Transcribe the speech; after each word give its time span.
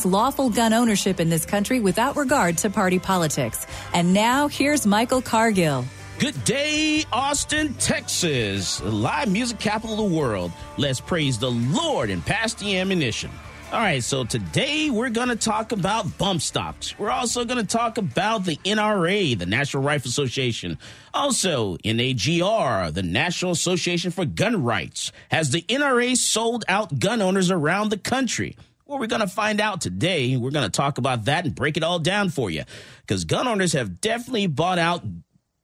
lawful 0.00 0.48
gun 0.48 0.72
ownership 0.72 1.20
in 1.20 1.28
this 1.28 1.44
country 1.44 1.78
without 1.78 2.16
regard 2.16 2.56
to 2.58 2.70
party 2.70 2.98
politics. 2.98 3.66
And 3.92 4.14
now, 4.14 4.48
here's 4.48 4.86
Michael 4.86 5.20
Cargill. 5.20 5.84
Good 6.18 6.42
day, 6.44 7.04
Austin, 7.12 7.74
Texas, 7.74 8.78
the 8.78 8.90
live 8.90 9.30
music 9.30 9.58
capital 9.58 9.92
of 9.92 10.10
the 10.10 10.16
world. 10.16 10.52
Let's 10.78 11.00
praise 11.00 11.38
the 11.38 11.50
Lord 11.50 12.10
and 12.10 12.24
pass 12.24 12.54
the 12.54 12.78
ammunition. 12.78 13.30
All 13.72 13.80
right, 13.80 14.04
so 14.04 14.22
today 14.24 14.90
we're 14.90 15.08
going 15.08 15.30
to 15.30 15.36
talk 15.36 15.72
about 15.72 16.18
bump 16.18 16.42
stocks. 16.42 16.98
We're 16.98 17.10
also 17.10 17.46
going 17.46 17.58
to 17.58 17.66
talk 17.66 17.96
about 17.96 18.44
the 18.44 18.56
NRA, 18.56 19.38
the 19.38 19.46
National 19.46 19.82
Rifle 19.82 20.10
Association. 20.10 20.78
Also, 21.14 21.78
NAGR, 21.78 22.92
the 22.92 23.02
National 23.02 23.52
Association 23.52 24.10
for 24.10 24.26
Gun 24.26 24.62
Rights, 24.62 25.10
has 25.30 25.52
the 25.52 25.62
NRA 25.62 26.16
sold 26.16 26.66
out 26.68 26.98
gun 26.98 27.22
owners 27.22 27.50
around 27.50 27.88
the 27.88 27.96
country. 27.96 28.56
Well, 28.92 29.00
we're 29.00 29.06
going 29.06 29.20
to 29.20 29.26
find 29.26 29.58
out 29.58 29.80
today. 29.80 30.36
We're 30.36 30.50
going 30.50 30.70
to 30.70 30.70
talk 30.70 30.98
about 30.98 31.24
that 31.24 31.46
and 31.46 31.54
break 31.54 31.78
it 31.78 31.82
all 31.82 31.98
down 31.98 32.28
for 32.28 32.50
you 32.50 32.64
because 33.00 33.24
gun 33.24 33.48
owners 33.48 33.72
have 33.72 34.02
definitely 34.02 34.48
bought 34.48 34.78
out 34.78 35.02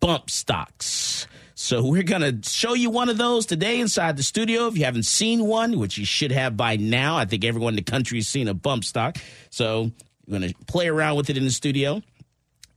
bump 0.00 0.30
stocks. 0.30 1.26
So 1.54 1.84
we're 1.84 2.04
going 2.04 2.22
to 2.22 2.48
show 2.48 2.72
you 2.72 2.88
one 2.88 3.10
of 3.10 3.18
those 3.18 3.44
today 3.44 3.80
inside 3.80 4.16
the 4.16 4.22
studio. 4.22 4.66
If 4.68 4.78
you 4.78 4.86
haven't 4.86 5.04
seen 5.04 5.44
one, 5.44 5.78
which 5.78 5.98
you 5.98 6.06
should 6.06 6.32
have 6.32 6.56
by 6.56 6.76
now, 6.76 7.18
I 7.18 7.26
think 7.26 7.44
everyone 7.44 7.74
in 7.74 7.76
the 7.76 7.82
country 7.82 8.16
has 8.16 8.28
seen 8.28 8.48
a 8.48 8.54
bump 8.54 8.82
stock. 8.82 9.18
So 9.50 9.92
we're 10.26 10.38
going 10.38 10.50
to 10.50 10.58
play 10.64 10.88
around 10.88 11.16
with 11.16 11.28
it 11.28 11.36
in 11.36 11.44
the 11.44 11.50
studio 11.50 12.00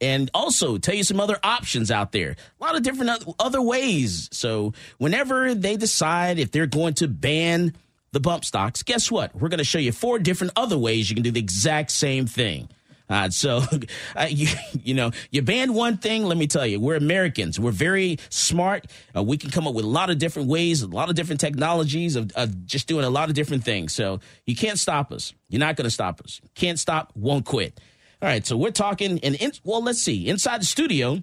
and 0.02 0.30
also 0.34 0.78
tell 0.78 0.96
you 0.96 1.06
some 1.06 1.22
other 1.22 1.40
options 1.46 1.92
out 1.92 2.12
there. 2.12 2.36
A 2.60 2.64
lot 2.64 2.76
of 2.76 2.84
different 2.84 3.24
other 3.40 3.62
ways. 3.62 4.28
So 4.34 4.74
whenever 4.98 5.56
they 5.56 5.78
decide 5.78 6.40
if 6.40 6.52
they're 6.52 6.68
going 6.68 6.96
to 6.96 7.08
ban 7.08 7.74
the 8.12 8.20
bump 8.20 8.46
stocks, 8.46 8.84
guess 8.84 9.10
what? 9.10 9.34
We're 9.36 9.50
going 9.50 9.60
to 9.60 9.64
show 9.64 9.80
you 9.80 9.92
four 9.92 10.20
different 10.20 10.54
other 10.56 10.78
ways 10.78 11.10
you 11.10 11.16
can 11.16 11.24
do 11.24 11.32
the 11.32 11.40
exact 11.40 11.92
same 11.92 12.26
thing. 12.26 12.70
Uh, 13.10 13.30
so, 13.30 13.62
uh, 14.16 14.28
you, 14.30 14.48
you 14.82 14.94
know, 14.94 15.12
you 15.32 15.42
ban 15.42 15.74
one 15.74 15.98
thing. 15.98 16.24
Let 16.24 16.38
me 16.38 16.48
tell 16.48 16.66
you, 16.66 16.80
we're 16.80 16.96
Americans. 16.96 17.60
We're 17.60 17.72
very 17.72 18.18
smart. 18.30 18.88
Uh, 19.16 19.24
we 19.24 19.38
can 19.38 19.50
come 19.50 19.68
up 19.68 19.74
with 19.74 19.86
a 19.86 19.90
lot 19.90 20.10
of 20.10 20.18
different 20.18 20.50
ways, 20.50 20.82
a 20.82 20.88
lot 20.88 21.10
of 21.10 21.16
different 21.16 21.42
technologies 21.42 22.16
of, 22.16 22.32
of 22.36 22.66
just 22.66 22.88
doing 22.88 23.06
a 23.06 23.10
lot 23.10 23.30
of 23.30 23.36
different 23.36 23.64
things. 23.64 23.94
So 23.94 24.20
you 24.46 24.56
can't 24.56 24.80
stop 24.80 25.12
us. 25.12 25.34
You're 25.50 25.60
not 25.60 25.76
going 25.76 25.86
to 25.86 25.92
stop 25.92 26.22
us. 26.22 26.42
Can't 26.56 26.80
stop, 26.80 27.12
won't 27.16 27.46
quit. 27.46 27.80
All 28.22 28.30
right. 28.30 28.46
So 28.46 28.56
we're 28.56 28.72
talking, 28.72 29.20
and 29.24 29.36
in, 29.36 29.52
well, 29.64 29.84
let's 29.84 30.02
see. 30.02 30.28
Inside 30.28 30.62
the 30.62 30.66
studio, 30.66 31.22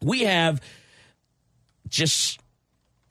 we 0.00 0.20
have 0.20 0.60
just 1.88 2.40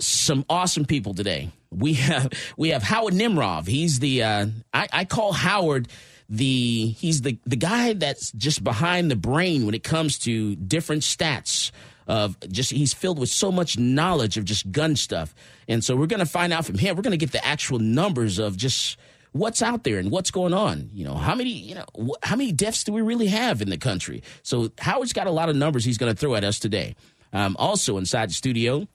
some 0.02 0.46
awesome 0.50 0.86
people 0.86 1.14
today. 1.14 1.52
We 1.72 1.94
have 1.94 2.32
we 2.58 2.70
have 2.70 2.84
Howard 2.84 3.14
Nimrov. 3.14 3.68
He's 3.68 4.00
the 4.00 4.24
uh, 4.24 4.48
I, 4.74 4.88
I 4.92 5.06
call 5.06 5.32
Howard 5.34 5.88
the 6.30 6.88
he's 6.90 7.22
the 7.22 7.38
the 7.46 7.56
guy 7.56 7.94
that's 7.94 8.32
just 8.32 8.64
behind 8.64 9.12
the 9.12 9.16
brain 9.16 9.66
when 9.66 9.76
it 9.76 9.84
comes 9.84 10.18
to 10.20 10.56
different 10.56 11.04
stats 11.04 11.72
of 12.08 12.38
just 12.50 12.72
he's 12.72 12.94
filled 12.94 13.20
with 13.20 13.30
so 13.30 13.52
much 13.52 13.78
knowledge 13.78 14.38
of 14.38 14.46
just 14.46 14.72
gun 14.72 14.96
stuff. 14.96 15.34
And 15.68 15.84
so 15.84 15.96
we're 15.96 16.08
going 16.08 16.20
to 16.20 16.26
find 16.26 16.52
out 16.52 16.66
from 16.66 16.78
him. 16.78 16.96
We're 16.96 17.04
going 17.04 17.12
to 17.12 17.18
get 17.18 17.32
the 17.32 17.46
actual 17.46 17.80
numbers 17.80 18.40
of 18.40 18.58
just 18.58 18.98
what's 19.32 19.62
out 19.62 19.84
there 19.84 19.98
and 19.98 20.12
what's 20.12 20.32
going 20.32 20.54
on. 20.54 20.90
You 20.94 21.06
know, 21.06 21.16
how 21.16 21.36
many, 21.36 21.52
you 21.52 21.76
know, 21.76 21.86
wh- 21.98 22.28
how 22.28 22.36
many 22.36 22.52
deaths 22.52 22.84
do 22.84 22.92
we 22.92 23.02
really 23.02 23.28
have 23.28 23.62
in 23.62 23.70
the 23.70 23.78
country? 23.78 24.24
So 24.44 24.72
Howard's 24.80 25.14
got 25.14 25.28
a 25.28 25.32
lot 25.32 25.50
of 25.50 25.56
numbers 25.56 25.86
he's 25.86 25.98
going 25.98 26.14
to 26.14 26.18
throw 26.18 26.36
at 26.36 26.44
us 26.44 26.60
today. 26.60 26.96
Um, 27.34 27.56
also 27.58 27.98
inside 27.98 28.30
the 28.30 28.34
studio, 28.34 28.88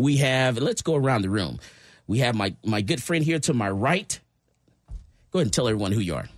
we 0.00 0.18
have, 0.18 0.58
let's 0.58 0.82
go 0.82 0.94
around 0.94 1.22
the 1.22 1.30
room. 1.30 1.60
We 2.06 2.18
have 2.20 2.34
my, 2.34 2.54
my 2.64 2.80
good 2.80 3.02
friend 3.02 3.24
here 3.24 3.38
to 3.40 3.54
my 3.54 3.70
right. 3.70 4.18
Go 5.30 5.38
ahead 5.38 5.46
and 5.46 5.52
tell 5.52 5.68
everyone 5.68 5.92
who 5.92 6.00
you 6.00 6.16
are. 6.16 6.28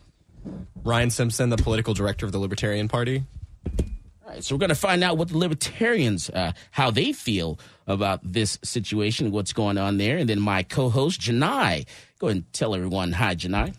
Ryan 0.85 1.11
Simpson, 1.11 1.51
the 1.51 1.57
political 1.57 1.95
director 1.95 2.27
of 2.27 2.33
the 2.33 2.39
Libertarian 2.39 2.89
Party. 2.89 3.25
All 3.67 4.29
right, 4.29 4.45
so 4.45 4.55
we're 4.55 4.61
going 4.61 4.69
to 4.71 4.75
find 4.75 5.03
out 5.03 5.17
what 5.17 5.29
the 5.29 5.39
libertarians, 5.39 6.29
uh, 6.31 6.53
how 6.71 6.91
they 6.91 7.13
feel 7.13 7.59
about 7.87 8.21
this 8.23 8.59
situation, 8.63 9.31
what's 9.31 9.53
going 9.53 9.79
on 9.79 9.99
there. 9.99 10.19
And 10.19 10.29
then 10.29 10.41
my 10.41 10.63
co-host, 10.63 11.21
Janai. 11.21 11.87
Go 12.19 12.27
ahead 12.27 12.37
and 12.37 12.53
tell 12.53 12.75
everyone 12.75 13.13
hi, 13.13 13.35
Janai. 13.35 13.75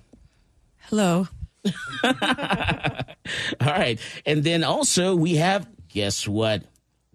Hello. 0.90 1.28
All 2.04 2.14
right. 3.62 4.00
And 4.26 4.44
then 4.44 4.64
also 4.64 5.16
we 5.16 5.36
have, 5.36 5.68
guess 5.90 6.28
what? 6.28 6.64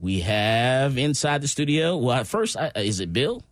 We 0.00 0.20
have 0.20 0.96
inside 0.96 1.42
the 1.42 1.48
studio. 1.48 1.96
Well, 1.96 2.22
first, 2.22 2.56
uh, 2.56 2.70
is 2.76 3.00
it 3.00 3.12
Bill? 3.12 3.42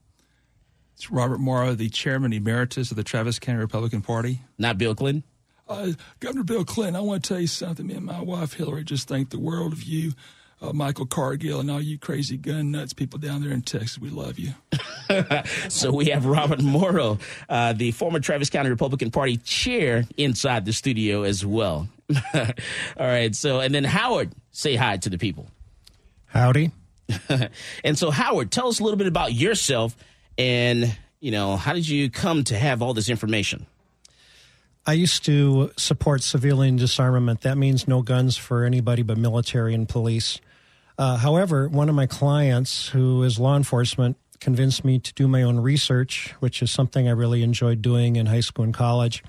It's 0.94 1.10
Robert 1.10 1.40
Morrow, 1.40 1.74
the 1.74 1.88
chairman 1.88 2.32
emeritus 2.32 2.90
of 2.92 2.96
the 2.96 3.02
Travis 3.02 3.38
County 3.40 3.58
Republican 3.58 4.00
Party. 4.00 4.40
Not 4.56 4.78
Bill 4.78 4.94
Clinton? 4.94 5.24
Uh, 5.68 5.92
Governor 6.20 6.44
Bill 6.44 6.64
Clinton, 6.64 6.94
I 6.94 7.00
want 7.00 7.24
to 7.24 7.28
tell 7.28 7.40
you 7.40 7.48
something. 7.48 7.88
Me 7.88 7.94
and 7.94 8.06
my 8.06 8.20
wife 8.20 8.52
Hillary 8.52 8.84
just 8.84 9.08
think 9.08 9.30
the 9.30 9.40
world 9.40 9.72
of 9.72 9.82
you, 9.82 10.12
uh, 10.62 10.72
Michael 10.72 11.04
Cargill, 11.06 11.58
and 11.58 11.68
all 11.68 11.82
you 11.82 11.98
crazy 11.98 12.36
gun 12.36 12.70
nuts 12.70 12.92
people 12.92 13.18
down 13.18 13.42
there 13.42 13.50
in 13.50 13.62
Texas. 13.62 13.98
We 13.98 14.10
love 14.10 14.38
you. 14.38 14.54
so 15.68 15.92
we 15.92 16.06
have 16.06 16.24
Robert 16.24 16.62
Morrow, 16.62 17.18
uh, 17.48 17.72
the 17.72 17.90
former 17.90 18.20
Travis 18.20 18.50
County 18.50 18.70
Republican 18.70 19.10
Party 19.10 19.36
chair, 19.38 20.04
inside 20.16 20.64
the 20.64 20.72
studio 20.72 21.24
as 21.24 21.44
well. 21.44 21.88
all 22.34 22.46
right. 22.96 23.34
So, 23.34 23.58
and 23.58 23.74
then 23.74 23.82
Howard, 23.82 24.32
say 24.52 24.76
hi 24.76 24.98
to 24.98 25.10
the 25.10 25.18
people. 25.18 25.48
Howdy. 26.36 26.70
and 27.84 27.97
so, 27.98 28.10
Howard, 28.10 28.50
tell 28.50 28.69
us 28.69 28.78
a 28.78 28.82
little 28.82 28.98
bit 28.98 29.06
about 29.06 29.32
yourself 29.32 29.97
and, 30.36 30.94
you 31.19 31.30
know, 31.30 31.56
how 31.56 31.72
did 31.72 31.88
you 31.88 32.10
come 32.10 32.44
to 32.44 32.58
have 32.58 32.82
all 32.82 32.94
this 32.94 33.08
information? 33.08 33.66
I 34.86 34.92
used 34.92 35.24
to 35.24 35.72
support 35.76 36.22
civilian 36.22 36.76
disarmament. 36.76 37.41
That 37.41 37.56
means 37.56 37.88
no 37.88 38.02
guns 38.02 38.36
for 38.36 38.64
anybody 38.64 39.02
but 39.02 39.19
military 39.19 39.74
and 39.74 39.88
police. 39.88 40.41
Uh, 40.98 41.16
however, 41.16 41.69
one 41.69 41.88
of 41.88 41.94
my 41.94 42.06
clients, 42.06 42.88
who 42.88 43.22
is 43.22 43.38
law 43.38 43.56
enforcement, 43.56 44.16
convinced 44.38 44.84
me 44.84 44.98
to 44.98 45.14
do 45.14 45.26
my 45.26 45.42
own 45.42 45.58
research, 45.58 46.34
which 46.41 46.62
is 46.62 46.71
something 46.71 47.09
I 47.09 47.12
really 47.12 47.42
enjoyed 47.42 47.83
doing 47.83 48.16
in 48.16 48.27
high 48.27 48.41
school 48.41 48.65
and 48.65 48.74
college. 48.74 49.24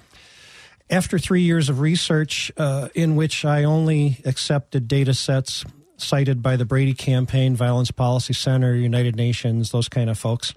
After 0.90 1.18
three 1.18 1.42
years 1.42 1.70
of 1.70 1.80
research, 1.80 2.52
uh, 2.58 2.90
in 2.94 3.16
which 3.16 3.44
I 3.44 3.64
only 3.64 4.22
accepted 4.26 4.88
data 4.88 5.14
sets 5.14 5.66
cited 5.98 6.42
by 6.42 6.56
the 6.56 6.66
Brady 6.66 6.94
Campaign, 6.94 7.56
Violence 7.56 7.92
Policy 7.92 8.34
Center, 8.34 8.76
United 8.76 9.16
Nations, 9.16 9.72
those 9.72 9.90
kind 9.90 10.10
of 10.10 10.18
folks, 10.18 10.54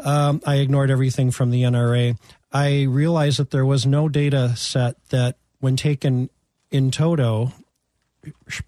um, 0.00 0.40
I 0.46 0.56
ignored 0.56 0.90
everything 0.90 1.30
from 1.30 1.50
the 1.50 1.62
NRA. 1.62 2.18
I 2.52 2.82
realized 2.84 3.38
that 3.38 3.50
there 3.50 3.66
was 3.66 3.86
no 3.86 4.08
data 4.08 4.56
set 4.56 4.96
that, 5.10 5.36
when 5.60 5.76
taken 5.76 6.30
in 6.70 6.90
toto, 6.90 7.52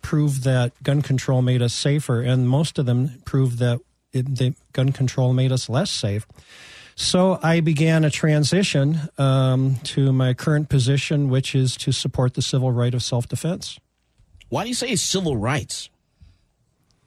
proved 0.02 0.44
that 0.44 0.72
gun 0.82 1.02
control 1.02 1.42
made 1.42 1.62
us 1.62 1.74
safer, 1.74 2.20
and 2.20 2.48
most 2.48 2.78
of 2.78 2.86
them 2.86 3.22
proved 3.24 3.58
that 3.58 3.80
it, 4.12 4.36
the 4.36 4.54
gun 4.72 4.92
control 4.92 5.32
made 5.32 5.52
us 5.52 5.68
less 5.68 5.90
safe. 5.90 6.26
So 6.94 7.38
I 7.42 7.60
began 7.60 8.04
a 8.04 8.10
transition 8.10 9.00
um, 9.18 9.76
to 9.84 10.12
my 10.12 10.32
current 10.32 10.68
position, 10.70 11.28
which 11.28 11.54
is 11.54 11.76
to 11.78 11.92
support 11.92 12.34
the 12.34 12.42
civil 12.42 12.72
right 12.72 12.94
of 12.94 13.02
self 13.02 13.28
defense. 13.28 13.78
Why 14.48 14.62
do 14.62 14.68
you 14.68 14.74
say 14.74 14.94
civil 14.96 15.36
rights? 15.36 15.90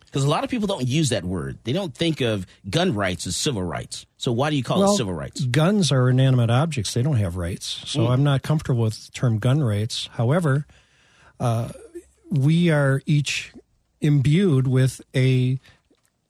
Because 0.06 0.24
a 0.24 0.28
lot 0.30 0.44
of 0.44 0.50
people 0.50 0.68
don't 0.68 0.88
use 0.88 1.10
that 1.10 1.24
word. 1.24 1.60
They 1.64 1.72
don't 1.74 1.94
think 1.94 2.20
of 2.20 2.48
gun 2.68 2.96
rights 2.96 3.28
as 3.28 3.36
civil 3.36 3.62
rights. 3.62 4.08
So 4.18 4.32
why 4.32 4.50
do 4.50 4.56
you 4.56 4.64
call 4.64 4.80
well, 4.80 4.94
it 4.94 4.98
civil 4.98 5.14
rights? 5.14 5.42
Guns 5.46 5.92
are 5.92 6.10
inanimate 6.10 6.50
objects. 6.50 6.96
They 6.96 7.04
don't 7.04 7.18
have 7.18 7.36
rights. 7.36 7.84
So 7.86 8.00
Mm. 8.02 8.10
I'm 8.10 8.24
not 8.24 8.42
comfortable 8.42 8.84
with 8.84 9.06
the 9.06 9.12
term 9.12 9.38
gun 9.38 9.62
rights. 9.64 10.10
However, 10.14 10.66
uh, 11.40 11.70
we 12.32 12.72
are 12.72 13.02
each 13.06 13.54
imbued 14.02 14.68
with 14.68 15.02
a 15.16 15.60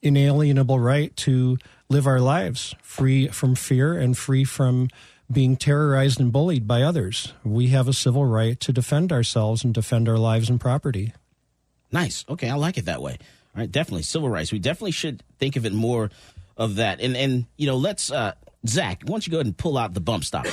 inalienable 0.02 0.78
right 0.78 1.14
to 1.16 1.56
live 1.88 2.06
our 2.06 2.20
lives 2.20 2.74
free 2.82 3.28
from 3.28 3.54
fear 3.54 3.98
and 3.98 4.16
free 4.16 4.44
from 4.44 4.88
being 5.30 5.56
terrorized 5.56 6.20
and 6.20 6.32
bullied 6.32 6.66
by 6.66 6.82
others. 6.82 7.32
We 7.44 7.68
have 7.68 7.88
a 7.88 7.92
civil 7.92 8.24
right 8.24 8.58
to 8.60 8.72
defend 8.72 9.12
ourselves 9.12 9.62
and 9.64 9.72
defend 9.72 10.08
our 10.08 10.18
lives 10.18 10.50
and 10.50 10.60
property. 10.60 11.12
Nice. 11.92 12.24
Okay, 12.28 12.48
I 12.48 12.54
like 12.54 12.78
it 12.78 12.86
that 12.86 13.02
way. 13.02 13.18
All 13.54 13.60
right, 13.60 13.70
definitely 13.70 14.02
civil 14.02 14.28
rights. 14.28 14.52
We 14.52 14.58
definitely 14.58 14.92
should 14.92 15.22
think 15.38 15.56
of 15.56 15.66
it 15.66 15.72
more 15.72 16.10
of 16.56 16.76
that. 16.76 17.00
And 17.00 17.16
and 17.16 17.46
you 17.56 17.66
know, 17.66 17.76
let's 17.76 18.10
uh 18.12 18.34
Zach, 18.66 19.02
why 19.04 19.12
don't 19.12 19.26
you 19.26 19.30
go 19.30 19.38
ahead 19.38 19.46
and 19.46 19.56
pull 19.56 19.78
out 19.78 19.94
the 19.94 20.00
bump 20.00 20.24
stock, 20.24 20.46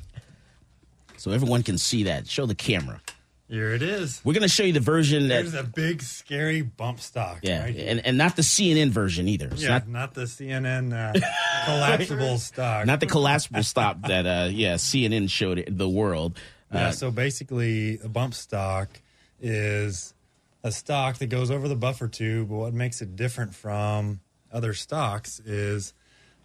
so 1.16 1.32
everyone 1.32 1.62
can 1.62 1.76
see 1.76 2.04
that. 2.04 2.28
Show 2.28 2.46
the 2.46 2.54
camera. 2.54 3.00
Here 3.48 3.74
it 3.74 3.82
is. 3.82 4.22
We're 4.24 4.32
gonna 4.32 4.48
show 4.48 4.62
you 4.62 4.72
the 4.72 4.80
version 4.80 5.28
that 5.28 5.42
There's 5.42 5.54
a 5.54 5.62
big, 5.64 6.00
scary 6.02 6.62
bump 6.62 7.00
stock. 7.00 7.40
yeah, 7.42 7.62
right 7.64 7.76
and 7.76 8.04
and 8.06 8.16
not 8.16 8.36
the 8.36 8.42
CNN 8.42 8.88
version 8.90 9.28
either. 9.28 9.48
It's 9.48 9.62
yeah, 9.62 9.68
not 9.68 9.88
not, 9.88 10.14
the 10.14 10.22
CNN 10.22 10.92
uh, 10.92 11.12
collapsible 11.66 12.38
stock. 12.38 12.86
not 12.86 13.00
the 13.00 13.06
collapsible 13.06 13.62
stop 13.62 14.00
that 14.08 14.26
uh 14.26 14.48
yeah 14.50 14.74
CNN 14.74 15.28
showed 15.30 15.58
it, 15.58 15.76
the 15.76 15.88
world. 15.88 16.38
Yeah, 16.72 16.88
Uh, 16.88 16.92
so 16.92 17.10
basically, 17.10 17.98
a 18.02 18.08
bump 18.08 18.32
stock 18.34 18.88
is 19.40 20.14
a 20.62 20.72
stock 20.72 21.18
that 21.18 21.26
goes 21.26 21.50
over 21.50 21.68
the 21.68 21.76
buffer 21.76 22.08
tube. 22.08 22.48
But 22.48 22.56
what 22.56 22.74
makes 22.74 23.02
it 23.02 23.14
different 23.14 23.54
from 23.54 24.20
other 24.50 24.72
stocks 24.72 25.38
is 25.40 25.92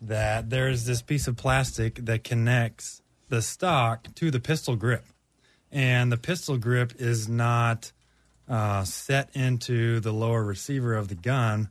that 0.02 0.50
there's 0.50 0.86
this 0.86 1.02
piece 1.02 1.28
of 1.28 1.38
plastic 1.38 1.96
that 2.06 2.24
connects 2.26 3.02
the 3.30 3.42
stock 3.42 4.08
to 4.16 4.30
the 4.32 4.40
pistol 4.40 4.76
grip. 4.76 5.06
And 5.72 6.12
the 6.12 6.18
pistol 6.18 6.58
grip 6.58 6.94
is 6.98 7.30
not 7.30 7.92
uh, 8.48 8.84
set 8.84 9.30
into 9.36 10.00
the 10.00 10.12
lower 10.12 10.44
receiver 10.44 10.96
of 10.96 11.08
the 11.08 11.16
gun 11.16 11.70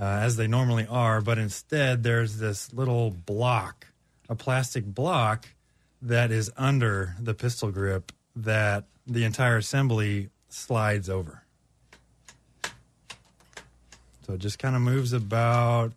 uh, 0.00 0.04
as 0.04 0.36
they 0.36 0.46
normally 0.46 0.86
are, 0.88 1.20
but 1.20 1.38
instead 1.38 2.02
there's 2.02 2.38
this 2.38 2.72
little 2.72 3.10
block, 3.10 3.86
a 4.28 4.34
plastic 4.34 4.84
block 4.84 5.48
that 6.02 6.30
is 6.30 6.50
under 6.56 7.14
the 7.20 7.34
pistol 7.34 7.70
grip 7.70 8.12
that 8.34 8.84
the 9.06 9.24
entire 9.24 9.56
assembly 9.56 10.28
slides 10.48 11.08
over. 11.08 11.42
So 14.26 14.34
it 14.34 14.38
just 14.38 14.58
kind 14.58 14.76
of 14.76 14.82
moves 14.82 15.12
about 15.12 15.92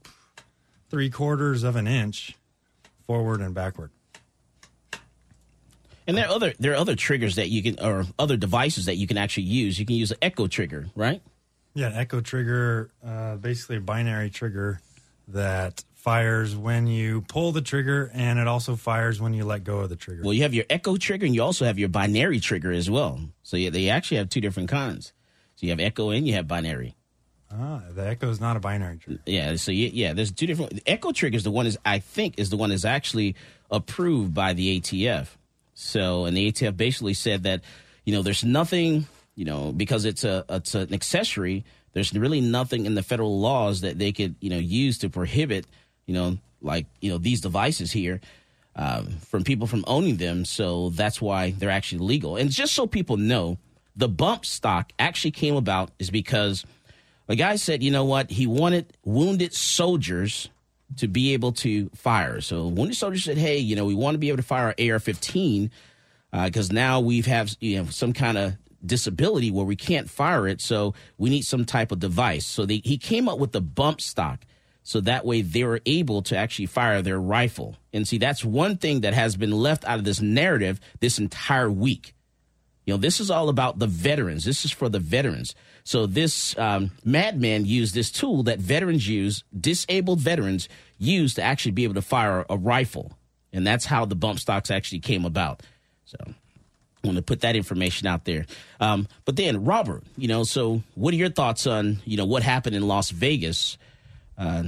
three 0.89 1.09
quarters 1.09 1.63
of 1.63 1.75
an 1.75 1.87
inch 1.87 2.35
forward 3.05 3.41
and 3.41 3.53
backward. 3.53 3.91
And 6.11 6.17
there 6.17 6.27
are 6.27 6.35
other 6.35 6.53
there 6.59 6.73
are 6.73 6.75
other 6.75 6.95
triggers 6.95 7.35
that 7.35 7.49
you 7.49 7.63
can 7.63 7.79
or 7.79 8.05
other 8.19 8.35
devices 8.35 8.85
that 8.85 8.95
you 8.95 9.07
can 9.07 9.17
actually 9.17 9.43
use. 9.43 9.79
You 9.79 9.85
can 9.85 9.95
use 9.95 10.11
an 10.11 10.17
echo 10.21 10.47
trigger, 10.47 10.87
right? 10.93 11.21
Yeah, 11.73 11.87
an 11.87 11.93
echo 11.93 12.19
trigger, 12.19 12.89
uh, 13.05 13.37
basically 13.37 13.77
a 13.77 13.81
binary 13.81 14.29
trigger 14.29 14.81
that 15.29 15.85
fires 15.93 16.53
when 16.53 16.87
you 16.87 17.21
pull 17.21 17.53
the 17.53 17.61
trigger 17.61 18.11
and 18.13 18.39
it 18.39 18.47
also 18.47 18.75
fires 18.75 19.21
when 19.21 19.33
you 19.33 19.45
let 19.45 19.63
go 19.63 19.79
of 19.79 19.89
the 19.89 19.95
trigger. 19.95 20.23
Well, 20.23 20.33
you 20.33 20.41
have 20.41 20.53
your 20.53 20.65
echo 20.69 20.97
trigger 20.97 21.25
and 21.25 21.33
you 21.33 21.43
also 21.43 21.63
have 21.63 21.79
your 21.79 21.87
binary 21.89 22.41
trigger 22.41 22.71
as 22.71 22.89
well. 22.89 23.21
So 23.43 23.55
yeah, 23.55 23.69
they 23.69 23.87
actually 23.89 24.17
have 24.17 24.27
two 24.27 24.41
different 24.41 24.67
kinds. 24.67 25.13
So 25.55 25.67
you 25.67 25.69
have 25.69 25.79
echo 25.79 26.09
and 26.09 26.27
you 26.27 26.33
have 26.33 26.47
binary. 26.47 26.95
ah, 27.53 27.83
the 27.91 28.05
echo 28.05 28.29
is 28.29 28.41
not 28.41 28.57
a 28.57 28.59
binary 28.59 28.97
trigger. 28.97 29.21
Yeah, 29.25 29.55
so 29.55 29.71
yeah, 29.71 29.89
yeah 29.93 30.13
there's 30.13 30.33
two 30.33 30.47
different. 30.47 30.73
The 30.73 30.83
echo 30.89 31.13
trigger 31.13 31.37
is 31.37 31.43
the 31.43 31.51
one 31.51 31.67
is 31.67 31.77
I 31.85 31.99
think 31.99 32.37
is 32.37 32.49
the 32.49 32.57
one 32.57 32.71
is 32.71 32.83
actually 32.83 33.35
approved 33.69 34.33
by 34.33 34.51
the 34.53 34.81
ATF. 34.81 35.27
So 35.81 36.25
and 36.25 36.37
the 36.37 36.51
ATF 36.51 36.77
basically 36.77 37.13
said 37.15 37.43
that 37.43 37.61
you 38.05 38.13
know 38.13 38.21
there's 38.21 38.43
nothing 38.43 39.07
you 39.35 39.45
know 39.45 39.71
because 39.71 40.05
it's 40.05 40.23
a 40.23 40.45
it's 40.49 40.75
an 40.75 40.93
accessory. 40.93 41.65
There's 41.93 42.13
really 42.13 42.39
nothing 42.39 42.85
in 42.85 42.95
the 42.95 43.03
federal 43.03 43.39
laws 43.39 43.81
that 43.81 43.97
they 43.97 44.11
could 44.11 44.35
you 44.39 44.49
know 44.49 44.57
use 44.59 44.99
to 44.99 45.09
prohibit 45.09 45.65
you 46.05 46.13
know 46.13 46.37
like 46.61 46.85
you 47.01 47.11
know 47.11 47.17
these 47.17 47.41
devices 47.41 47.91
here 47.91 48.21
um, 48.75 49.07
from 49.27 49.43
people 49.43 49.67
from 49.67 49.83
owning 49.87 50.17
them. 50.17 50.45
So 50.45 50.91
that's 50.91 51.19
why 51.19 51.51
they're 51.57 51.71
actually 51.71 52.05
legal. 52.05 52.37
And 52.37 52.51
just 52.51 52.73
so 52.73 52.85
people 52.85 53.17
know, 53.17 53.57
the 53.95 54.07
bump 54.07 54.45
stock 54.45 54.93
actually 54.99 55.31
came 55.31 55.55
about 55.55 55.89
is 55.99 56.09
because 56.11 56.63
a 57.27 57.35
guy 57.35 57.55
said, 57.55 57.81
you 57.81 57.91
know 57.91 58.05
what, 58.05 58.29
he 58.29 58.45
wanted 58.45 58.93
wounded 59.03 59.53
soldiers 59.53 60.49
to 60.97 61.07
be 61.07 61.33
able 61.33 61.51
to 61.53 61.89
fire. 61.89 62.41
So 62.41 62.67
wounded 62.67 62.95
soldiers 62.97 63.23
said, 63.23 63.37
hey, 63.37 63.57
you 63.57 63.75
know, 63.75 63.85
we 63.85 63.95
want 63.95 64.15
to 64.15 64.19
be 64.19 64.29
able 64.29 64.37
to 64.37 64.43
fire 64.43 64.67
our 64.67 64.75
AR-15 64.77 65.69
because 66.31 66.69
uh, 66.69 66.73
now 66.73 66.99
we've 66.99 67.25
have 67.25 67.55
you 67.59 67.77
know 67.77 67.85
some 67.89 68.13
kind 68.13 68.37
of 68.37 68.53
disability 68.85 69.51
where 69.51 69.65
we 69.65 69.75
can't 69.75 70.09
fire 70.09 70.47
it, 70.47 70.61
so 70.61 70.93
we 71.17 71.29
need 71.29 71.43
some 71.43 71.65
type 71.65 71.91
of 71.91 71.99
device. 71.99 72.45
So 72.45 72.65
they, 72.65 72.81
he 72.83 72.97
came 72.97 73.27
up 73.27 73.37
with 73.37 73.51
the 73.51 73.61
bump 73.61 74.01
stock, 74.01 74.39
so 74.83 75.01
that 75.01 75.25
way 75.25 75.41
they 75.41 75.63
were 75.63 75.81
able 75.85 76.21
to 76.23 76.37
actually 76.37 76.67
fire 76.67 77.01
their 77.01 77.19
rifle. 77.19 77.77
And 77.93 78.07
see, 78.07 78.17
that's 78.17 78.43
one 78.45 78.77
thing 78.77 79.01
that 79.01 79.13
has 79.13 79.35
been 79.35 79.51
left 79.51 79.85
out 79.85 79.99
of 79.99 80.05
this 80.05 80.21
narrative 80.21 80.79
this 80.99 81.19
entire 81.19 81.69
week. 81.69 82.15
You 82.85 82.93
know, 82.93 82.97
this 82.97 83.19
is 83.19 83.29
all 83.29 83.49
about 83.49 83.79
the 83.79 83.87
veterans. 83.87 84.45
This 84.45 84.65
is 84.65 84.71
for 84.71 84.89
the 84.89 84.99
veterans. 84.99 85.53
So 85.83 86.05
this 86.05 86.57
um, 86.57 86.91
madman 87.03 87.65
used 87.65 87.93
this 87.93 88.11
tool 88.11 88.43
that 88.43 88.59
veterans 88.59 89.07
use, 89.07 89.43
disabled 89.57 90.19
veterans 90.19 90.69
use 90.97 91.33
to 91.35 91.41
actually 91.41 91.71
be 91.71 91.83
able 91.83 91.95
to 91.95 92.01
fire 92.01 92.45
a 92.49 92.57
rifle, 92.57 93.17
and 93.51 93.65
that's 93.65 93.85
how 93.85 94.05
the 94.05 94.15
bump 94.15 94.39
stocks 94.39 94.69
actually 94.71 94.99
came 94.99 95.25
about. 95.25 95.61
So 96.05 96.17
I 96.23 97.07
want 97.07 97.17
to 97.17 97.23
put 97.23 97.41
that 97.41 97.55
information 97.55 98.07
out 98.07 98.25
there. 98.25 98.45
Um, 98.79 99.07
but 99.25 99.35
then, 99.35 99.65
Robert, 99.65 100.03
you 100.17 100.27
know, 100.27 100.43
so 100.43 100.83
what 100.95 101.13
are 101.13 101.17
your 101.17 101.29
thoughts 101.29 101.65
on 101.65 101.97
you 102.05 102.17
know 102.17 102.25
what 102.25 102.43
happened 102.43 102.75
in 102.75 102.87
Las 102.87 103.09
Vegas? 103.09 103.77
Uh, 104.37 104.63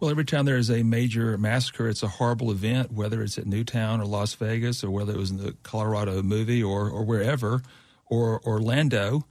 Well, 0.00 0.10
every 0.10 0.24
time 0.26 0.44
there 0.44 0.58
is 0.58 0.70
a 0.70 0.82
major 0.82 1.38
massacre, 1.38 1.88
it's 1.88 2.02
a 2.02 2.08
horrible 2.08 2.50
event, 2.50 2.92
whether 2.92 3.22
it's 3.22 3.38
at 3.38 3.46
Newtown 3.46 4.00
or 4.02 4.04
Las 4.04 4.34
Vegas 4.34 4.84
or 4.84 4.90
whether 4.90 5.12
it 5.12 5.18
was 5.18 5.30
in 5.30 5.38
the 5.38 5.54
Colorado 5.62 6.22
movie 6.22 6.62
or, 6.62 6.90
or 6.90 7.04
wherever 7.04 7.62
or 8.06 8.42
Orlando. 8.46 9.24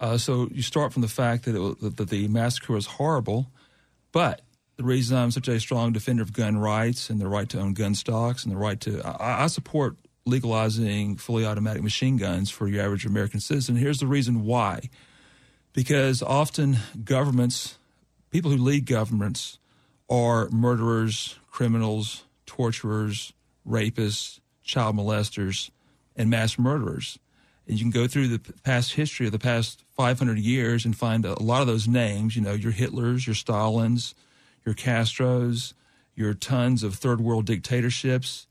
Uh, 0.00 0.16
so 0.16 0.48
you 0.50 0.62
start 0.62 0.92
from 0.92 1.02
the 1.02 1.08
fact 1.08 1.44
that, 1.44 1.54
it, 1.54 1.96
that 1.96 2.08
the 2.08 2.26
massacre 2.28 2.72
was 2.72 2.86
horrible, 2.86 3.50
but 4.12 4.40
the 4.76 4.82
reason 4.82 5.18
I'm 5.18 5.30
such 5.30 5.46
a 5.46 5.60
strong 5.60 5.92
defender 5.92 6.22
of 6.22 6.32
gun 6.32 6.56
rights 6.56 7.10
and 7.10 7.20
the 7.20 7.28
right 7.28 7.46
to 7.50 7.60
own 7.60 7.74
gun 7.74 7.94
stocks 7.94 8.44
and 8.44 8.52
the 8.52 8.56
right 8.56 8.80
to 8.80 9.02
I, 9.04 9.44
I 9.44 9.46
support 9.48 9.96
legalizing 10.24 11.16
fully 11.16 11.44
automatic 11.44 11.82
machine 11.82 12.16
guns 12.16 12.50
for 12.50 12.66
your 12.66 12.82
average 12.82 13.04
American 13.04 13.40
citizen. 13.40 13.76
Here's 13.76 13.98
the 13.98 14.06
reason 14.06 14.44
why: 14.44 14.88
because 15.74 16.22
often 16.22 16.78
governments, 17.04 17.78
people 18.30 18.50
who 18.50 18.56
lead 18.56 18.86
governments, 18.86 19.58
are 20.08 20.48
murderers, 20.48 21.38
criminals, 21.50 22.24
torturers, 22.46 23.34
rapists, 23.68 24.40
child 24.62 24.96
molesters, 24.96 25.70
and 26.16 26.30
mass 26.30 26.58
murderers. 26.58 27.18
And 27.70 27.78
you 27.78 27.84
can 27.84 27.92
go 27.92 28.08
through 28.08 28.26
the 28.26 28.52
past 28.64 28.94
history 28.94 29.26
of 29.26 29.32
the 29.32 29.38
past 29.38 29.84
500 29.90 30.38
years 30.40 30.84
and 30.84 30.96
find 30.96 31.24
a 31.24 31.40
lot 31.40 31.60
of 31.60 31.68
those 31.68 31.86
names. 31.86 32.34
You 32.34 32.42
know, 32.42 32.52
your 32.52 32.72
Hitlers, 32.72 33.28
your 33.28 33.36
Stalins, 33.36 34.14
your 34.66 34.74
Castros, 34.74 35.72
your 36.16 36.34
tons 36.34 36.82
of 36.82 36.96
third 36.96 37.20
world 37.20 37.46
dictatorships. 37.46 38.48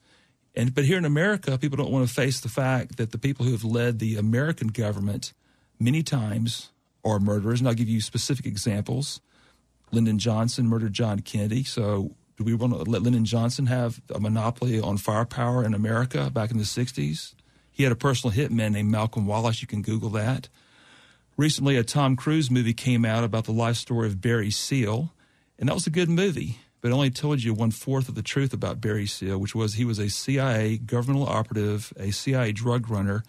And 0.55 0.73
but 0.73 0.85
here 0.85 0.97
in 0.97 1.03
America, 1.03 1.57
people 1.57 1.75
don't 1.75 1.91
want 1.91 2.07
to 2.07 2.13
face 2.13 2.39
the 2.39 2.47
fact 2.47 2.95
that 2.95 3.11
the 3.11 3.17
people 3.17 3.45
who 3.45 3.51
have 3.51 3.65
led 3.65 3.99
the 3.99 4.15
American 4.15 4.69
government 4.69 5.33
many 5.81 6.01
times 6.01 6.71
are 7.03 7.19
murderers. 7.19 7.59
And 7.59 7.67
I'll 7.67 7.75
give 7.75 7.89
you 7.89 7.99
specific 7.99 8.45
examples. 8.45 9.19
Lyndon 9.91 10.17
Johnson 10.17 10.65
murdered 10.65 10.93
John 10.93 11.19
Kennedy. 11.19 11.65
So, 11.65 12.15
do 12.37 12.45
we 12.45 12.53
want 12.53 12.71
to 12.71 12.89
let 12.89 13.01
Lyndon 13.01 13.25
Johnson 13.25 13.65
have 13.65 13.99
a 14.15 14.19
monopoly 14.21 14.79
on 14.79 14.95
firepower 14.95 15.65
in 15.65 15.73
America 15.73 16.29
back 16.29 16.51
in 16.51 16.57
the 16.57 16.63
60s? 16.63 17.33
He 17.79 17.83
had 17.83 17.93
a 17.93 17.95
personal 17.95 18.35
hitman 18.35 18.73
named 18.73 18.91
Malcolm 18.91 19.25
Wallace. 19.25 19.61
You 19.61 19.67
can 19.69 19.81
Google 19.81 20.09
that. 20.09 20.49
Recently, 21.37 21.77
a 21.77 21.83
Tom 21.85 22.17
Cruise 22.17 22.51
movie 22.51 22.73
came 22.73 23.05
out 23.05 23.23
about 23.23 23.45
the 23.45 23.53
life 23.53 23.77
story 23.77 24.05
of 24.07 24.19
Barry 24.19 24.51
Seal, 24.51 25.13
and 25.57 25.69
that 25.69 25.75
was 25.75 25.87
a 25.87 25.89
good 25.89 26.09
movie, 26.09 26.57
but 26.81 26.91
only 26.91 27.09
told 27.09 27.41
you 27.41 27.53
one 27.53 27.71
fourth 27.71 28.09
of 28.09 28.15
the 28.15 28.21
truth 28.21 28.51
about 28.51 28.81
Barry 28.81 29.05
Seal, 29.05 29.37
which 29.37 29.55
was 29.55 29.75
he 29.75 29.85
was 29.85 29.97
a 29.97 30.09
CIA 30.09 30.75
governmental 30.75 31.25
operative, 31.25 31.93
a 31.95 32.11
CIA 32.11 32.51
drug 32.51 32.89
runner, 32.89 33.23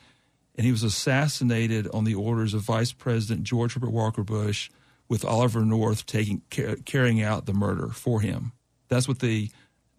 and 0.57 0.65
he 0.65 0.73
was 0.73 0.83
assassinated 0.83 1.87
on 1.95 2.03
the 2.03 2.17
orders 2.17 2.53
of 2.53 2.63
Vice 2.63 2.91
President 2.91 3.45
George 3.45 3.75
Herbert 3.75 3.93
Walker 3.93 4.25
Bush, 4.25 4.69
with 5.09 5.25
Oliver 5.25 5.65
North 5.65 6.07
taking 6.07 6.43
ca- 6.51 6.75
carrying 6.85 7.23
out 7.23 7.47
the 7.47 7.55
murder 7.55 7.91
for 7.91 8.21
him. 8.21 8.51
That's 8.89 9.07
what 9.07 9.21
the 9.21 9.49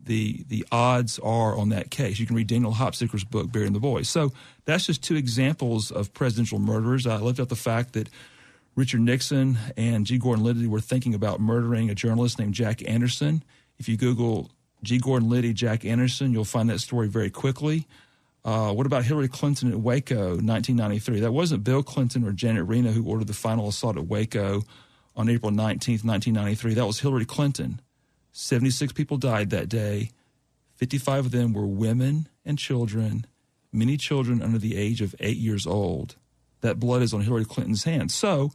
the 0.04 0.44
the 0.48 0.66
odds 0.72 1.20
are 1.20 1.58
on 1.58 1.70
that 1.70 1.92
case. 1.92 2.20
You 2.20 2.26
can 2.26 2.36
read 2.36 2.48
Daniel 2.48 2.74
Hopsicker's 2.74 3.24
book, 3.24 3.52
Barry 3.52 3.68
and 3.68 3.76
the 3.76 3.80
Boys. 3.80 4.10
So 4.10 4.32
that's 4.66 4.86
just 4.86 5.04
two 5.04 5.16
examples 5.16 5.92
of 5.92 6.14
presidential 6.14 6.60
murderers. 6.60 7.08
I 7.08 7.18
left 7.18 7.40
out 7.40 7.50
the 7.50 7.56
fact 7.56 7.94
that 7.94 8.10
Richard 8.76 9.02
Nixon 9.02 9.58
and 9.76 10.06
G. 10.06 10.18
Gordon 10.18 10.44
Liddy 10.44 10.68
were 10.68 10.80
thinking 10.80 11.14
about 11.14 11.40
murdering 11.40 11.90
a 11.90 11.96
journalist 11.96 12.40
named 12.40 12.54
Jack 12.54 12.88
Anderson. 12.88 13.44
If 13.78 13.90
you 13.90 13.98
Google 13.98 14.52
G. 14.84 14.98
Gordon 14.98 15.30
Liddy, 15.30 15.54
Jack 15.54 15.86
Anderson, 15.86 16.32
you'll 16.32 16.46
find 16.46 16.70
that 16.70 16.80
story 16.80 17.08
very 17.08 17.30
quickly. 17.30 17.88
Uh, 18.44 18.74
what 18.74 18.88
about 18.88 19.04
Hillary 19.04 19.28
Clinton 19.28 19.72
at 19.72 19.80
Waco, 19.80 20.30
1993? 20.30 21.20
That 21.20 21.32
wasn't 21.32 21.64
Bill 21.64 21.84
Clinton 21.84 22.28
or 22.28 22.32
Janet 22.32 22.68
Reno 22.68 22.92
who 22.92 23.04
ordered 23.04 23.28
the 23.28 23.34
final 23.34 23.68
assault 23.68 23.98
at 23.98 24.08
Waco 24.08 24.64
on 25.16 25.30
April 25.30 25.52
19th, 25.52 26.04
1993. 26.04 26.74
That 26.74 26.88
was 26.88 27.00
Hillary 27.00 27.26
Clinton. 27.26 27.82
76 28.32 28.94
people 28.94 29.18
died 29.18 29.50
that 29.50 29.70
day. 29.70 30.12
55 30.76 31.28
of 31.28 31.32
them 31.32 31.54
were 31.54 31.68
women 31.68 32.28
and 32.46 32.58
children, 32.58 33.26
many 33.72 33.98
children 33.98 34.42
under 34.42 34.58
the 34.58 34.78
age 34.78 35.02
of 35.02 35.16
eight 35.20 35.38
years 35.38 35.68
old. 35.68 36.16
That 36.62 36.80
blood 36.80 37.02
is 37.02 37.14
on 37.14 37.22
Hillary 37.22 37.46
Clinton's 37.46 37.84
hands. 37.84 38.16
So, 38.16 38.52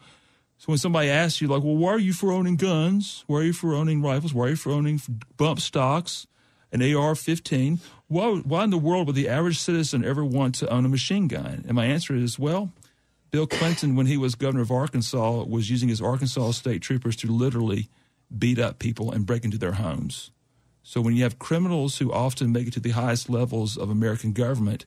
so 0.59 0.67
when 0.67 0.79
somebody 0.79 1.11
asks 1.11 1.41
you, 1.41 1.49
like, 1.49 1.63
well, 1.63 1.77
why 1.77 1.91
are 1.91 1.99
you 1.99 2.13
for 2.13 2.33
owning 2.33 2.57
guns? 2.57 3.25
Why 3.27 3.39
are 3.39 3.45
you 3.45 3.53
for 3.53 3.75
owning 3.75 4.03
rifles? 4.03 4.33
Why 4.33 4.47
are 4.47 4.51
you 4.51 4.57
for 4.57 4.71
owning 4.71 5.01
bump 5.37 5.61
stocks, 5.61 6.27
an 6.73 6.83
AR 6.83 7.15
15? 7.15 7.81
Why, 8.09 8.37
why 8.37 8.65
in 8.65 8.71
the 8.71 8.79
world 8.79 9.07
would 9.07 9.17
the 9.17 9.29
average 9.29 9.59
citizen 9.59 10.05
ever 10.05 10.25
want 10.25 10.55
to 10.57 10.69
own 10.69 10.85
a 10.85 10.89
machine 10.89 11.29
gun? 11.29 11.65
And 11.67 11.75
my 11.75 11.87
answer 11.87 12.15
is, 12.15 12.39
well, 12.39 12.73
Bill 13.31 13.47
Clinton, 13.47 13.97
when 13.97 14.07
he 14.07 14.17
was 14.17 14.35
governor 14.35 14.63
of 14.63 14.71
Arkansas, 14.71 15.45
was 15.45 15.69
using 15.69 15.89
his 15.89 16.01
Arkansas 16.01 16.53
state 16.53 16.81
troopers 16.81 17.17
to 17.17 17.27
literally 17.27 17.89
beat 18.37 18.59
up 18.59 18.79
people 18.79 19.13
and 19.13 19.27
break 19.27 19.45
into 19.45 19.59
their 19.59 19.73
homes. 19.73 20.31
So 20.83 21.01
when 21.01 21.17
you 21.17 21.25
have 21.25 21.39
criminals 21.39 21.99
who 21.99 22.13
often 22.13 22.53
make 22.53 22.69
it 22.69 22.73
to 22.75 22.81
the 22.81 22.91
highest 22.91 23.29
levels 23.29 23.77
of 23.77 23.91
American 23.91 24.33
government, 24.33 24.87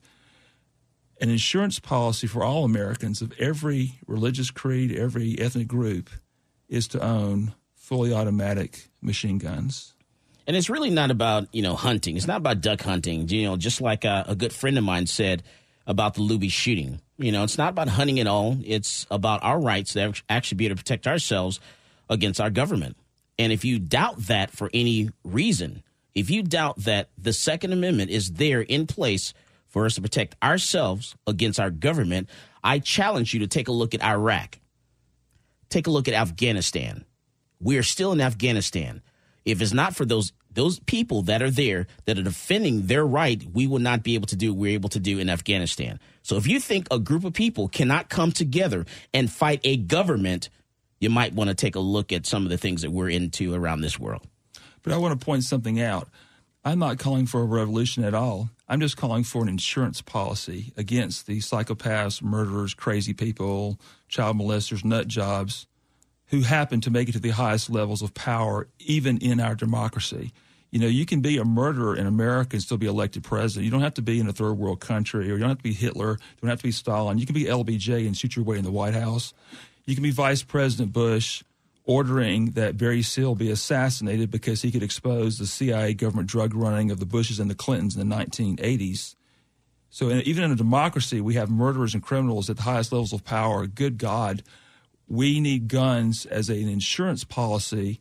an 1.20 1.28
insurance 1.28 1.78
policy 1.78 2.26
for 2.26 2.42
all 2.42 2.64
Americans 2.64 3.20
of 3.20 3.32
every 3.38 3.98
religious 4.06 4.50
creed, 4.50 4.96
every 4.96 5.38
ethnic 5.38 5.68
group, 5.68 6.08
is 6.68 6.88
to 6.88 7.04
own 7.04 7.54
fully 7.74 8.14
automatic 8.14 8.88
machine 9.02 9.36
guns. 9.36 9.94
And 10.46 10.56
it's 10.56 10.70
really 10.70 10.90
not 10.90 11.10
about, 11.10 11.48
you 11.52 11.62
know, 11.62 11.74
hunting. 11.74 12.16
It's 12.16 12.26
not 12.26 12.38
about 12.38 12.60
duck 12.60 12.80
hunting. 12.80 13.28
You 13.28 13.44
know, 13.44 13.56
just 13.56 13.80
like 13.80 14.04
a, 14.04 14.24
a 14.26 14.34
good 14.34 14.52
friend 14.52 14.78
of 14.78 14.84
mine 14.84 15.06
said 15.06 15.42
about 15.86 16.14
the 16.14 16.22
Luby 16.22 16.50
shooting. 16.50 17.00
You 17.18 17.32
know, 17.32 17.44
it's 17.44 17.58
not 17.58 17.70
about 17.70 17.88
hunting 17.88 18.20
at 18.20 18.26
all. 18.26 18.56
It's 18.64 19.06
about 19.10 19.42
our 19.42 19.60
rights 19.60 19.92
to 19.92 20.14
actually 20.28 20.56
be 20.56 20.66
able 20.66 20.76
to 20.76 20.82
protect 20.82 21.06
ourselves 21.06 21.60
against 22.08 22.40
our 22.40 22.50
government. 22.50 22.96
And 23.40 23.54
if 23.54 23.64
you 23.64 23.78
doubt 23.78 24.18
that 24.26 24.50
for 24.50 24.68
any 24.74 25.08
reason, 25.24 25.82
if 26.14 26.28
you 26.28 26.42
doubt 26.42 26.76
that 26.80 27.08
the 27.16 27.32
Second 27.32 27.72
Amendment 27.72 28.10
is 28.10 28.32
there 28.32 28.60
in 28.60 28.86
place 28.86 29.32
for 29.66 29.86
us 29.86 29.94
to 29.94 30.02
protect 30.02 30.36
ourselves 30.42 31.16
against 31.26 31.58
our 31.58 31.70
government, 31.70 32.28
I 32.62 32.80
challenge 32.80 33.32
you 33.32 33.40
to 33.40 33.46
take 33.46 33.68
a 33.68 33.72
look 33.72 33.94
at 33.94 34.04
Iraq. 34.04 34.58
Take 35.70 35.86
a 35.86 35.90
look 35.90 36.06
at 36.06 36.12
Afghanistan. 36.12 37.06
We 37.60 37.78
are 37.78 37.82
still 37.82 38.12
in 38.12 38.20
Afghanistan. 38.20 39.00
If 39.46 39.62
it's 39.62 39.72
not 39.72 39.96
for 39.96 40.04
those 40.04 40.34
those 40.52 40.78
people 40.80 41.22
that 41.22 41.40
are 41.40 41.50
there 41.50 41.86
that 42.04 42.18
are 42.18 42.22
defending 42.22 42.88
their 42.88 43.06
right, 43.06 43.42
we 43.54 43.66
will 43.66 43.78
not 43.78 44.02
be 44.02 44.16
able 44.16 44.26
to 44.26 44.36
do 44.36 44.52
what 44.52 44.60
we're 44.60 44.74
able 44.74 44.90
to 44.90 45.00
do 45.00 45.18
in 45.18 45.30
Afghanistan. 45.30 45.98
So 46.22 46.36
if 46.36 46.46
you 46.46 46.60
think 46.60 46.88
a 46.90 46.98
group 46.98 47.24
of 47.24 47.32
people 47.32 47.68
cannot 47.68 48.10
come 48.10 48.32
together 48.32 48.84
and 49.14 49.30
fight 49.30 49.60
a 49.64 49.78
government, 49.78 50.50
you 51.00 51.10
might 51.10 51.32
want 51.32 51.48
to 51.48 51.54
take 51.54 51.74
a 51.74 51.80
look 51.80 52.12
at 52.12 52.26
some 52.26 52.44
of 52.44 52.50
the 52.50 52.58
things 52.58 52.82
that 52.82 52.90
we're 52.90 53.08
into 53.08 53.54
around 53.54 53.80
this 53.80 53.98
world. 53.98 54.26
But 54.82 54.92
I 54.92 54.98
want 54.98 55.18
to 55.18 55.24
point 55.24 55.44
something 55.44 55.80
out. 55.80 56.08
I'm 56.62 56.78
not 56.78 56.98
calling 56.98 57.26
for 57.26 57.40
a 57.40 57.46
revolution 57.46 58.04
at 58.04 58.14
all. 58.14 58.50
I'm 58.68 58.80
just 58.80 58.96
calling 58.96 59.24
for 59.24 59.42
an 59.42 59.48
insurance 59.48 60.02
policy 60.02 60.72
against 60.76 61.26
the 61.26 61.38
psychopaths, 61.38 62.22
murderers, 62.22 62.74
crazy 62.74 63.14
people, 63.14 63.80
child 64.08 64.38
molesters, 64.38 64.84
nut 64.84 65.08
jobs 65.08 65.66
who 66.26 66.42
happen 66.42 66.80
to 66.82 66.90
make 66.90 67.08
it 67.08 67.12
to 67.12 67.18
the 67.18 67.30
highest 67.30 67.70
levels 67.70 68.02
of 68.02 68.14
power, 68.14 68.68
even 68.78 69.18
in 69.18 69.40
our 69.40 69.54
democracy. 69.54 70.32
You 70.70 70.78
know, 70.78 70.86
you 70.86 71.04
can 71.04 71.20
be 71.20 71.38
a 71.38 71.44
murderer 71.44 71.96
in 71.96 72.06
America 72.06 72.54
and 72.54 72.62
still 72.62 72.76
be 72.76 72.86
elected 72.86 73.24
president. 73.24 73.64
You 73.64 73.72
don't 73.72 73.80
have 73.80 73.94
to 73.94 74.02
be 74.02 74.20
in 74.20 74.28
a 74.28 74.32
third 74.32 74.52
world 74.52 74.78
country, 74.80 75.28
or 75.28 75.34
you 75.34 75.38
don't 75.38 75.48
have 75.48 75.58
to 75.58 75.64
be 75.64 75.72
Hitler, 75.72 76.12
you 76.12 76.40
don't 76.40 76.50
have 76.50 76.60
to 76.60 76.64
be 76.64 76.70
Stalin. 76.70 77.18
You 77.18 77.26
can 77.26 77.34
be 77.34 77.44
LBJ 77.44 78.06
and 78.06 78.16
shoot 78.16 78.36
your 78.36 78.44
way 78.44 78.58
in 78.58 78.64
the 78.64 78.70
White 78.70 78.94
House. 78.94 79.34
You 79.86 79.94
can 79.94 80.02
be 80.02 80.10
Vice 80.10 80.42
President 80.42 80.92
Bush 80.92 81.42
ordering 81.84 82.52
that 82.52 82.76
Barry 82.76 83.02
Seal 83.02 83.34
be 83.34 83.50
assassinated 83.50 84.30
because 84.30 84.62
he 84.62 84.70
could 84.70 84.82
expose 84.82 85.38
the 85.38 85.46
CIA 85.46 85.94
government 85.94 86.28
drug 86.28 86.54
running 86.54 86.90
of 86.90 87.00
the 87.00 87.06
Bushes 87.06 87.40
and 87.40 87.50
the 87.50 87.54
Clintons 87.54 87.96
in 87.96 88.08
the 88.08 88.14
1980s. 88.14 89.16
So 89.88 90.08
in, 90.08 90.20
even 90.20 90.44
in 90.44 90.52
a 90.52 90.56
democracy, 90.56 91.20
we 91.20 91.34
have 91.34 91.50
murderers 91.50 91.94
and 91.94 92.02
criminals 92.02 92.48
at 92.48 92.56
the 92.56 92.62
highest 92.62 92.92
levels 92.92 93.12
of 93.12 93.24
power. 93.24 93.66
Good 93.66 93.98
God, 93.98 94.42
we 95.08 95.40
need 95.40 95.66
guns 95.66 96.26
as 96.26 96.48
an 96.48 96.68
insurance 96.68 97.24
policy 97.24 97.98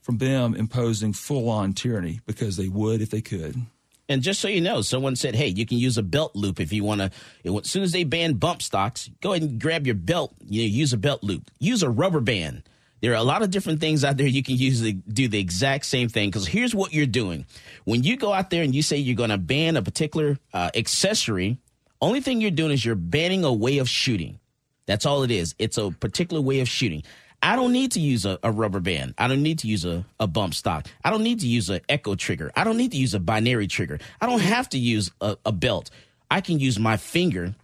from 0.00 0.18
them 0.18 0.54
imposing 0.54 1.12
full 1.12 1.48
on 1.48 1.74
tyranny 1.74 2.20
because 2.26 2.56
they 2.56 2.68
would 2.68 3.00
if 3.00 3.10
they 3.10 3.20
could. 3.20 3.66
And 4.08 4.22
just 4.22 4.40
so 4.40 4.48
you 4.48 4.60
know, 4.60 4.80
someone 4.80 5.16
said, 5.16 5.34
hey, 5.34 5.48
you 5.48 5.66
can 5.66 5.78
use 5.78 5.98
a 5.98 6.02
belt 6.02 6.34
loop 6.34 6.60
if 6.60 6.72
you 6.72 6.82
want 6.82 7.00
to. 7.00 7.10
As 7.58 7.70
soon 7.70 7.82
as 7.82 7.92
they 7.92 8.04
ban 8.04 8.34
bump 8.34 8.62
stocks, 8.62 9.10
go 9.20 9.32
ahead 9.32 9.42
and 9.42 9.60
grab 9.60 9.86
your 9.86 9.96
belt. 9.96 10.34
You 10.46 10.62
know, 10.62 10.68
use 10.68 10.92
a 10.92 10.96
belt 10.96 11.22
loop. 11.22 11.50
Use 11.58 11.82
a 11.82 11.90
rubber 11.90 12.20
band. 12.20 12.62
There 13.00 13.12
are 13.12 13.16
a 13.16 13.22
lot 13.22 13.42
of 13.42 13.50
different 13.50 13.80
things 13.80 14.04
out 14.04 14.16
there 14.16 14.26
you 14.26 14.42
can 14.42 14.56
use 14.56 14.80
to 14.80 14.92
do 14.92 15.28
the 15.28 15.38
exact 15.38 15.84
same 15.84 16.08
thing. 16.08 16.30
Because 16.30 16.48
here's 16.48 16.74
what 16.74 16.92
you're 16.92 17.06
doing: 17.06 17.46
when 17.84 18.02
you 18.02 18.16
go 18.16 18.32
out 18.32 18.50
there 18.50 18.64
and 18.64 18.74
you 18.74 18.82
say 18.82 18.96
you're 18.96 19.14
going 19.14 19.30
to 19.30 19.38
ban 19.38 19.76
a 19.76 19.82
particular 19.82 20.38
uh, 20.52 20.70
accessory, 20.74 21.58
only 22.00 22.20
thing 22.20 22.40
you're 22.40 22.50
doing 22.50 22.72
is 22.72 22.84
you're 22.84 22.96
banning 22.96 23.44
a 23.44 23.52
way 23.52 23.78
of 23.78 23.88
shooting. 23.88 24.40
That's 24.86 25.06
all 25.06 25.22
it 25.22 25.30
is. 25.30 25.54
It's 25.58 25.78
a 25.78 25.90
particular 25.90 26.42
way 26.42 26.60
of 26.60 26.68
shooting. 26.68 27.04
I 27.42 27.56
don't 27.56 27.72
need 27.72 27.92
to 27.92 28.00
use 28.00 28.24
a, 28.26 28.38
a, 28.42 28.50
rubber 28.50 28.80
band. 28.80 29.14
I 29.16 29.28
don't 29.28 29.42
need 29.42 29.60
to 29.60 29.68
use 29.68 29.84
a, 29.84 30.04
a 30.18 30.26
bump 30.26 30.54
stock. 30.54 30.86
I 31.04 31.10
don't 31.10 31.22
need 31.22 31.40
to 31.40 31.46
use 31.46 31.70
an 31.70 31.80
echo 31.88 32.14
trigger. 32.16 32.50
I 32.56 32.64
don't 32.64 32.76
need 32.76 32.90
to 32.92 32.98
use 32.98 33.14
a 33.14 33.20
binary 33.20 33.68
trigger. 33.68 34.00
I 34.20 34.26
don't 34.26 34.40
have 34.40 34.68
to 34.70 34.78
use 34.78 35.12
a, 35.20 35.36
a 35.46 35.52
belt. 35.52 35.90
I 36.30 36.40
can 36.40 36.58
use 36.58 36.78
my 36.78 36.96
finger 36.96 37.54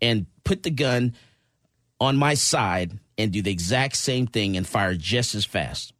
and 0.00 0.26
put 0.44 0.62
the 0.62 0.70
gun 0.70 1.14
on 2.00 2.16
my 2.16 2.34
side 2.34 2.98
and 3.18 3.32
do 3.32 3.42
the 3.42 3.50
exact 3.50 3.96
same 3.96 4.26
thing 4.26 4.56
and 4.56 4.66
fire 4.66 4.94
just 4.94 5.34
as 5.34 5.44
fast. 5.44 5.92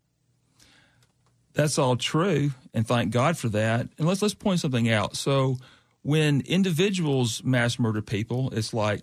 That's 1.55 1.79
all 1.79 1.97
true, 1.97 2.51
and 2.73 2.87
thank 2.87 3.13
God 3.13 3.39
for 3.39 3.49
that. 3.51 3.89
And 3.97 4.09
let's 4.09 4.21
let's 4.21 4.35
point 4.35 4.59
something 4.59 4.91
out. 4.91 5.17
So, 5.17 5.59
when 6.03 6.41
individuals 6.41 7.45
mass 7.45 7.79
murder 7.79 8.03
people, 8.03 8.51
it's 8.53 8.75
like 8.75 9.03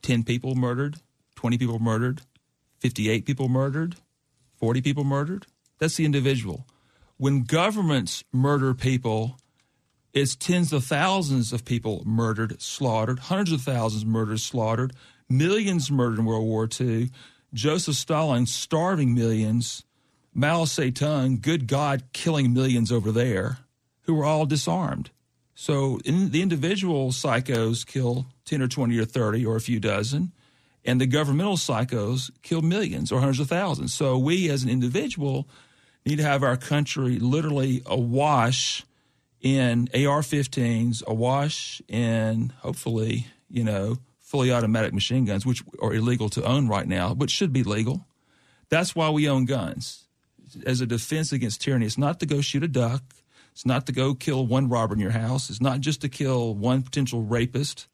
ten 0.00 0.24
people 0.24 0.54
murdered, 0.54 0.96
twenty 1.36 1.58
people 1.58 1.78
murdered, 1.78 2.22
fifty-eight 2.84 3.24
people 3.24 3.48
murdered, 3.48 3.96
forty 4.58 4.82
people 4.82 5.04
murdered. 5.04 5.46
That's 5.78 5.96
the 5.96 6.04
individual. 6.04 6.66
When 7.16 7.44
governments 7.44 8.24
murder 8.30 8.74
people, 8.74 9.38
it's 10.12 10.36
tens 10.36 10.70
of 10.70 10.84
thousands 10.84 11.50
of 11.50 11.64
people 11.64 12.02
murdered, 12.04 12.60
slaughtered, 12.60 13.20
hundreds 13.20 13.52
of 13.52 13.62
thousands 13.62 14.04
murdered, 14.04 14.40
slaughtered, 14.40 14.92
millions 15.30 15.90
murdered 15.90 16.18
in 16.18 16.26
World 16.26 16.44
War 16.44 16.68
II. 16.78 17.08
Joseph 17.54 17.94
Stalin 17.94 18.44
starving 18.44 19.14
millions, 19.14 19.84
Mao 20.34 20.64
Zedong, 20.64 21.40
good 21.40 21.66
God, 21.66 22.02
killing 22.12 22.52
millions 22.52 22.92
over 22.92 23.10
there, 23.10 23.60
who 24.02 24.12
were 24.12 24.26
all 24.26 24.44
disarmed. 24.44 25.08
So 25.54 26.00
in, 26.04 26.32
the 26.32 26.42
individual 26.42 27.12
psychos 27.12 27.86
kill 27.86 28.26
10 28.44 28.60
or 28.60 28.68
20 28.68 28.98
or 28.98 29.06
30 29.06 29.46
or 29.46 29.56
a 29.56 29.60
few 29.60 29.80
dozen, 29.80 30.32
and 30.84 31.00
the 31.00 31.06
governmental 31.06 31.56
psychos 31.56 32.30
kill 32.42 32.62
millions 32.62 33.10
or 33.10 33.20
hundreds 33.20 33.40
of 33.40 33.48
thousands. 33.48 33.94
So 33.94 34.18
we 34.18 34.50
as 34.50 34.62
an 34.62 34.68
individual 34.68 35.48
need 36.04 36.16
to 36.16 36.22
have 36.22 36.42
our 36.42 36.56
country 36.56 37.18
literally 37.18 37.82
awash 37.86 38.84
in 39.40 39.88
AR 39.94 40.20
15s, 40.20 41.04
awash 41.06 41.80
in 41.88 42.52
hopefully, 42.60 43.26
you 43.50 43.64
know, 43.64 43.98
fully 44.20 44.52
automatic 44.52 44.92
machine 44.92 45.24
guns, 45.24 45.46
which 45.46 45.62
are 45.80 45.94
illegal 45.94 46.28
to 46.30 46.42
own 46.44 46.68
right 46.68 46.88
now, 46.88 47.14
but 47.14 47.30
should 47.30 47.52
be 47.52 47.62
legal. 47.62 48.04
That's 48.68 48.96
why 48.96 49.10
we 49.10 49.28
own 49.28 49.44
guns 49.44 50.06
as 50.66 50.80
a 50.80 50.86
defense 50.86 51.32
against 51.32 51.60
tyranny. 51.60 51.86
It's 51.86 51.98
not 51.98 52.20
to 52.20 52.26
go 52.26 52.40
shoot 52.40 52.64
a 52.64 52.68
duck. 52.68 53.02
It's 53.52 53.66
not 53.66 53.86
to 53.86 53.92
go 53.92 54.14
kill 54.14 54.46
one 54.46 54.68
robber 54.68 54.94
in 54.94 55.00
your 55.00 55.12
house. 55.12 55.50
It's 55.50 55.60
not 55.60 55.80
just 55.80 56.00
to 56.00 56.08
kill 56.08 56.54
one 56.54 56.82
potential 56.82 57.22
rapist. 57.22 57.86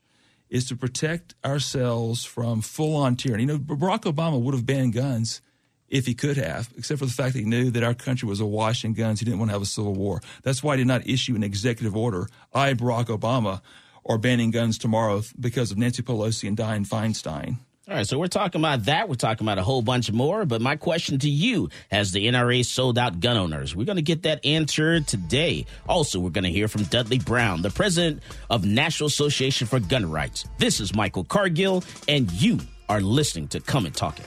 It's 0.51 0.69
to 0.69 0.77
protect 0.77 1.35
ourselves 1.45 2.25
from 2.25 2.61
full 2.61 2.97
on 2.97 3.17
tyranny. 3.17 3.45
You 3.45 3.47
know, 3.47 3.59
Barack 3.59 4.03
Obama 4.03 4.41
would 4.41 4.53
have 4.53 4.67
banned 4.67 4.93
guns 4.93 5.41
if 5.89 6.07
he 6.07 6.15
could 6.15 6.37
have, 6.37 6.69
except 6.77 6.99
for 6.99 7.07
the 7.07 7.13
fact 7.13 7.35
that 7.35 7.41
he 7.41 7.45
knew 7.45 7.71
that 7.71 7.83
our 7.83 7.95
country 7.95 8.29
was 8.29 8.41
awash 8.41 8.85
in 8.85 8.93
guns. 8.93 9.21
He 9.21 9.25
didn't 9.25 9.39
want 9.39 9.51
to 9.51 9.55
have 9.55 9.63
a 9.63 9.67
civil 9.67 9.95
war. 9.95 10.21
That's 10.43 10.63
why 10.63 10.77
he 10.77 10.83
did 10.83 10.89
not 10.89 11.07
issue 11.07 11.35
an 11.35 11.43
executive 11.43 11.97
order. 11.97 12.29
I, 12.53 12.75
Barack 12.75 13.07
Obama, 13.07 13.61
or 14.03 14.19
banning 14.19 14.51
guns 14.51 14.79
tomorrow 14.79 15.23
because 15.39 15.71
of 15.71 15.79
Nancy 15.79 16.03
Pelosi 16.03 16.49
and 16.49 16.57
Dianne 16.57 16.87
Feinstein. 16.87 17.59
All 17.91 17.97
right, 17.97 18.07
so 18.07 18.21
we're 18.21 18.29
talking 18.29 18.61
about 18.61 18.85
that. 18.85 19.09
We're 19.09 19.17
talking 19.17 19.45
about 19.45 19.59
a 19.59 19.65
whole 19.65 19.83
bunch 19.83 20.13
more. 20.13 20.45
But 20.45 20.61
my 20.61 20.77
question 20.77 21.19
to 21.19 21.29
you 21.29 21.71
has 21.91 22.13
the 22.13 22.29
NRA 22.29 22.65
sold 22.65 22.97
out 22.97 23.19
gun 23.19 23.37
owners? 23.37 23.75
We're 23.75 23.85
going 23.85 23.97
to 23.97 24.03
get 24.03 24.23
that 24.23 24.47
answer 24.47 25.01
today. 25.01 25.67
Also, 25.89 26.21
we're 26.21 26.31
going 26.31 26.45
to 26.45 26.53
hear 26.53 26.69
from 26.69 26.85
Dudley 26.85 27.19
Brown, 27.19 27.63
the 27.63 27.71
president 27.71 28.23
of 28.49 28.65
National 28.65 29.09
Association 29.09 29.67
for 29.67 29.81
Gun 29.81 30.09
Rights. 30.09 30.45
This 30.57 30.79
is 30.79 30.95
Michael 30.95 31.25
Cargill, 31.25 31.83
and 32.07 32.31
you 32.31 32.61
are 32.89 33.01
listening 33.01 33.49
to 33.49 33.59
Come 33.59 33.87
and 33.87 33.95
Talk 33.95 34.21
It. 34.21 34.27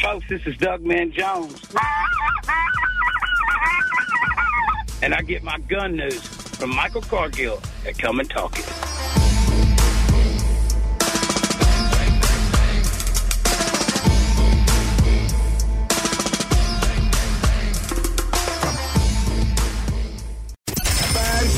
folks. 0.00 0.28
This 0.28 0.46
is 0.46 0.56
Doug 0.56 0.84
Man 0.84 1.10
Jones. 1.10 1.60
And 5.02 5.12
I 5.12 5.22
get 5.22 5.42
my 5.42 5.58
gun 5.58 5.96
news 5.96 6.24
from 6.24 6.70
Michael 6.70 7.02
Cargill 7.02 7.60
at 7.84 7.98
Come 7.98 8.20
and 8.20 8.30
Talk 8.30 8.56
It. 8.60 9.23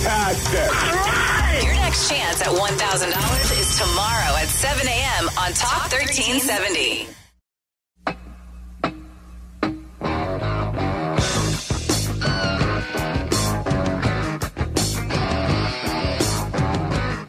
Fantastic. 0.07 1.65
Your 1.65 1.75
next 1.75 2.09
chance 2.09 2.41
at 2.41 2.47
$1,000 2.47 3.61
is 3.61 3.77
tomorrow 3.77 4.37
at 4.37 4.47
7 4.47 4.87
a.m. 4.87 5.29
on 5.37 5.53
Talk 5.53 5.91
1370. 5.91 7.09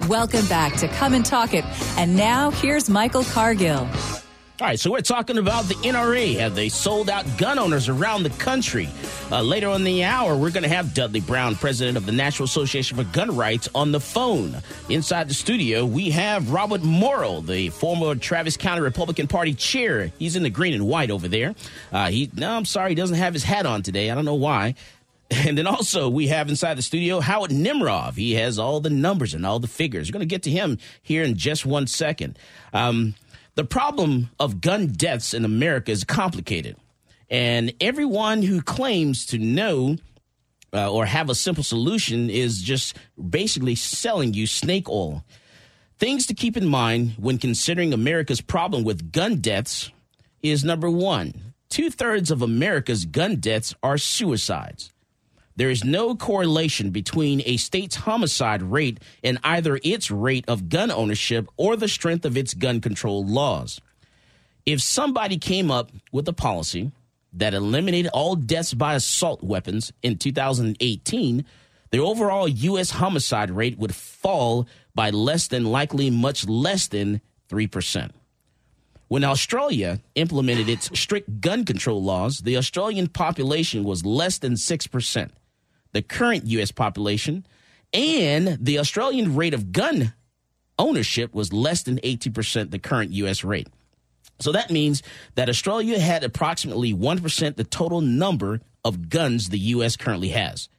Welcome 0.07 0.45
back 0.45 0.75
to 0.77 0.87
Come 0.87 1.15
and 1.15 1.25
Talk 1.25 1.55
It. 1.55 1.65
And 1.97 2.15
now 2.15 2.51
here's 2.51 2.89
Michael 2.91 3.23
Cargill. 3.23 3.87
All 4.59 4.65
right, 4.65 4.79
so 4.79 4.89
we're 4.89 5.01
talking 5.01 5.37
about 5.37 5.65
the 5.65 5.75
NRA. 5.75 6.39
Have 6.39 6.55
they 6.55 6.67
sold 6.67 7.11
out 7.11 7.25
gun 7.37 7.59
owners 7.59 7.89
around 7.89 8.23
the 8.23 8.31
country? 8.31 8.89
Uh, 9.31 9.43
later 9.43 9.69
on 9.69 9.81
in 9.81 9.83
the 9.83 10.03
hour, 10.03 10.35
we're 10.35 10.49
going 10.49 10.63
to 10.63 10.69
have 10.69 10.95
Dudley 10.95 11.19
Brown, 11.19 11.53
president 11.53 11.95
of 11.95 12.07
the 12.07 12.11
National 12.11 12.45
Association 12.45 12.97
for 12.97 13.03
Gun 13.03 13.35
Rights, 13.35 13.69
on 13.75 13.91
the 13.91 13.99
phone. 13.99 14.57
Inside 14.89 15.29
the 15.29 15.35
studio, 15.35 15.85
we 15.85 16.09
have 16.09 16.49
Robert 16.49 16.81
Morrow, 16.81 17.41
the 17.41 17.69
former 17.69 18.15
Travis 18.15 18.57
County 18.57 18.81
Republican 18.81 19.27
Party 19.27 19.53
chair. 19.53 20.11
He's 20.17 20.35
in 20.35 20.41
the 20.41 20.49
green 20.49 20.73
and 20.73 20.87
white 20.87 21.11
over 21.11 21.27
there. 21.27 21.53
Uh, 21.91 22.09
he, 22.09 22.31
no, 22.33 22.49
I'm 22.49 22.65
sorry, 22.65 22.89
he 22.89 22.95
doesn't 22.95 23.17
have 23.17 23.33
his 23.33 23.43
hat 23.43 23.67
on 23.67 23.83
today. 23.83 24.09
I 24.09 24.15
don't 24.15 24.25
know 24.25 24.33
why. 24.33 24.73
And 25.29 25.57
then 25.57 25.67
also 25.67 26.07
we 26.07 26.27
have 26.27 26.47
inside 26.47 26.77
the 26.77 26.81
studio 26.81 27.19
Howard 27.19 27.51
Nimrov. 27.51 28.15
He 28.15 28.35
has 28.35 28.57
all 28.57 28.79
the 28.79 28.89
numbers 28.89 29.33
and 29.33 29.45
all 29.45 29.59
the 29.59 29.67
figures. 29.67 30.07
We're 30.07 30.13
going 30.13 30.21
to 30.21 30.25
get 30.25 30.43
to 30.43 30.49
him 30.49 30.77
here 31.03 31.21
in 31.21 31.35
just 31.35 31.65
one 31.65 31.85
second. 31.85 32.39
Um, 32.71 33.13
the 33.57 33.65
problem 33.65 34.29
of 34.39 34.61
gun 34.61 34.85
deaths 34.85 35.33
in 35.33 35.43
America 35.43 35.91
is 35.91 36.03
complicated. 36.03 36.77
And 37.27 37.73
everyone 37.81 38.43
who 38.43 38.61
claims 38.61 39.25
to 39.27 39.39
know 39.39 39.97
uh, 40.71 40.91
or 40.91 41.07
have 41.07 41.31
a 41.31 41.35
simple 41.35 41.63
solution 41.63 42.29
is 42.29 42.61
just 42.61 42.95
basically 43.17 43.73
selling 43.73 44.35
you 44.35 44.45
snake 44.45 44.87
oil. 44.87 45.25
Things 45.97 46.27
to 46.27 46.35
keep 46.35 46.55
in 46.55 46.67
mind 46.67 47.13
when 47.17 47.39
considering 47.39 47.93
America's 47.93 48.41
problem 48.41 48.83
with 48.83 49.11
gun 49.11 49.37
deaths 49.37 49.91
is 50.43 50.63
number 50.63 50.91
one, 50.91 51.53
two 51.67 51.89
thirds 51.89 52.29
of 52.29 52.43
America's 52.43 53.05
gun 53.05 53.37
deaths 53.37 53.73
are 53.81 53.97
suicides. 53.97 54.93
There 55.57 55.71
is 55.71 55.83
no 55.83 56.15
correlation 56.15 56.91
between 56.91 57.41
a 57.43 57.57
state's 57.57 57.95
homicide 57.95 58.61
rate 58.61 58.99
and 59.23 59.39
either 59.43 59.79
its 59.83 60.11
rate 60.11 60.45
of 60.47 60.69
gun 60.69 60.91
ownership 60.91 61.47
or 61.57 61.75
the 61.75 61.87
strength 61.87 62.25
of 62.25 62.37
its 62.37 62.53
gun 62.53 62.79
control 62.79 63.25
laws. 63.25 63.81
If 64.67 64.81
somebody 64.81 65.39
came 65.39 65.71
up 65.71 65.91
with 66.11 66.27
a 66.27 66.33
policy 66.33 66.91
that 67.33 67.55
eliminated 67.55 68.11
all 68.13 68.35
deaths 68.35 68.75
by 68.75 68.93
assault 68.93 69.41
weapons 69.41 69.91
in 70.03 70.19
2018, 70.19 71.43
the 71.89 71.99
overall 71.99 72.47
U.S. 72.47 72.91
homicide 72.91 73.49
rate 73.49 73.79
would 73.79 73.95
fall 73.95 74.67
by 74.93 75.09
less 75.09 75.47
than 75.47 75.65
likely 75.65 76.11
much 76.11 76.47
less 76.47 76.87
than 76.87 77.19
3%. 77.49 78.11
When 79.07 79.23
Australia 79.23 80.01
implemented 80.13 80.69
its 80.69 80.99
strict 80.99 81.41
gun 81.41 81.65
control 81.65 82.03
laws, 82.03 82.39
the 82.39 82.57
Australian 82.57 83.07
population 83.07 83.83
was 83.83 84.05
less 84.05 84.37
than 84.37 84.53
6% 84.53 85.31
the 85.93 86.01
current 86.01 86.45
U.S. 86.47 86.71
population, 86.71 87.45
and 87.93 88.57
the 88.59 88.79
Australian 88.79 89.35
rate 89.35 89.53
of 89.53 89.71
gun 89.71 90.13
ownership 90.79 91.33
was 91.33 91.53
less 91.53 91.83
than 91.83 91.97
80% 91.97 92.71
the 92.71 92.79
current 92.79 93.11
U.S. 93.11 93.43
rate. 93.43 93.67
So 94.39 94.51
that 94.51 94.69
means 94.69 95.01
that 95.35 95.49
Australia 95.49 95.99
had 95.99 96.23
approximately 96.23 96.93
1% 96.93 97.55
the 97.55 97.63
total 97.63 98.01
number 98.01 98.61
of 98.85 99.09
guns 99.09 99.49
the 99.49 99.59
U.S. 99.59 99.95
currently 99.95 100.29
has. 100.29 100.69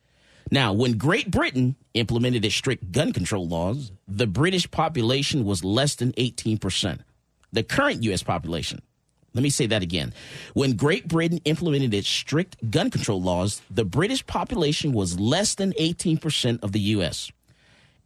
Now, 0.50 0.72
when 0.72 0.96
Great 0.96 1.30
Britain 1.30 1.76
implemented 1.94 2.44
its 2.44 2.54
strict 2.54 2.92
gun 2.92 3.12
control 3.12 3.46
laws, 3.46 3.92
the 4.06 4.26
British 4.26 4.70
population 4.70 5.44
was 5.44 5.64
less 5.64 5.94
than 5.96 6.12
18%. 6.12 7.00
The 7.52 7.62
current 7.62 8.02
U.S. 8.04 8.22
population, 8.22 8.80
let 9.34 9.42
me 9.42 9.50
say 9.50 9.66
that 9.66 9.82
again. 9.82 10.14
When 10.54 10.74
Great 10.74 11.06
Britain 11.06 11.40
implemented 11.44 11.92
its 11.94 12.08
strict 12.08 12.70
gun 12.70 12.90
control 12.90 13.20
laws, 13.20 13.60
the 13.70 13.84
British 13.84 14.26
population 14.26 14.92
was 14.92 15.20
less 15.20 15.54
than 15.54 15.72
18% 15.74 16.62
of 16.62 16.72
the 16.72 16.80
U.S. 16.80 17.30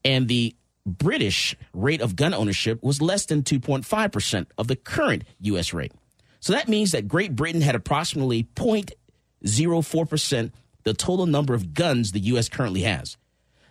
And 0.04 0.28
the 0.28 0.54
British 0.84 1.56
rate 1.72 2.00
of 2.00 2.16
gun 2.16 2.34
ownership 2.34 2.82
was 2.82 3.00
less 3.00 3.26
than 3.26 3.44
2.5% 3.44 4.46
of 4.58 4.66
the 4.66 4.76
current 4.76 5.22
U.S. 5.40 5.72
rate. 5.72 5.92
So 6.40 6.52
that 6.52 6.68
means 6.68 6.90
that 6.90 7.06
Great 7.06 7.36
Britain 7.36 7.60
had 7.60 7.76
approximately 7.76 8.48
0.04% 8.56 10.52
the 10.84 10.94
total 10.94 11.26
number 11.26 11.54
of 11.54 11.74
guns 11.74 12.10
the 12.10 12.18
U.S. 12.20 12.48
currently 12.48 12.80
has. 12.82 13.16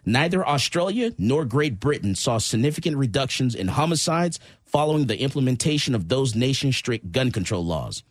Neither 0.05 0.47
Australia 0.47 1.11
nor 1.17 1.45
Great 1.45 1.79
Britain 1.79 2.15
saw 2.15 2.37
significant 2.37 2.97
reductions 2.97 3.53
in 3.53 3.67
homicides 3.67 4.39
following 4.65 5.05
the 5.05 5.19
implementation 5.19 5.93
of 5.93 6.09
those 6.09 6.35
nation 6.35 6.71
strict 6.71 7.11
gun 7.11 7.31
control 7.31 7.63
laws. 7.63 8.03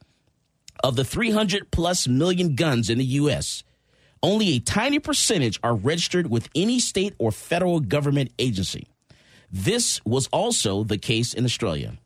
Of 0.84 0.96
the 0.96 1.04
300 1.04 1.70
plus 1.70 2.06
million 2.06 2.54
guns 2.54 2.88
in 2.88 2.98
the 2.98 3.04
U.S., 3.04 3.64
only 4.22 4.50
a 4.50 4.60
tiny 4.60 4.98
percentage 4.98 5.58
are 5.62 5.74
registered 5.74 6.30
with 6.30 6.48
any 6.54 6.78
state 6.78 7.14
or 7.18 7.32
federal 7.32 7.80
government 7.80 8.32
agency. 8.38 8.86
This 9.50 10.04
was 10.04 10.28
also 10.28 10.84
the 10.84 10.98
case 10.98 11.34
in 11.34 11.44
Australia, 11.44 11.98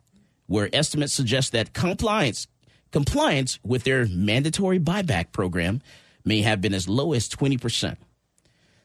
where 0.47 0.70
estimates 0.73 1.12
suggest 1.12 1.53
that 1.53 1.73
compliance 1.73 2.47
compliance 2.90 3.59
with 3.64 3.83
their 3.83 4.07
mandatory 4.07 4.79
buyback 4.79 5.33
program 5.33 5.83
may 6.25 6.42
have 6.42 6.61
been 6.61 6.73
as 6.73 6.88
low 6.88 7.12
as 7.12 7.29
20%. 7.29 7.97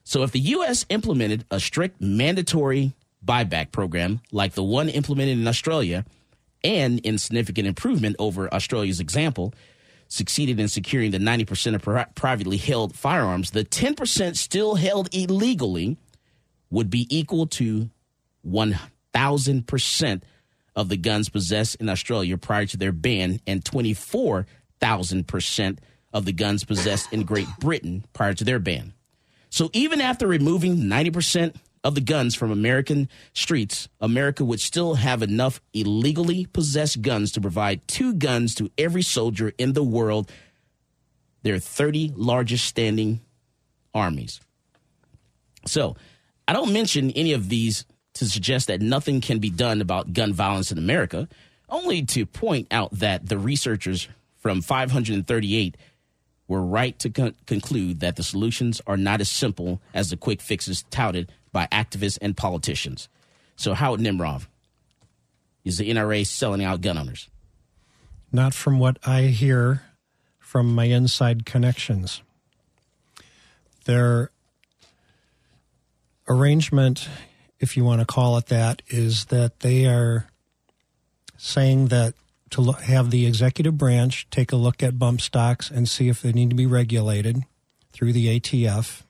So 0.09 0.23
if 0.23 0.31
the 0.31 0.39
US 0.39 0.87
implemented 0.89 1.45
a 1.51 1.59
strict 1.59 2.01
mandatory 2.01 2.95
buyback 3.23 3.71
program 3.71 4.21
like 4.31 4.53
the 4.53 4.63
one 4.63 4.89
implemented 4.89 5.37
in 5.37 5.47
Australia 5.47 6.03
and 6.63 6.97
in 7.01 7.19
significant 7.19 7.67
improvement 7.67 8.15
over 8.17 8.51
Australia's 8.51 8.99
example, 8.99 9.53
succeeded 10.07 10.59
in 10.59 10.67
securing 10.67 11.11
the 11.11 11.19
90% 11.19 11.75
of 11.75 11.83
pri- 11.83 12.07
privately 12.15 12.57
held 12.57 12.95
firearms, 12.95 13.51
the 13.51 13.63
10% 13.63 14.35
still 14.35 14.73
held 14.73 15.13
illegally 15.13 15.95
would 16.71 16.89
be 16.89 17.05
equal 17.15 17.45
to 17.45 17.91
1,000% 18.47 20.21
of 20.75 20.89
the 20.89 20.97
guns 20.97 21.29
possessed 21.29 21.75
in 21.75 21.87
Australia 21.87 22.35
prior 22.35 22.65
to 22.65 22.77
their 22.77 22.91
ban 22.91 23.39
and 23.45 23.63
24,000% 23.63 25.77
of 26.13 26.25
the 26.25 26.33
guns 26.33 26.63
possessed 26.63 27.13
in 27.13 27.21
Great 27.21 27.47
Britain 27.59 28.03
prior 28.13 28.33
to 28.33 28.43
their 28.43 28.57
ban. 28.57 28.93
So 29.49 29.69
even 29.73 30.01
after 30.01 30.27
removing 30.27 30.77
90% 30.77 31.55
of 31.83 31.95
the 31.95 32.01
guns 32.01 32.35
from 32.35 32.51
American 32.51 33.07
streets, 33.33 33.87
America 34.01 34.43
would 34.43 34.59
still 34.59 34.95
have 34.95 35.23
enough 35.23 35.61
illegally 35.73 36.45
possessed 36.45 37.01
guns 37.01 37.31
to 37.33 37.41
provide 37.41 37.87
two 37.87 38.13
guns 38.13 38.53
to 38.55 38.69
every 38.77 39.01
soldier 39.01 39.53
in 39.57 39.73
the 39.73 39.83
world. 39.83 40.31
their 41.41 41.57
30 41.57 42.11
largest 42.15 42.65
standing 42.65 43.21
armies. 43.93 44.41
So 45.65 45.95
I 46.47 46.53
don't 46.53 46.73
mention 46.73 47.11
any 47.11 47.31
of 47.31 47.47
these 47.47 47.85
to 48.15 48.25
suggest 48.27 48.67
that 48.67 48.81
nothing 48.81 49.21
can 49.21 49.39
be 49.39 49.49
done 49.49 49.79
about 49.79 50.11
gun 50.11 50.33
violence 50.33 50.71
in 50.71 50.77
America, 50.77 51.29
only 51.69 52.03
to 52.07 52.25
point 52.25 52.67
out 52.71 52.91
that 52.91 53.27
the 53.27 53.37
researchers 53.37 54.09
from 54.37 54.61
538 54.61 55.77
were 56.49 56.61
right 56.61 56.97
to 56.99 57.09
con- 57.09 57.35
conclude 57.45 58.01
that 58.01 58.17
the 58.17 58.23
solutions 58.23 58.81
are 58.85 58.97
not 58.97 59.21
as 59.21 59.29
simple 59.29 59.79
as 59.93 60.09
the 60.09 60.17
quick 60.17 60.41
fixes 60.41 60.83
touted 60.89 61.31
by 61.53 61.67
activists 61.71 62.17
and 62.21 62.35
politicians. 62.35 63.07
So, 63.55 63.73
Howard 63.73 64.01
Nimrov, 64.01 64.47
is 65.63 65.77
the 65.77 65.89
NRA 65.89 66.25
selling 66.25 66.63
out 66.63 66.81
gun 66.81 66.97
owners? 66.97 67.29
Not 68.31 68.53
from 68.53 68.79
what 68.79 68.97
I 69.07 69.23
hear 69.23 69.83
from 70.39 70.73
my 70.73 70.85
inside 70.85 71.45
connections. 71.45 72.21
Their 73.85 74.31
arrangement, 76.27 77.07
if 77.59 77.77
you 77.77 77.83
want 77.83 78.01
to 78.01 78.05
call 78.05 78.37
it 78.37 78.47
that, 78.47 78.81
is 78.87 79.25
that 79.25 79.59
they 79.59 79.85
are 79.85 80.27
saying 81.37 81.87
that 81.87 82.15
to 82.51 82.71
have 82.71 83.11
the 83.11 83.25
executive 83.25 83.77
branch 83.77 84.27
take 84.29 84.51
a 84.51 84.55
look 84.55 84.81
at 84.83 84.99
bump 84.99 85.21
stocks 85.21 85.69
and 85.69 85.87
see 85.87 86.09
if 86.09 86.21
they 86.21 86.31
need 86.31 86.49
to 86.49 86.55
be 86.55 86.65
regulated 86.65 87.43
through 87.91 88.13
the 88.13 88.39
ATF. 88.39 89.03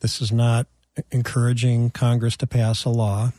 This 0.00 0.20
is 0.20 0.30
not 0.30 0.66
encouraging 1.10 1.90
Congress 1.90 2.36
to 2.38 2.46
pass 2.46 2.84
a 2.84 2.90
law. 2.90 3.32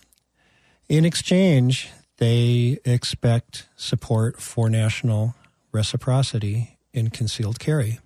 In 0.90 1.06
exchange, 1.06 1.90
they 2.18 2.80
expect 2.86 3.68
support 3.76 4.42
for 4.42 4.70
national 4.70 5.36
reciprocity 5.72 6.78
in 6.94 7.10
concealed 7.10 7.60
carry. 7.60 8.00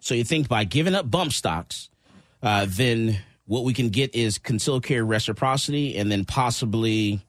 So 0.00 0.14
you 0.14 0.24
think 0.24 0.48
by 0.48 0.64
giving 0.64 0.94
up 0.94 1.10
bump 1.10 1.32
stocks, 1.32 1.88
uh, 2.42 2.66
then 2.68 3.18
what 3.46 3.64
we 3.64 3.74
can 3.74 3.88
get 3.88 4.14
is 4.14 4.38
concealed 4.38 4.84
carry 4.84 5.02
reciprocity 5.02 5.96
and 5.96 6.10
then 6.10 6.24
possibly 6.24 7.25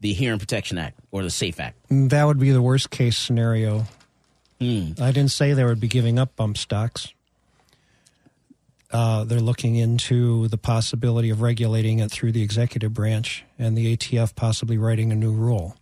the 0.00 0.12
Hearing 0.12 0.38
Protection 0.38 0.78
Act 0.78 0.98
or 1.10 1.22
the 1.22 1.30
SAFE 1.30 1.60
Act. 1.60 1.76
That 1.90 2.24
would 2.24 2.38
be 2.38 2.50
the 2.50 2.62
worst 2.62 2.90
case 2.90 3.16
scenario. 3.16 3.84
I 4.62 5.10
didn't 5.12 5.30
say 5.30 5.54
they 5.54 5.64
would 5.64 5.80
be 5.80 5.88
giving 5.88 6.18
up 6.18 6.36
bump 6.36 6.58
stocks. 6.58 7.08
Uh, 8.92 9.24
they're 9.24 9.40
looking 9.40 9.76
into 9.76 10.48
the 10.48 10.58
possibility 10.58 11.30
of 11.30 11.40
regulating 11.40 12.00
it 12.00 12.10
through 12.10 12.32
the 12.32 12.42
executive 12.42 12.92
branch 12.92 13.44
and 13.58 13.78
the 13.78 13.96
ATF 13.96 14.34
possibly 14.34 14.76
writing 14.76 15.12
a 15.12 15.14
new 15.14 15.32
rule. 15.32 15.76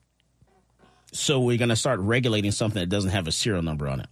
So 1.12 1.40
we're 1.40 1.56
going 1.58 1.70
to 1.70 1.76
start 1.76 1.98
regulating 2.00 2.52
something 2.52 2.78
that 2.80 2.88
doesn't 2.88 3.10
have 3.10 3.26
a 3.26 3.32
serial 3.32 3.62
number 3.62 3.88
on 3.88 4.00
it. 4.00 4.06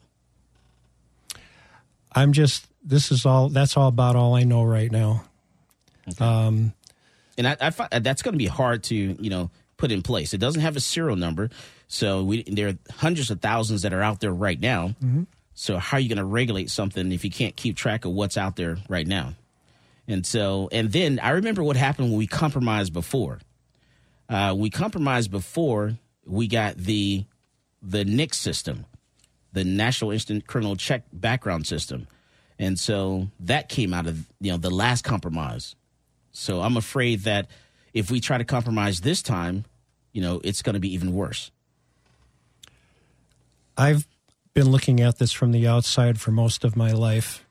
I'm 2.13 2.33
just, 2.33 2.67
this 2.83 3.13
is 3.13 3.27
all, 3.27 3.51
that's 3.51 3.77
all 3.77 3.89
about 3.89 4.17
all 4.17 4.35
I 4.35 4.45
know 4.45 4.63
right 4.65 4.91
now. 4.91 5.25
Um, 6.19 6.73
And 7.37 7.47
I, 7.47 7.57
I 7.61 7.99
that's 7.99 8.23
going 8.23 8.33
to 8.33 8.39
be 8.39 8.47
hard 8.47 8.85
to 8.85 8.95
you 8.95 9.29
know 9.31 9.51
put 9.77 9.93
in 9.93 10.03
place. 10.03 10.33
It 10.35 10.39
doesn't 10.39 10.63
have 10.63 10.77
a 10.77 10.81
serial 10.81 11.17
number, 11.17 11.51
so 11.89 12.23
we 12.23 12.43
there 12.45 12.69
are 12.69 12.79
hundreds 12.91 13.31
of 13.31 13.41
thousands 13.41 13.83
that 13.83 13.93
are 13.93 14.03
out 14.03 14.21
there 14.21 14.33
right 14.33 14.59
now. 14.59 14.95
So 15.55 15.79
how 15.79 15.97
are 15.97 16.01
you 16.01 16.09
going 16.09 16.19
to 16.19 16.25
regulate 16.25 16.71
something 16.71 17.13
if 17.13 17.25
you 17.25 17.31
can't 17.31 17.57
keep 17.57 17.77
track 17.77 18.05
of 18.05 18.13
what's 18.13 18.37
out 18.37 18.57
there 18.57 18.77
right 18.89 19.07
now? 19.07 19.35
And 20.07 20.25
so, 20.27 20.69
and 20.71 20.93
then 20.93 21.19
I 21.19 21.31
remember 21.31 21.63
what 21.63 21.77
happened 21.77 22.11
when 22.11 22.19
we 22.19 22.27
compromised 22.27 22.93
before. 22.93 23.41
Uh, 24.29 24.55
we 24.57 24.71
compromised 24.71 25.31
before 25.31 25.99
we 26.25 26.47
got 26.49 26.77
the 26.77 27.25
the 27.83 28.05
NICS 28.05 28.39
system, 28.39 28.87
the 29.53 29.65
National 29.65 30.11
Instant 30.11 30.47
Criminal 30.47 30.77
Check 30.77 31.05
Background 31.13 31.67
System, 31.67 32.09
and 32.59 32.79
so 32.79 33.29
that 33.41 33.69
came 33.69 33.95
out 33.95 34.07
of 34.07 34.27
you 34.41 34.51
know 34.53 34.59
the 34.59 34.71
last 34.71 35.05
compromise. 35.05 35.75
So 36.33 36.61
I'm 36.61 36.77
afraid 36.77 37.21
that 37.21 37.49
if 37.97 38.11
we 38.11 38.21
try 38.21 38.37
to 38.37 38.45
compromise 38.45 39.01
this 39.01 39.23
time, 39.23 39.65
you 40.13 40.21
know, 40.21 40.39
it's 40.45 40.61
going 40.61 40.75
to 40.75 40.81
be 40.81 40.93
even 40.93 41.15
worse. 41.15 41.51
I've 43.75 44.07
been 44.53 44.71
looking 44.71 45.01
at 45.01 45.17
this 45.19 45.33
from 45.33 45.51
the 45.51 45.67
outside 45.67 46.21
for 46.21 46.31
most 46.31 46.63
of 46.63 46.77
my 46.77 46.93
life, 46.93 47.47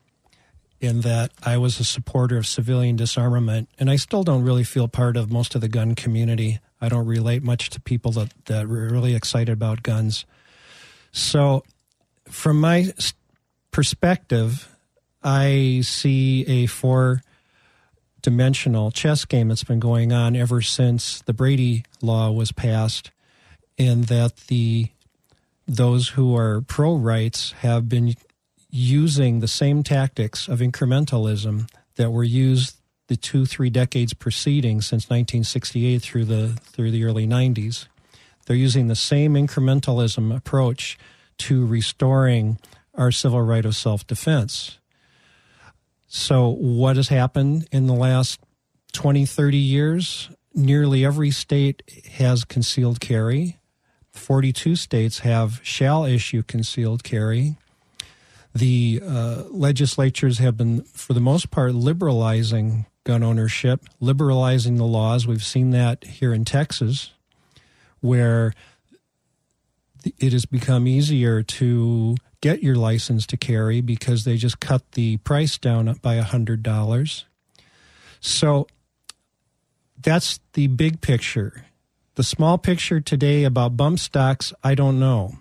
in 0.80 1.00
that 1.00 1.32
I 1.42 1.56
was 1.56 1.80
a 1.80 1.84
supporter 1.84 2.36
of 2.36 2.46
civilian 2.46 2.94
disarmament, 2.94 3.68
and 3.76 3.90
I 3.90 3.96
still 3.96 4.22
don't 4.22 4.44
really 4.44 4.62
feel 4.62 4.86
part 4.86 5.16
of 5.16 5.32
most 5.32 5.56
of 5.56 5.62
the 5.62 5.68
gun 5.68 5.96
community. 5.96 6.60
I 6.80 6.90
don't 6.90 7.06
relate 7.06 7.42
much 7.42 7.70
to 7.70 7.80
people 7.80 8.12
that, 8.12 8.32
that 8.44 8.66
are 8.66 8.66
really 8.68 9.16
excited 9.16 9.52
about 9.52 9.82
guns. 9.82 10.26
So, 11.10 11.64
from 12.30 12.60
my 12.60 12.92
perspective, 13.72 14.68
I 15.24 15.80
see 15.82 16.44
a 16.46 16.66
four 16.66 17.22
dimensional 18.26 18.90
chess 18.90 19.24
game 19.24 19.46
that's 19.46 19.62
been 19.62 19.78
going 19.78 20.12
on 20.12 20.34
ever 20.34 20.60
since 20.60 21.22
the 21.26 21.32
Brady 21.32 21.84
law 22.02 22.28
was 22.28 22.50
passed, 22.50 23.12
in 23.78 24.02
that 24.02 24.34
the 24.48 24.88
those 25.68 26.08
who 26.08 26.36
are 26.36 26.60
pro 26.60 26.96
rights 26.96 27.52
have 27.60 27.88
been 27.88 28.14
using 28.68 29.38
the 29.38 29.46
same 29.46 29.84
tactics 29.84 30.48
of 30.48 30.58
incrementalism 30.58 31.70
that 31.94 32.10
were 32.10 32.24
used 32.24 32.74
the 33.06 33.14
two 33.14 33.46
three 33.46 33.70
decades 33.70 34.12
preceding 34.12 34.80
since 34.80 35.04
1968 35.04 36.02
through 36.02 36.24
the 36.24 36.48
through 36.64 36.90
the 36.90 37.04
early 37.04 37.28
90s 37.28 37.86
they're 38.46 38.56
using 38.56 38.88
the 38.88 38.96
same 38.96 39.34
incrementalism 39.34 40.36
approach 40.36 40.98
to 41.38 41.64
restoring 41.64 42.58
our 42.92 43.12
civil 43.12 43.40
right 43.40 43.64
of 43.64 43.76
self-defense 43.76 44.78
so 46.08 46.48
what 46.48 46.96
has 46.96 47.08
happened 47.08 47.66
in 47.72 47.86
the 47.86 47.94
last 47.94 48.40
20 48.92 49.26
30 49.26 49.56
years 49.56 50.30
nearly 50.54 51.04
every 51.04 51.30
state 51.30 51.82
has 52.14 52.44
concealed 52.44 53.00
carry 53.00 53.58
42 54.16 54.76
states 54.76 55.20
have 55.20 55.60
shall 55.62 56.04
issue 56.04 56.42
concealed 56.42 57.04
carry. 57.04 57.56
The 58.54 59.02
uh, 59.04 59.44
legislatures 59.50 60.38
have 60.38 60.56
been, 60.56 60.82
for 60.82 61.12
the 61.12 61.20
most 61.20 61.50
part, 61.50 61.74
liberalizing 61.74 62.86
gun 63.04 63.22
ownership, 63.22 63.84
liberalizing 64.00 64.76
the 64.76 64.84
laws. 64.84 65.26
We've 65.26 65.44
seen 65.44 65.70
that 65.70 66.04
here 66.04 66.32
in 66.32 66.44
Texas, 66.44 67.12
where 68.00 68.54
it 70.18 70.32
has 70.32 70.46
become 70.46 70.86
easier 70.86 71.42
to 71.42 72.16
get 72.46 72.62
your 72.62 72.76
license 72.76 73.26
to 73.26 73.36
carry 73.36 73.80
because 73.80 74.22
they 74.22 74.36
just 74.36 74.60
cut 74.60 74.92
the 74.92 75.16
price 75.18 75.58
down 75.58 75.92
by 76.00 76.20
$100. 76.20 77.24
So 78.20 78.68
that's 80.00 80.38
the 80.52 80.68
big 80.68 81.00
picture. 81.00 81.64
The 82.14 82.22
small 82.22 82.56
picture 82.56 83.00
today 83.00 83.42
about 83.42 83.76
bump 83.76 83.98
stocks, 83.98 84.52
I 84.62 84.76
don't 84.76 85.00
know. 85.00 85.38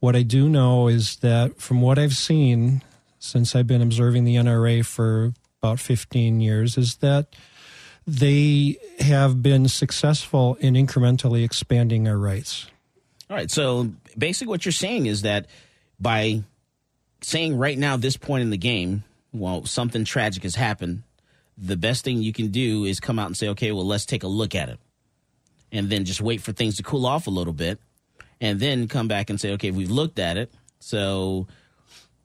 What 0.00 0.16
I 0.16 0.22
do 0.22 0.48
know 0.48 0.88
is 0.88 1.16
that 1.16 1.60
from 1.60 1.82
what 1.82 1.98
I've 1.98 2.16
seen 2.16 2.82
since 3.18 3.54
I've 3.54 3.66
been 3.66 3.82
observing 3.82 4.24
the 4.24 4.36
NRA 4.36 4.84
for 4.84 5.34
about 5.62 5.80
15 5.80 6.40
years, 6.40 6.78
is 6.78 6.96
that 6.96 7.36
they 8.06 8.78
have 8.98 9.42
been 9.42 9.68
successful 9.68 10.56
in 10.60 10.74
incrementally 10.74 11.44
expanding 11.44 12.08
our 12.08 12.16
rights. 12.18 12.66
All 13.30 13.36
right. 13.36 13.50
So 13.50 13.92
basically, 14.18 14.50
what 14.50 14.64
you're 14.64 14.72
saying 14.72 15.06
is 15.06 15.22
that 15.22 15.46
by 16.02 16.42
saying 17.20 17.56
right 17.56 17.78
now, 17.78 17.96
this 17.96 18.16
point 18.16 18.42
in 18.42 18.50
the 18.50 18.58
game, 18.58 19.04
well, 19.32 19.64
something 19.64 20.04
tragic 20.04 20.42
has 20.42 20.56
happened, 20.56 21.04
the 21.56 21.76
best 21.76 22.04
thing 22.04 22.22
you 22.22 22.32
can 22.32 22.48
do 22.48 22.84
is 22.84 22.98
come 22.98 23.18
out 23.18 23.26
and 23.26 23.36
say, 23.36 23.48
okay, 23.48 23.70
well, 23.72 23.86
let's 23.86 24.04
take 24.04 24.24
a 24.24 24.28
look 24.28 24.54
at 24.54 24.68
it. 24.68 24.80
And 25.70 25.88
then 25.88 26.04
just 26.04 26.20
wait 26.20 26.42
for 26.42 26.52
things 26.52 26.76
to 26.76 26.82
cool 26.82 27.06
off 27.06 27.26
a 27.26 27.30
little 27.30 27.52
bit. 27.52 27.78
And 28.40 28.58
then 28.58 28.88
come 28.88 29.06
back 29.06 29.30
and 29.30 29.40
say, 29.40 29.52
okay, 29.52 29.70
we've 29.70 29.90
looked 29.90 30.18
at 30.18 30.36
it. 30.36 30.52
So, 30.80 31.46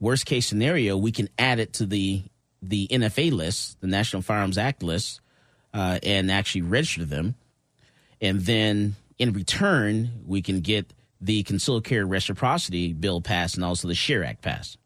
worst 0.00 0.26
case 0.26 0.46
scenario, 0.46 0.96
we 0.96 1.12
can 1.12 1.28
add 1.38 1.60
it 1.60 1.74
to 1.74 1.86
the 1.86 2.24
the 2.60 2.88
NFA 2.88 3.30
list, 3.30 3.80
the 3.80 3.86
National 3.86 4.20
Firearms 4.20 4.58
Act 4.58 4.82
list, 4.82 5.20
uh, 5.72 6.00
and 6.02 6.28
actually 6.28 6.62
register 6.62 7.04
them. 7.04 7.36
And 8.20 8.40
then 8.40 8.96
in 9.16 9.32
return, 9.32 10.10
we 10.26 10.42
can 10.42 10.60
get 10.60 10.92
the 11.20 11.42
concealed 11.42 11.84
carry 11.84 12.04
reciprocity 12.04 12.92
bill 12.92 13.20
passed 13.20 13.56
and 13.56 13.64
also 13.64 13.88
the 13.88 13.94
Share 13.94 14.24
Act 14.24 14.42
passed. 14.42 14.78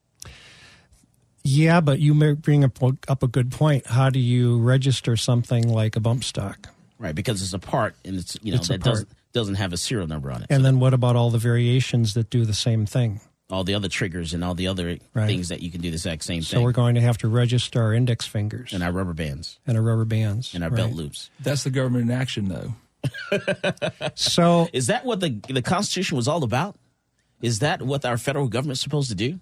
Yeah, 1.45 1.81
but 1.81 1.99
you 1.99 2.14
may 2.14 2.33
bring 2.35 2.62
up, 2.64 2.79
up 3.09 3.23
a 3.23 3.29
good 3.29 3.51
point. 3.51 3.87
How 3.87 4.11
do 4.11 4.21
you 4.21 4.59
register 4.61 5.16
something 5.16 5.68
like 5.68 5.97
a 5.97 6.01
bump 6.01 6.23
stock? 6.25 6.68
Right, 6.99 7.14
because 7.14 7.42
it's 7.42 7.53
a 7.53 7.59
part 7.59 7.97
and 8.05 8.16
it's 8.16 8.38
you 8.42 8.53
know 8.53 8.59
It's 8.59 8.68
that 8.68 8.81
part. 8.81 8.95
doesn't 8.95 9.09
doesn't 9.33 9.55
have 9.57 9.73
a 9.73 9.77
serial 9.77 10.07
number 10.07 10.31
on 10.31 10.42
it. 10.42 10.47
And 10.51 10.61
So 10.61 10.62
then 10.62 10.79
what 10.79 10.95
about 10.95 11.16
all 11.16 11.31
the 11.31 11.38
variations 11.38 12.14
that 12.14 12.31
do 12.31 12.45
the 12.45 12.55
same 12.55 12.87
thing? 12.87 13.21
all 13.51 13.64
the 13.64 13.75
other 13.75 13.88
triggers 13.88 14.33
and 14.33 14.42
all 14.42 14.55
the 14.55 14.66
other 14.66 14.97
Right. 15.12 15.27
things 15.27 15.49
that 15.49 15.61
you 15.61 15.71
can 15.71 15.83
do 15.83 15.90
the 15.90 15.97
exact 15.97 16.25
same 16.25 16.40
So 16.40 16.53
thing. 16.53 16.61
So 16.61 16.64
we're 16.64 16.73
going 16.73 16.95
to 16.95 17.03
have 17.03 17.18
to 17.18 17.29
register 17.29 17.83
our 17.83 17.92
index 17.92 18.25
fingers 18.27 18.73
and 18.73 18.83
our 18.83 18.90
rubber 18.92 19.12
bands 19.12 19.59
and 19.66 19.77
our 19.77 19.83
rubber 19.83 20.07
bands 20.07 20.55
and 20.55 20.64
our 20.64 20.71
right. 20.71 20.77
belt 20.77 20.92
loops. 20.92 21.29
That's 21.38 21.62
the 21.62 21.68
government 21.68 22.05
in 22.11 22.11
action, 22.12 22.49
though. 22.49 22.75
So 24.15 24.69
Is 24.73 24.87
that 24.87 25.05
what 25.05 25.21
the 25.21 25.31
the 25.49 25.62
Constitution 25.62 26.17
was 26.17 26.29
all 26.29 26.45
about? 26.45 26.77
Is 27.41 27.59
that 27.59 27.83
what 27.83 28.05
our 28.05 28.19
federal 28.19 28.49
government's 28.49 28.81
supposed 28.81 29.09
to 29.11 29.17
do? 29.17 29.41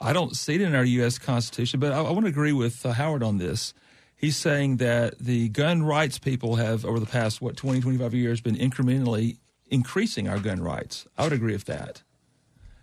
I 0.00 0.12
don't 0.12 0.36
see 0.36 0.54
it 0.54 0.60
in 0.60 0.74
our 0.74 0.84
U.S. 0.84 1.18
Constitution, 1.18 1.80
but 1.80 1.92
I, 1.92 1.98
I 1.98 2.10
want 2.10 2.22
to 2.22 2.28
agree 2.28 2.52
with 2.52 2.84
uh, 2.84 2.92
Howard 2.92 3.22
on 3.22 3.38
this. 3.38 3.74
He's 4.14 4.36
saying 4.36 4.78
that 4.78 5.18
the 5.18 5.48
gun 5.50 5.82
rights 5.82 6.18
people 6.18 6.56
have, 6.56 6.84
over 6.84 6.98
the 6.98 7.06
past, 7.06 7.42
what, 7.42 7.56
20, 7.56 7.80
25 7.80 8.14
years, 8.14 8.40
been 8.40 8.56
incrementally 8.56 9.36
increasing 9.70 10.28
our 10.28 10.38
gun 10.38 10.60
rights. 10.62 11.06
I 11.18 11.24
would 11.24 11.32
agree 11.32 11.52
with 11.52 11.66
that. 11.66 12.02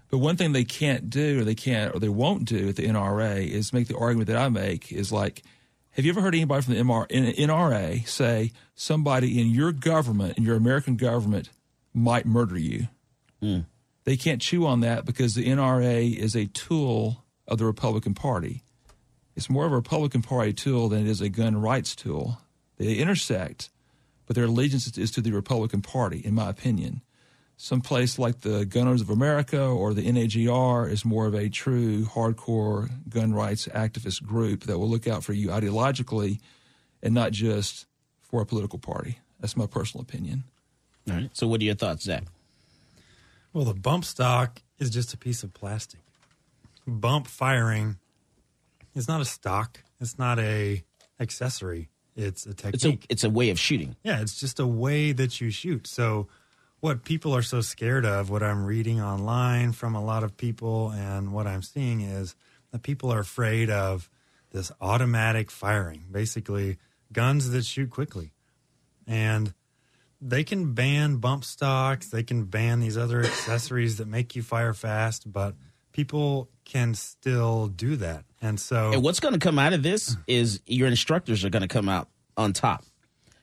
But 0.09 0.19
one 0.19 0.38
thing 0.38 0.51
they 0.51 0.63
can't 0.63 1.09
do, 1.09 1.41
or 1.41 1.43
they 1.43 1.55
can't, 1.55 1.95
or 1.95 1.99
they 1.99 2.09
won't 2.09 2.45
do 2.45 2.69
at 2.69 2.75
the 2.75 2.86
NRA 2.86 3.47
is 3.47 3.73
make 3.73 3.88
the 3.88 3.97
argument 3.97 4.27
that 4.27 4.38
I 4.38 4.49
make 4.49 4.91
is 4.91 5.12
like, 5.12 5.41
have 5.93 6.06
you 6.06 6.12
ever 6.12 6.21
heard 6.21 6.36
anybody 6.36 6.63
from 6.63 6.73
the 6.73 6.82
MR, 6.82 7.08
NRA 7.10 8.08
say 8.08 8.51
somebody 8.73 9.39
in 9.39 9.47
your 9.47 9.71
government, 9.71 10.38
in 10.38 10.43
your 10.43 10.56
American 10.56 10.95
government, 10.95 11.49
might 11.93 12.25
murder 12.25 12.58
you? 12.58 12.88
Hmm. 13.39 13.60
They 14.03 14.17
can't 14.17 14.41
chew 14.41 14.65
on 14.65 14.82
that 14.82 15.06
because 15.06 15.36
the 15.36 15.47
NRA 15.47 16.15
is 16.15 16.36
a 16.36 16.47
tool 16.47 17.23
of 17.47 17.60
the 17.60 17.65
Republican 17.65 18.13
Party. 18.15 18.63
It's 19.36 19.49
more 19.49 19.65
of 19.65 19.71
a 19.71 19.75
Republican 19.75 20.21
Party 20.21 20.51
tool 20.51 20.89
than 20.89 21.01
it 21.01 21.10
is 21.10 21.21
a 21.21 21.29
gun 21.29 21.62
rights 21.62 21.95
tool. 21.95 22.39
They 22.77 22.95
intersect, 22.95 23.69
but 24.25 24.36
their 24.36 24.45
allegiance 24.45 24.97
is 24.97 25.12
to 25.12 25.21
the 25.21 25.32
Republican 25.32 25.82
Party, 25.82 26.19
in 26.19 26.34
my 26.34 26.49
opinion. 26.49 27.01
Some 27.57 27.81
place 27.81 28.19
like 28.19 28.41
the 28.41 28.65
Gun 28.65 28.87
Owners 28.87 29.01
of 29.01 29.09
America 29.09 29.61
or 29.63 29.93
the 29.93 30.05
NAGR 30.05 30.89
is 30.91 31.05
more 31.05 31.27
of 31.27 31.33
a 31.33 31.47
true 31.49 32.03
hardcore 32.05 32.89
gun 33.09 33.33
rights 33.33 33.67
activist 33.67 34.23
group 34.23 34.63
that 34.63 34.77
will 34.79 34.89
look 34.89 35.07
out 35.07 35.23
for 35.23 35.33
you 35.33 35.47
ideologically 35.49 36.39
and 37.01 37.13
not 37.13 37.31
just 37.31 37.85
for 38.21 38.41
a 38.41 38.45
political 38.45 38.79
party. 38.79 39.19
That's 39.39 39.55
my 39.55 39.65
personal 39.67 40.01
opinion. 40.01 40.43
All 41.09 41.15
right. 41.15 41.29
So, 41.33 41.47
what 41.47 41.61
are 41.61 41.63
your 41.63 41.75
thoughts, 41.75 42.03
Zach? 42.03 42.23
Well, 43.53 43.65
the 43.65 43.73
bump 43.73 44.03
stock 44.05 44.61
is 44.79 44.89
just 44.89 45.13
a 45.13 45.17
piece 45.17 45.43
of 45.43 45.53
plastic. 45.53 45.99
Bump 46.87 47.27
firing 47.27 47.97
is 48.95 49.07
not 49.07 49.21
a 49.21 49.25
stock. 49.25 49.79
It's 50.01 50.17
not 50.17 50.39
a 50.39 50.83
accessory. 51.19 51.89
It's 52.15 52.45
a 52.45 52.49
It's 52.51 52.63
a 52.63 52.71
technique. 52.71 53.05
it's 53.09 53.23
a 53.23 53.29
way 53.29 53.49
of 53.51 53.59
shooting. 53.59 53.95
yeah, 54.03 54.21
it's 54.21 54.39
just 54.39 54.59
a 54.59 54.67
way 54.67 55.11
that 55.13 55.39
you 55.39 55.49
shoot. 55.49 55.87
So, 55.87 56.27
what 56.83 57.05
people 57.05 57.33
are 57.33 57.41
so 57.41 57.61
scared 57.61 58.05
of, 58.05 58.29
what 58.29 58.43
I'm 58.43 58.65
reading 58.65 58.99
online 58.99 59.71
from 59.71 59.95
a 59.95 60.03
lot 60.03 60.21
of 60.21 60.35
people, 60.35 60.91
and 60.91 61.31
what 61.31 61.47
I'm 61.47 61.61
seeing 61.61 62.01
is 62.01 62.35
that 62.73 62.83
people 62.83 63.09
are 63.13 63.19
afraid 63.19 63.69
of 63.69 64.09
this 64.51 64.69
automatic 64.81 65.49
firing, 65.49 66.03
basically 66.11 66.77
guns 67.13 67.51
that 67.51 67.63
shoot 67.63 67.89
quickly. 67.89 68.33
And 69.07 69.53
they 70.19 70.43
can 70.43 70.73
ban 70.73 71.17
bump 71.17 71.45
stocks, 71.45 72.09
they 72.09 72.21
can 72.21 72.43
ban 72.43 72.81
these 72.81 72.97
other 72.97 73.23
accessories 73.23 73.95
that 73.99 74.09
make 74.09 74.35
you 74.35 74.43
fire 74.43 74.73
fast, 74.73 75.31
but 75.31 75.55
people 75.93 76.49
can 76.65 76.95
still 76.95 77.67
do 77.67 77.95
that. 77.95 78.25
And 78.41 78.59
so, 78.59 78.91
And 78.91 79.01
what's 79.01 79.21
going 79.21 79.33
to 79.33 79.39
come 79.39 79.57
out 79.57 79.71
of 79.71 79.83
this 79.83 80.17
is 80.27 80.59
your 80.65 80.89
instructors 80.89 81.45
are 81.45 81.49
going 81.49 81.61
to 81.61 81.69
come 81.69 81.87
out 81.87 82.09
on 82.35 82.51
top 82.51 82.83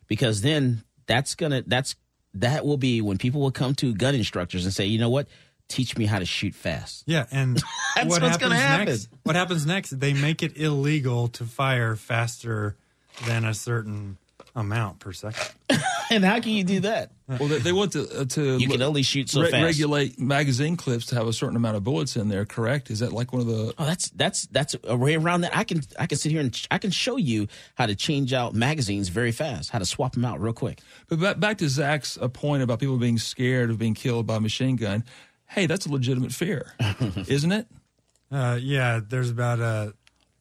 because 0.09 0.43
then 0.43 0.85
that's 1.07 1.35
going 1.35 1.53
to 1.53 1.65
that's 1.67 1.97
that 2.35 2.65
will 2.65 2.77
be 2.77 3.01
when 3.01 3.19
people 3.19 3.41
will 3.41 3.51
come 3.51 3.75
to 3.77 3.95
gun 3.95 4.15
instructors 4.15 4.65
and 4.65 4.73
say, 4.75 4.87
"You 4.87 4.99
know 4.99 5.11
what? 5.11 5.27
Teach 5.69 5.97
me 5.97 6.07
how 6.07 6.19
to 6.19 6.25
shoot 6.27 6.55
fast." 6.55 7.05
Yeah, 7.07 7.27
and 7.31 7.57
That's 7.97 8.09
what 8.09 8.23
what's 8.23 8.37
happens 8.37 8.53
happen. 8.55 8.87
next? 8.87 9.09
What 9.25 9.37
happens 9.37 9.67
next? 9.67 9.99
They 10.01 10.13
make 10.13 10.43
it 10.43 10.57
illegal 10.57 11.29
to 11.29 11.45
fire 11.45 11.97
faster 11.97 12.77
than 13.27 13.45
a 13.45 13.55
certain 13.55 14.19
amount 14.55 14.99
per 15.01 15.13
second. 15.13 15.51
And 16.13 16.25
how 16.25 16.41
can 16.41 16.51
you 16.51 16.65
do 16.65 16.81
that? 16.81 17.13
Well, 17.29 17.47
they, 17.47 17.59
they 17.59 17.73
want 17.73 17.93
to 17.93 18.03
uh, 18.23 18.25
to 18.25 18.57
You 18.59 18.67
can 18.69 18.83
only 18.83 19.05
shoot 19.05 19.31
so 19.31 19.43
re- 19.43 19.51
fast. 19.53 19.63
regulate 19.63 20.19
magazine 20.19 20.77
clips 20.77 21.07
to 21.07 21.15
have 21.15 21.29
a 21.29 21.33
certain 21.33 21.55
amount 21.55 21.77
of 21.77 21.85
bullets 21.85 22.17
in 22.17 22.29
there. 22.29 22.45
Correct? 22.45 22.91
Is 22.91 22.99
that 22.99 23.13
like 23.13 23.33
one 23.33 23.41
of 23.43 23.47
the? 23.47 23.73
Oh, 23.79 23.85
that's 23.87 24.11
that's 24.11 24.47
that's 24.47 24.75
a 24.83 24.97
way 24.97 25.15
around 25.15 25.43
that. 25.43 25.57
I 25.57 25.63
can 25.63 25.83
I 26.01 26.07
can 26.07 26.19
sit 26.19 26.33
here 26.33 26.41
and 26.41 26.53
ch- 26.53 26.67
I 26.69 26.79
can 26.79 26.91
show 26.91 27.17
you 27.17 27.47
how 27.77 27.87
to 27.87 27.95
change 27.95 28.33
out 28.33 28.55
magazines 28.57 29.09
very 29.09 29.31
fast, 29.31 29.71
how 29.71 29.79
to 29.79 29.87
swap 29.87 30.15
them 30.15 30.25
out 30.25 30.41
real 30.41 30.53
quick. 30.53 30.81
But 31.07 31.21
back, 31.21 31.39
back 31.39 31.59
to 31.59 31.69
Zach's 31.69 32.19
uh, 32.21 32.27
point 32.27 32.65
about 32.65 32.81
people 32.81 32.97
being 32.97 33.19
scared 33.19 33.71
of 33.71 33.79
being 33.79 33.95
killed 33.95 34.27
by 34.27 34.35
a 34.35 34.41
machine 34.41 34.75
gun. 34.75 35.05
Hey, 35.47 35.67
that's 35.67 35.87
a 35.87 35.93
legitimate 35.93 36.33
fear, 36.33 36.75
isn't 37.29 37.53
it? 37.53 37.69
Uh, 38.33 38.59
yeah, 38.61 38.99
there's 39.09 39.31
about 39.31 39.61
a 39.61 39.95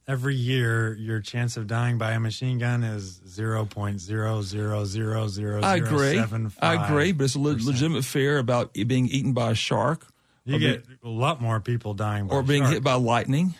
every 0.09 0.35
year 0.35 0.93
your 0.95 1.21
chance 1.21 1.55
of 1.55 1.67
dying 1.67 1.97
by 1.99 2.11
a 2.13 2.19
machine 2.19 2.57
gun 2.57 2.83
is 2.83 3.21
zero 3.27 3.63
point 3.65 4.01
zero 4.01 4.41
zero 4.41 4.83
zero 4.83 5.27
zero 5.27 5.61
I 5.63 5.77
zero 5.77 5.87
agree. 5.87 6.49
I 6.59 6.85
agree, 6.85 7.11
but 7.13 7.25
it's 7.25 7.35
a 7.35 7.39
le- 7.39 7.51
legitimate 7.61 8.03
fear 8.03 8.39
about 8.39 8.71
it 8.73 8.85
being 8.87 9.07
eaten 9.07 9.33
by 9.33 9.51
a 9.51 9.55
shark, 9.55 10.05
You 10.45 10.57
get 10.59 10.83
a 11.03 11.07
lot 11.07 11.39
more 11.41 11.59
people 11.59 11.93
dying 11.93 12.27
by 12.27 12.35
or 12.35 12.43
being 12.43 12.63
shark. 12.63 12.73
hit 12.73 12.83
by 12.83 12.95
lightning, 12.95 13.53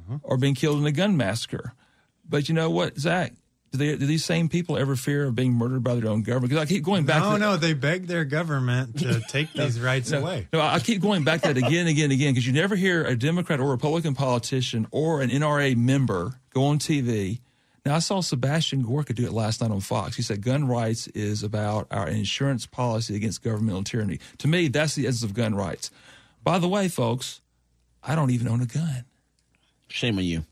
Mm-hmm. 0.00 0.16
or 0.22 0.36
being 0.38 0.54
killed 0.54 0.78
in 0.78 0.86
a 0.86 0.92
gun 0.92 1.16
massacre. 1.16 1.72
But 2.26 2.48
you 2.48 2.54
know 2.54 2.70
what, 2.70 2.96
Zach? 2.98 3.32
Do, 3.72 3.78
they, 3.78 3.96
do 3.96 4.04
these 4.06 4.24
same 4.24 4.48
people 4.48 4.76
ever 4.76 4.96
fear 4.96 5.26
of 5.26 5.36
being 5.36 5.52
murdered 5.52 5.84
by 5.84 5.94
their 5.94 6.10
own 6.10 6.22
government? 6.22 6.50
Because 6.50 6.62
I 6.62 6.66
keep 6.66 6.82
going 6.82 7.04
back. 7.04 7.22
No, 7.22 7.32
to 7.34 7.38
no, 7.38 7.56
they 7.56 7.72
beg 7.72 8.08
their 8.08 8.24
government 8.24 8.98
to 8.98 9.20
take 9.28 9.52
these 9.52 9.78
rights 9.80 10.10
No, 10.10 10.20
away. 10.20 10.48
No, 10.52 10.60
I 10.60 10.80
keep 10.80 11.00
going 11.00 11.22
back 11.22 11.42
to 11.42 11.48
that 11.54 11.56
again 11.56 11.80
and 11.86 11.88
again 11.88 12.04
and 12.04 12.12
again 12.12 12.32
because 12.32 12.46
you 12.46 12.52
never 12.52 12.74
hear 12.74 13.04
a 13.04 13.14
Democrat 13.14 13.60
or 13.60 13.70
Republican 13.70 14.14
politician 14.14 14.88
or 14.90 15.22
an 15.22 15.30
NRA 15.30 15.76
member 15.76 16.32
go 16.52 16.64
on 16.64 16.78
TV. 16.80 17.38
Now, 17.86 17.94
I 17.94 18.00
saw 18.00 18.20
Sebastian 18.20 18.82
Gorka 18.82 19.14
do 19.14 19.24
it 19.24 19.32
last 19.32 19.60
night 19.62 19.70
on 19.70 19.80
Fox. 19.80 20.16
He 20.16 20.22
said 20.22 20.42
gun 20.42 20.66
rights 20.66 21.06
is 21.08 21.42
about 21.44 21.86
our 21.92 22.08
insurance 22.08 22.66
policy 22.66 23.14
against 23.16 23.40
governmental 23.42 23.84
tyranny. 23.84 24.18
To 24.38 24.48
me, 24.48 24.66
that's 24.68 24.96
the 24.96 25.06
essence 25.06 25.22
of 25.22 25.32
gun 25.32 25.54
rights. 25.54 25.90
By 26.42 26.58
the 26.58 26.68
way, 26.68 26.88
folks, 26.88 27.40
I 28.02 28.14
don't 28.16 28.30
even 28.32 28.48
own 28.48 28.60
a 28.62 28.66
gun, 28.66 29.04
Shame 29.88 30.18
on 30.18 30.24
you. 30.24 30.44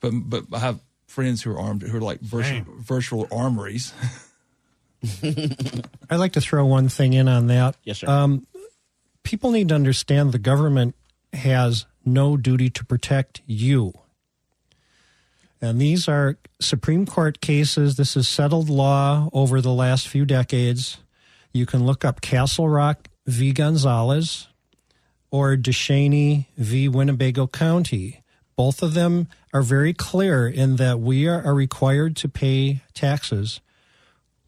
but 0.00 0.10
but 0.12 0.44
I 0.52 0.58
have 0.60 0.80
friends 1.16 1.42
who 1.42 1.50
are 1.50 1.58
armed 1.58 1.80
who 1.80 1.96
are 1.96 2.00
like 2.02 2.20
virtual, 2.20 2.62
virtual 2.78 3.26
armories. 3.32 3.94
I'd 6.10 6.16
like 6.18 6.32
to 6.32 6.42
throw 6.42 6.66
one 6.66 6.90
thing 6.90 7.14
in 7.14 7.26
on 7.26 7.46
that. 7.46 7.74
Yes, 7.84 8.00
sir. 8.00 8.06
Um, 8.06 8.46
people 9.22 9.50
need 9.50 9.70
to 9.70 9.74
understand 9.74 10.32
the 10.32 10.38
government 10.38 10.94
has 11.32 11.86
no 12.04 12.36
duty 12.36 12.68
to 12.68 12.84
protect 12.84 13.40
you. 13.46 13.94
And 15.62 15.80
these 15.80 16.06
are 16.06 16.36
Supreme 16.60 17.06
Court 17.06 17.40
cases. 17.40 17.96
This 17.96 18.14
is 18.14 18.28
settled 18.28 18.68
law 18.68 19.30
over 19.32 19.62
the 19.62 19.72
last 19.72 20.08
few 20.08 20.26
decades. 20.26 20.98
You 21.50 21.64
can 21.64 21.86
look 21.86 22.04
up 22.04 22.20
Castle 22.20 22.68
Rock 22.68 23.08
v. 23.24 23.54
Gonzales 23.54 24.48
or 25.30 25.56
DeShaney 25.56 26.44
v. 26.58 26.90
Winnebago 26.90 27.46
County. 27.46 28.22
Both 28.54 28.82
of 28.82 28.92
them 28.92 29.28
are 29.56 29.62
very 29.62 29.94
clear 29.94 30.46
in 30.46 30.76
that 30.76 31.00
we 31.00 31.26
are, 31.26 31.42
are 31.42 31.54
required 31.54 32.14
to 32.14 32.28
pay 32.28 32.82
taxes 32.92 33.62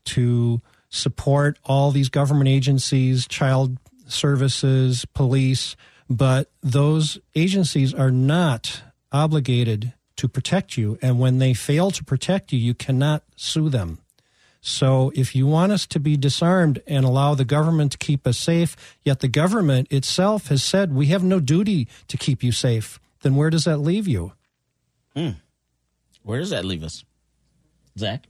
to 0.05 0.61
support 0.91 1.59
all 1.65 1.91
these 1.91 2.11
government 2.11 2.49
agencies, 2.49 3.27
child 3.27 3.79
services, 4.07 5.07
police, 5.15 5.77
but 6.11 6.51
those 6.63 7.19
agencies 7.35 7.95
are 7.95 8.11
not 8.11 8.83
obligated 9.11 9.95
to 10.17 10.29
protect 10.29 10.77
you. 10.77 10.99
And 11.01 11.19
when 11.19 11.39
they 11.39 11.55
fail 11.55 11.91
to 11.91 12.05
protect 12.05 12.53
you, 12.53 12.59
you 12.59 12.75
cannot 12.75 13.23
sue 13.35 13.71
them. 13.71 14.01
So 14.61 15.11
if 15.15 15.35
you 15.35 15.47
want 15.47 15.73
us 15.73 15.87
to 15.87 15.99
be 15.99 16.19
disarmed 16.19 16.83
and 16.87 17.07
allow 17.07 17.35
the 17.35 17.47
government 17.47 17.93
to 17.93 17.99
keep 17.99 18.27
us 18.27 18.37
safe, 18.37 18.77
yet 19.05 19.21
the 19.21 19.29
government 19.29 19.91
itself 19.91 20.49
has 20.49 20.63
said 20.63 20.93
we 20.93 21.07
have 21.07 21.25
no 21.25 21.41
duty 21.41 21.89
to 22.09 22.19
keep 22.19 22.43
you 22.43 22.53
safe, 22.53 23.01
then 23.23 23.37
where 23.37 23.49
does 23.49 23.65
that 23.65 23.79
leave 23.79 24.07
you? 24.07 24.33
Hmm. 25.15 25.31
Where 26.23 26.41
does 26.41 26.51
that 26.51 26.65
leave 26.65 26.83
us, 26.83 27.05
Zach? 27.99 28.27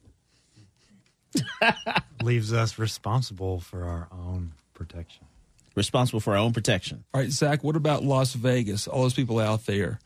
Leaves 2.22 2.52
us 2.52 2.78
responsible 2.78 3.60
for 3.60 3.84
our 3.84 4.08
own 4.12 4.52
protection. 4.74 5.26
Responsible 5.74 6.20
for 6.20 6.32
our 6.32 6.38
own 6.38 6.52
protection. 6.52 7.04
All 7.12 7.20
right, 7.20 7.30
Zach, 7.30 7.62
what 7.62 7.76
about 7.76 8.04
Las 8.04 8.34
Vegas? 8.34 8.88
All 8.88 9.02
those 9.02 9.14
people 9.14 9.38
out 9.38 9.66
there. 9.66 9.98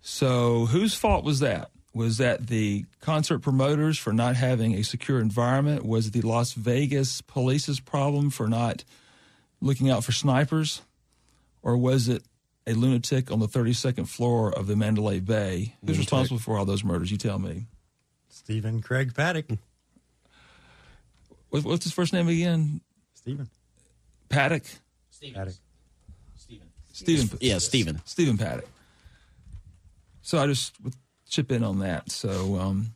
So, 0.00 0.66
whose 0.66 0.94
fault 0.94 1.24
was 1.24 1.40
that? 1.40 1.70
Was 1.94 2.18
that 2.18 2.46
the 2.46 2.84
concert 3.00 3.40
promoters 3.40 3.98
for 3.98 4.12
not 4.12 4.36
having 4.36 4.74
a 4.74 4.84
secure 4.84 5.20
environment? 5.20 5.84
Was 5.84 6.06
it 6.06 6.12
the 6.12 6.22
Las 6.22 6.52
Vegas 6.52 7.20
police's 7.22 7.80
problem 7.80 8.30
for 8.30 8.46
not 8.46 8.84
looking 9.60 9.90
out 9.90 10.04
for 10.04 10.12
snipers? 10.12 10.82
Or 11.62 11.76
was 11.76 12.08
it 12.08 12.22
a 12.68 12.74
lunatic 12.74 13.30
on 13.32 13.40
the 13.40 13.48
32nd 13.48 14.06
floor 14.08 14.52
of 14.52 14.66
the 14.66 14.76
Mandalay 14.76 15.20
Bay? 15.20 15.74
Who's 15.86 15.98
responsible 15.98 16.38
for 16.38 16.58
all 16.58 16.64
those 16.64 16.84
murders? 16.84 17.10
You 17.10 17.16
tell 17.16 17.38
me. 17.38 17.66
Stephen 18.28 18.80
Craig 18.82 19.14
Paddock. 19.14 19.46
What- 21.50 21.64
What's 21.64 21.84
his 21.84 21.92
first 21.92 22.12
name 22.12 22.28
again? 22.28 22.80
Stephen 23.14 23.48
Paddock? 24.28 24.64
Paddock. 25.34 25.54
Stephen. 26.92 27.38
Yeah, 27.40 27.58
Stephen. 27.58 28.00
Stephen 28.04 28.36
Paddock. 28.38 28.68
So 30.22 30.38
I 30.38 30.46
just 30.46 30.74
would 30.82 30.94
chip 31.28 31.52
in 31.52 31.62
on 31.62 31.78
that. 31.78 32.10
So 32.10 32.56
um, 32.56 32.94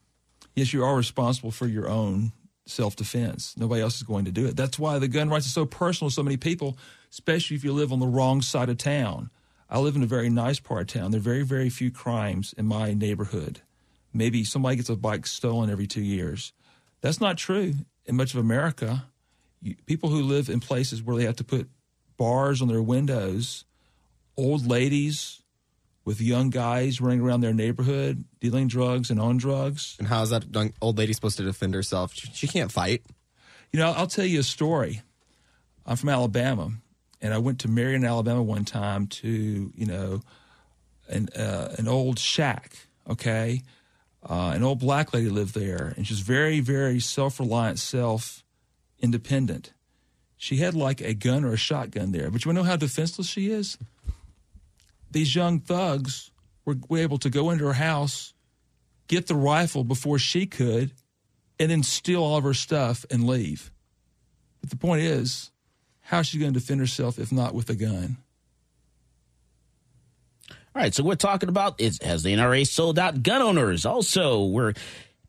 yes, 0.56 0.72
you 0.72 0.84
are 0.84 0.96
responsible 0.96 1.50
for 1.52 1.66
your 1.66 1.88
own 1.88 2.32
self 2.66 2.96
defense. 2.96 3.54
Nobody 3.56 3.80
else 3.80 3.96
is 3.96 4.02
going 4.02 4.24
to 4.24 4.32
do 4.32 4.46
it. 4.46 4.56
That's 4.56 4.78
why 4.78 4.98
the 4.98 5.08
gun 5.08 5.28
rights 5.30 5.46
are 5.46 5.50
so 5.50 5.64
personal 5.66 6.10
to 6.10 6.14
so 6.14 6.22
many 6.22 6.36
people, 6.36 6.76
especially 7.10 7.56
if 7.56 7.64
you 7.64 7.72
live 7.72 7.92
on 7.92 8.00
the 8.00 8.06
wrong 8.06 8.42
side 8.42 8.68
of 8.68 8.76
town. 8.78 9.30
I 9.72 9.78
live 9.78 9.96
in 9.96 10.02
a 10.02 10.06
very 10.06 10.28
nice 10.28 10.60
part 10.60 10.82
of 10.82 10.86
town. 10.88 11.12
There 11.12 11.18
are 11.18 11.22
very, 11.22 11.44
very 11.44 11.70
few 11.70 11.90
crimes 11.90 12.54
in 12.58 12.66
my 12.66 12.92
neighborhood. 12.92 13.62
Maybe 14.12 14.44
somebody 14.44 14.76
gets 14.76 14.90
a 14.90 14.96
bike 14.96 15.26
stolen 15.26 15.70
every 15.70 15.86
two 15.86 16.02
years. 16.02 16.52
That's 17.00 17.22
not 17.22 17.38
true 17.38 17.72
in 18.04 18.14
much 18.14 18.34
of 18.34 18.40
America. 18.40 19.06
You, 19.62 19.76
people 19.86 20.10
who 20.10 20.20
live 20.24 20.50
in 20.50 20.60
places 20.60 21.02
where 21.02 21.16
they 21.16 21.24
have 21.24 21.36
to 21.36 21.44
put 21.44 21.70
bars 22.18 22.60
on 22.60 22.68
their 22.68 22.82
windows, 22.82 23.64
old 24.36 24.66
ladies 24.66 25.40
with 26.04 26.20
young 26.20 26.50
guys 26.50 27.00
running 27.00 27.22
around 27.22 27.40
their 27.40 27.54
neighborhood 27.54 28.24
dealing 28.40 28.68
drugs 28.68 29.08
and 29.08 29.18
on 29.18 29.38
drugs. 29.38 29.96
And 29.98 30.06
how 30.06 30.20
is 30.20 30.28
that 30.28 30.44
old 30.82 30.98
lady 30.98 31.14
supposed 31.14 31.38
to 31.38 31.44
defend 31.44 31.72
herself? 31.72 32.12
She, 32.12 32.30
she 32.34 32.46
can't 32.46 32.70
fight. 32.70 33.04
You 33.72 33.78
know, 33.78 33.92
I'll 33.92 34.06
tell 34.06 34.26
you 34.26 34.40
a 34.40 34.42
story. 34.42 35.00
I'm 35.86 35.96
from 35.96 36.10
Alabama, 36.10 36.72
and 37.22 37.32
I 37.32 37.38
went 37.38 37.60
to 37.60 37.68
Marion, 37.68 38.04
Alabama 38.04 38.42
one 38.42 38.64
time 38.64 39.06
to, 39.06 39.72
you 39.74 39.86
know, 39.86 40.20
an 41.08 41.28
uh, 41.36 41.74
an 41.78 41.88
old 41.88 42.18
shack. 42.18 42.76
Okay, 43.08 43.62
uh, 44.28 44.52
an 44.54 44.62
old 44.62 44.80
black 44.80 45.14
lady 45.14 45.30
lived 45.30 45.54
there, 45.54 45.94
and 45.96 46.06
she's 46.06 46.20
very, 46.20 46.60
very 46.60 47.00
self 47.00 47.38
reliant, 47.38 47.78
self 47.78 48.42
independent. 49.00 49.72
She 50.36 50.56
had 50.56 50.74
like 50.74 51.00
a 51.00 51.14
gun 51.14 51.44
or 51.44 51.52
a 51.52 51.56
shotgun 51.56 52.10
there, 52.10 52.28
but 52.28 52.44
you 52.44 52.48
want 52.48 52.58
to 52.58 52.64
know 52.64 52.68
how 52.68 52.76
defenseless 52.76 53.28
she 53.28 53.50
is? 53.50 53.78
These 55.12 55.36
young 55.36 55.60
thugs 55.60 56.32
were, 56.64 56.76
were 56.88 56.98
able 56.98 57.18
to 57.18 57.30
go 57.30 57.50
into 57.50 57.64
her 57.64 57.74
house, 57.74 58.34
get 59.06 59.28
the 59.28 59.36
rifle 59.36 59.84
before 59.84 60.18
she 60.18 60.46
could, 60.46 60.92
and 61.60 61.70
then 61.70 61.84
steal 61.84 62.24
all 62.24 62.38
of 62.38 62.44
her 62.44 62.54
stuff 62.54 63.04
and 63.08 63.24
leave. 63.24 63.70
But 64.60 64.70
the 64.70 64.76
point 64.76 65.02
is, 65.02 65.51
how 66.12 66.18
is 66.18 66.26
she 66.26 66.38
going 66.38 66.52
to 66.52 66.60
defend 66.60 66.78
herself 66.78 67.18
if 67.18 67.32
not 67.32 67.54
with 67.54 67.70
a 67.70 67.74
gun? 67.74 68.18
All 70.50 70.82
right, 70.82 70.94
so 70.94 71.02
we're 71.02 71.14
talking 71.14 71.48
about 71.48 71.80
is 71.80 71.98
has 72.02 72.22
the 72.22 72.34
NRA 72.34 72.66
sold 72.66 72.98
out 72.98 73.22
gun 73.22 73.40
owners? 73.42 73.84
Also, 73.84 74.44
we're 74.44 74.74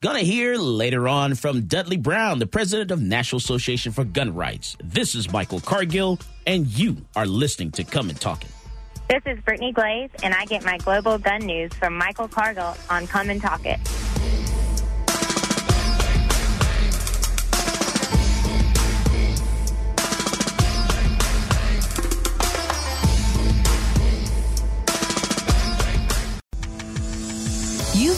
gonna 0.01 0.19
hear 0.19 0.55
later 0.55 1.07
on 1.07 1.35
from 1.35 1.63
Dudley 1.63 1.97
Brown, 1.97 2.39
the 2.39 2.47
president 2.47 2.91
of 2.91 3.01
National 3.01 3.37
Association 3.37 3.91
for 3.91 4.05
Gun 4.05 4.33
Rights. 4.33 4.77
This 4.81 5.15
is 5.15 5.31
Michael 5.31 5.59
Cargill, 5.59 6.17
and 6.47 6.67
you 6.67 6.97
are 7.15 7.25
listening 7.25 7.71
to 7.71 7.83
Come 7.83 8.09
and 8.09 8.19
Talk 8.19 8.43
It. 8.43 8.51
This 9.09 9.37
is 9.37 9.43
Brittany 9.43 9.73
Glaze, 9.73 10.11
and 10.21 10.33
I 10.33 10.45
get 10.45 10.63
my 10.63 10.77
global 10.77 11.17
gun 11.17 11.41
news 11.41 11.73
from 11.73 11.97
Michael 11.97 12.29
Cargill 12.29 12.75
on 12.89 13.07
Come 13.07 13.29
and 13.29 13.41
Talk 13.41 13.65
It. 13.65 13.79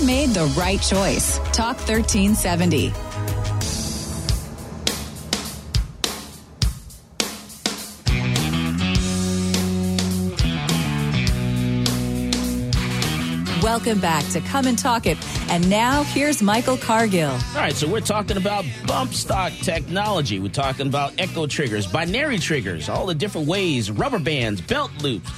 Made 0.05 0.29
the 0.29 0.45
right 0.57 0.81
choice. 0.81 1.39
Talk 1.51 1.77
1370. 1.87 2.93
Welcome 13.65 13.99
back 13.99 14.23
to 14.29 14.41
Come 14.41 14.67
and 14.67 14.77
Talk 14.77 15.05
It. 15.05 15.17
And 15.49 15.67
now 15.69 16.03
here's 16.03 16.41
Michael 16.41 16.77
Cargill. 16.77 17.31
All 17.31 17.55
right, 17.55 17.73
so 17.73 17.87
we're 17.87 17.99
talking 17.99 18.37
about 18.37 18.63
bump 18.85 19.13
stock 19.13 19.51
technology. 19.53 20.39
We're 20.39 20.49
talking 20.49 20.87
about 20.87 21.13
echo 21.17 21.45
triggers, 21.45 21.85
binary 21.85 22.37
triggers, 22.37 22.89
all 22.89 23.07
the 23.07 23.15
different 23.15 23.47
ways, 23.47 23.91
rubber 23.91 24.19
bands, 24.19 24.61
belt 24.61 24.91
loops, 25.01 25.29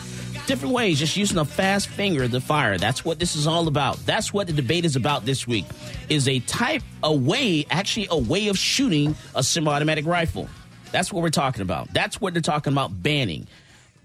different 0.47 0.73
ways, 0.73 0.99
just 0.99 1.15
using 1.15 1.37
a 1.37 1.45
fast 1.45 1.89
finger 1.89 2.27
to 2.27 2.41
fire. 2.41 2.77
That's 2.77 3.05
what 3.05 3.19
this 3.19 3.35
is 3.35 3.45
all 3.45 3.67
about. 3.67 3.97
That's 4.05 4.33
what 4.33 4.47
the 4.47 4.53
debate 4.53 4.85
is 4.85 4.95
about 4.95 5.25
this 5.25 5.45
week. 5.45 5.65
Is 6.09 6.27
a 6.27 6.39
type, 6.39 6.81
a 7.03 7.13
way, 7.13 7.65
actually 7.69 8.07
a 8.09 8.17
way 8.17 8.47
of 8.47 8.57
shooting 8.57 9.15
a 9.35 9.43
semi-automatic 9.43 10.05
rifle. 10.05 10.49
That's 10.91 11.13
what 11.13 11.21
we're 11.21 11.29
talking 11.29 11.61
about. 11.61 11.93
That's 11.93 12.19
what 12.19 12.33
they're 12.33 12.41
talking 12.41 12.73
about 12.73 13.03
banning. 13.03 13.47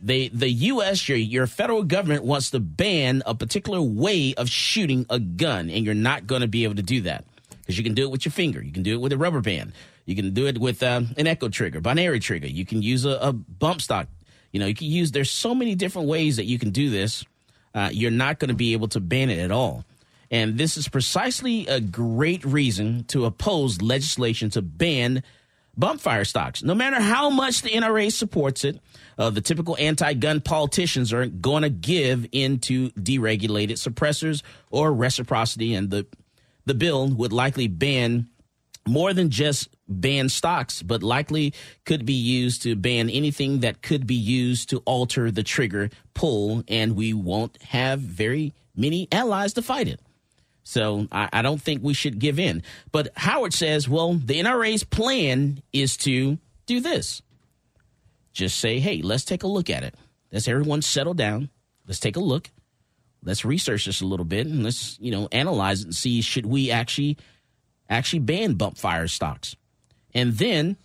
The 0.03 0.29
the 0.29 0.51
U.S. 0.51 1.09
your 1.09 1.17
your 1.17 1.47
federal 1.47 1.85
government 1.85 2.25
wants 2.25 2.51
to 2.51 2.61
ban 2.61 3.23
a 3.25 3.37
particular 3.37 3.81
way 3.81 4.35
of 4.35 4.49
shooting 4.49 5.07
a 5.09 5.21
gun, 5.21 5.71
and 5.71 5.85
you're 5.85 5.95
not 5.95 6.27
going 6.27 6.41
to 6.41 6.49
be 6.49 6.65
able 6.65 6.75
to 6.75 6.83
do 6.83 7.03
that 7.03 7.25
because 7.61 7.79
you 7.79 7.85
can 7.85 7.95
do 7.95 8.03
it 8.03 8.11
with 8.11 8.25
your 8.25 8.33
finger, 8.33 8.61
you 8.61 8.73
can 8.73 8.83
do 8.83 8.95
it 8.95 9.01
with 9.01 9.13
a 9.13 9.17
rubber 9.17 9.41
band, 9.41 9.73
you 10.05 10.17
can 10.17 10.35
do 10.35 10.47
it 10.47 10.59
with 10.59 10.83
um, 10.83 11.15
an 11.17 11.29
echo 11.29 11.49
trigger, 11.49 11.81
binary 11.81 12.19
trigger, 12.19 12.49
you 12.49 12.67
can 12.67 12.83
use 12.83 13.05
a, 13.05 13.17
a, 13.23 13.33
bump 13.33 13.81
stock. 13.81 14.09
You 14.53 14.61
know, 14.61 14.67
you 14.67 14.75
can 14.75 14.87
use. 14.87 15.11
There's 15.11 15.31
so 15.31 15.55
many 15.55 15.75
different 15.75 16.09
ways 16.09 16.37
that 16.37 16.45
you 16.45 16.59
can 16.59 16.71
do 16.71 16.91
this. 16.91 17.25
Uh, 17.75 17.91
you're 17.93 18.11
not 18.11 18.39
going 18.39 18.51
to 18.51 18.55
be 18.55 18.75
able 18.75 18.89
to 18.89 19.01
ban 19.01 19.31
it 19.31 19.39
at 19.39 19.51
all. 19.51 19.85
And 20.31 20.57
this 20.57 20.77
is 20.77 20.89
precisely 20.89 21.67
a 21.67 21.81
great 21.81 22.45
reason 22.45 23.05
to 23.05 23.25
oppose 23.25 23.83
legislation 23.83 24.51
to 24.51 24.63
ban 24.63 25.23
bump 25.77 26.01
fire 26.01 26.25
stocks. 26.25 26.63
No 26.63 26.75
matter 26.75 27.01
how 27.01 27.31
much 27.31 27.63
the 27.63 27.71
NRA 27.71 28.13
supports 28.13 28.65
it, 28.65 28.81
uh, 29.19 29.31
the 29.31 29.41
typical 29.41 29.77
anti-gun 29.79 30.41
politicians 30.41 31.13
aren't 31.13 31.43
going 31.43 31.63
to 31.63 31.71
give 31.71 32.27
into 32.33 32.91
deregulated 32.91 33.73
suppressors 33.73 34.43
or 34.71 34.93
reciprocity, 34.93 35.75
and 35.75 35.91
the 35.91 36.07
the 36.65 36.75
bill 36.75 37.09
would 37.09 37.33
likely 37.33 37.67
ban 37.67 38.29
more 38.87 39.13
than 39.13 39.31
just 39.31 39.69
ban 40.01 40.29
stocks, 40.29 40.83
but 40.83 41.03
likely 41.03 41.55
could 41.85 42.05
be 42.05 42.13
used 42.15 42.63
to 42.63 42.75
ban 42.77 43.11
anything 43.11 43.61
that 43.61 43.83
could 43.83 44.07
be 44.07 44.15
used 44.15 44.71
to 44.71 44.79
alter 44.85 45.31
the 45.31 45.43
trigger 45.43 45.91
pull, 46.15 46.65
and 46.69 46.97
we 46.97 47.13
won't 47.13 47.61
have 47.63 48.01
very 48.01 48.55
many 48.75 49.09
allies 49.13 49.53
to 49.55 49.63
fight 49.63 49.89
it. 49.89 50.01
So 50.65 51.09
I, 51.11 51.29
I 51.33 51.43
don't 51.43 51.61
think 51.61 51.83
we 51.83 51.95
should 51.95 52.19
give 52.19 52.39
in. 52.39 52.63
But 52.93 53.09
Howard 53.17 53.53
says, 53.53 53.89
well, 53.89 54.15
the 54.15 54.41
NRA's 54.41 54.85
plan 54.85 55.63
is 55.73 55.97
to 55.99 56.39
do 56.67 56.81
this 56.81 57.23
just 58.33 58.59
say, 58.59 58.79
hey, 58.81 59.03
let's 59.03 59.25
take 59.25 59.43
a 59.43 59.49
look 59.49 59.71
at 59.71 59.85
it. 59.85 59.95
Let's 60.33 60.49
everyone 60.49 60.83
settle 60.83 61.15
down. 61.15 61.51
Let's 61.87 62.01
take 62.01 62.17
a 62.17 62.21
look. 62.21 62.51
Let's 63.23 63.45
research 63.45 63.87
this 63.87 64.01
a 64.01 64.07
little 64.07 64.25
bit 64.25 64.47
and 64.47 64.65
let's, 64.65 64.99
you 64.99 65.11
know, 65.11 65.29
analyze 65.31 65.83
it 65.83 65.87
and 65.87 65.95
see 65.95 66.23
should 66.23 66.47
we 66.47 66.71
actually 66.71 67.19
actually 67.89 68.21
ban 68.21 68.55
bump 68.55 68.79
fire 68.79 69.07
stocks. 69.07 69.55
And 70.15 70.35
then 70.35 70.77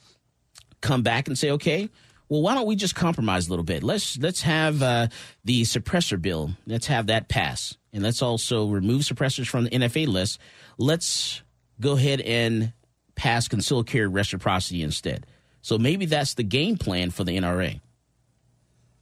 come 0.81 1.03
back 1.03 1.27
and 1.27 1.37
say, 1.37 1.51
okay, 1.51 1.89
well, 2.29 2.41
why 2.41 2.55
don't 2.55 2.67
we 2.67 2.75
just 2.75 2.95
compromise 2.95 3.47
a 3.47 3.49
little 3.49 3.63
bit? 3.63 3.83
Let's 3.83 4.17
let's 4.17 4.41
have 4.41 4.81
uh, 4.81 5.07
the 5.45 5.63
suppressor 5.63 6.21
bill. 6.21 6.51
Let's 6.65 6.87
have 6.87 7.07
that 7.07 7.29
pass, 7.29 7.77
and 7.93 8.03
let's 8.03 8.21
also 8.21 8.67
remove 8.67 9.03
suppressors 9.03 9.47
from 9.47 9.65
the 9.65 9.69
NFA 9.69 10.07
list. 10.07 10.39
Let's 10.77 11.41
go 11.79 11.93
ahead 11.93 12.21
and 12.21 12.73
pass 13.15 13.47
concealed 13.47 13.87
carry 13.87 14.07
reciprocity 14.07 14.83
instead. 14.83 15.25
So 15.61 15.77
maybe 15.77 16.05
that's 16.05 16.33
the 16.33 16.43
game 16.43 16.77
plan 16.77 17.11
for 17.11 17.23
the 17.23 17.37
NRA. 17.37 17.79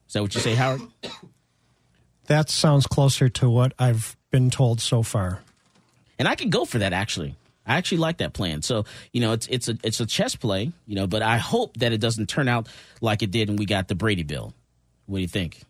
Is 0.07 0.13
that 0.13 0.21
what 0.21 0.35
you 0.35 0.41
say, 0.41 0.55
Howard? 0.55 0.81
That 2.27 2.49
sounds 2.49 2.87
closer 2.87 3.29
to 3.29 3.47
what 3.47 3.73
I've 3.77 4.17
been 4.31 4.49
told 4.49 4.81
so 4.81 5.03
far. 5.03 5.43
And 6.17 6.27
I 6.27 6.33
could 6.33 6.49
go 6.49 6.65
for 6.65 6.79
that 6.79 6.91
actually. 6.91 7.35
I 7.65 7.77
actually 7.77 7.99
like 7.99 8.17
that 8.17 8.33
plan. 8.33 8.61
So, 8.61 8.85
you 9.11 9.21
know, 9.21 9.33
it's 9.33 9.47
it's 9.47 9.67
a 9.67 9.77
it's 9.83 9.99
a 9.99 10.05
chess 10.05 10.35
play, 10.35 10.71
you 10.85 10.95
know, 10.95 11.07
but 11.07 11.21
I 11.21 11.37
hope 11.37 11.77
that 11.77 11.93
it 11.93 11.99
doesn't 11.99 12.27
turn 12.27 12.47
out 12.47 12.67
like 13.01 13.23
it 13.23 13.31
did 13.31 13.49
when 13.49 13.57
we 13.57 13.65
got 13.65 13.87
the 13.87 13.95
Brady 13.95 14.23
bill. 14.23 14.53
What 15.07 15.17
do 15.17 15.21
you 15.21 15.27
think? 15.27 15.61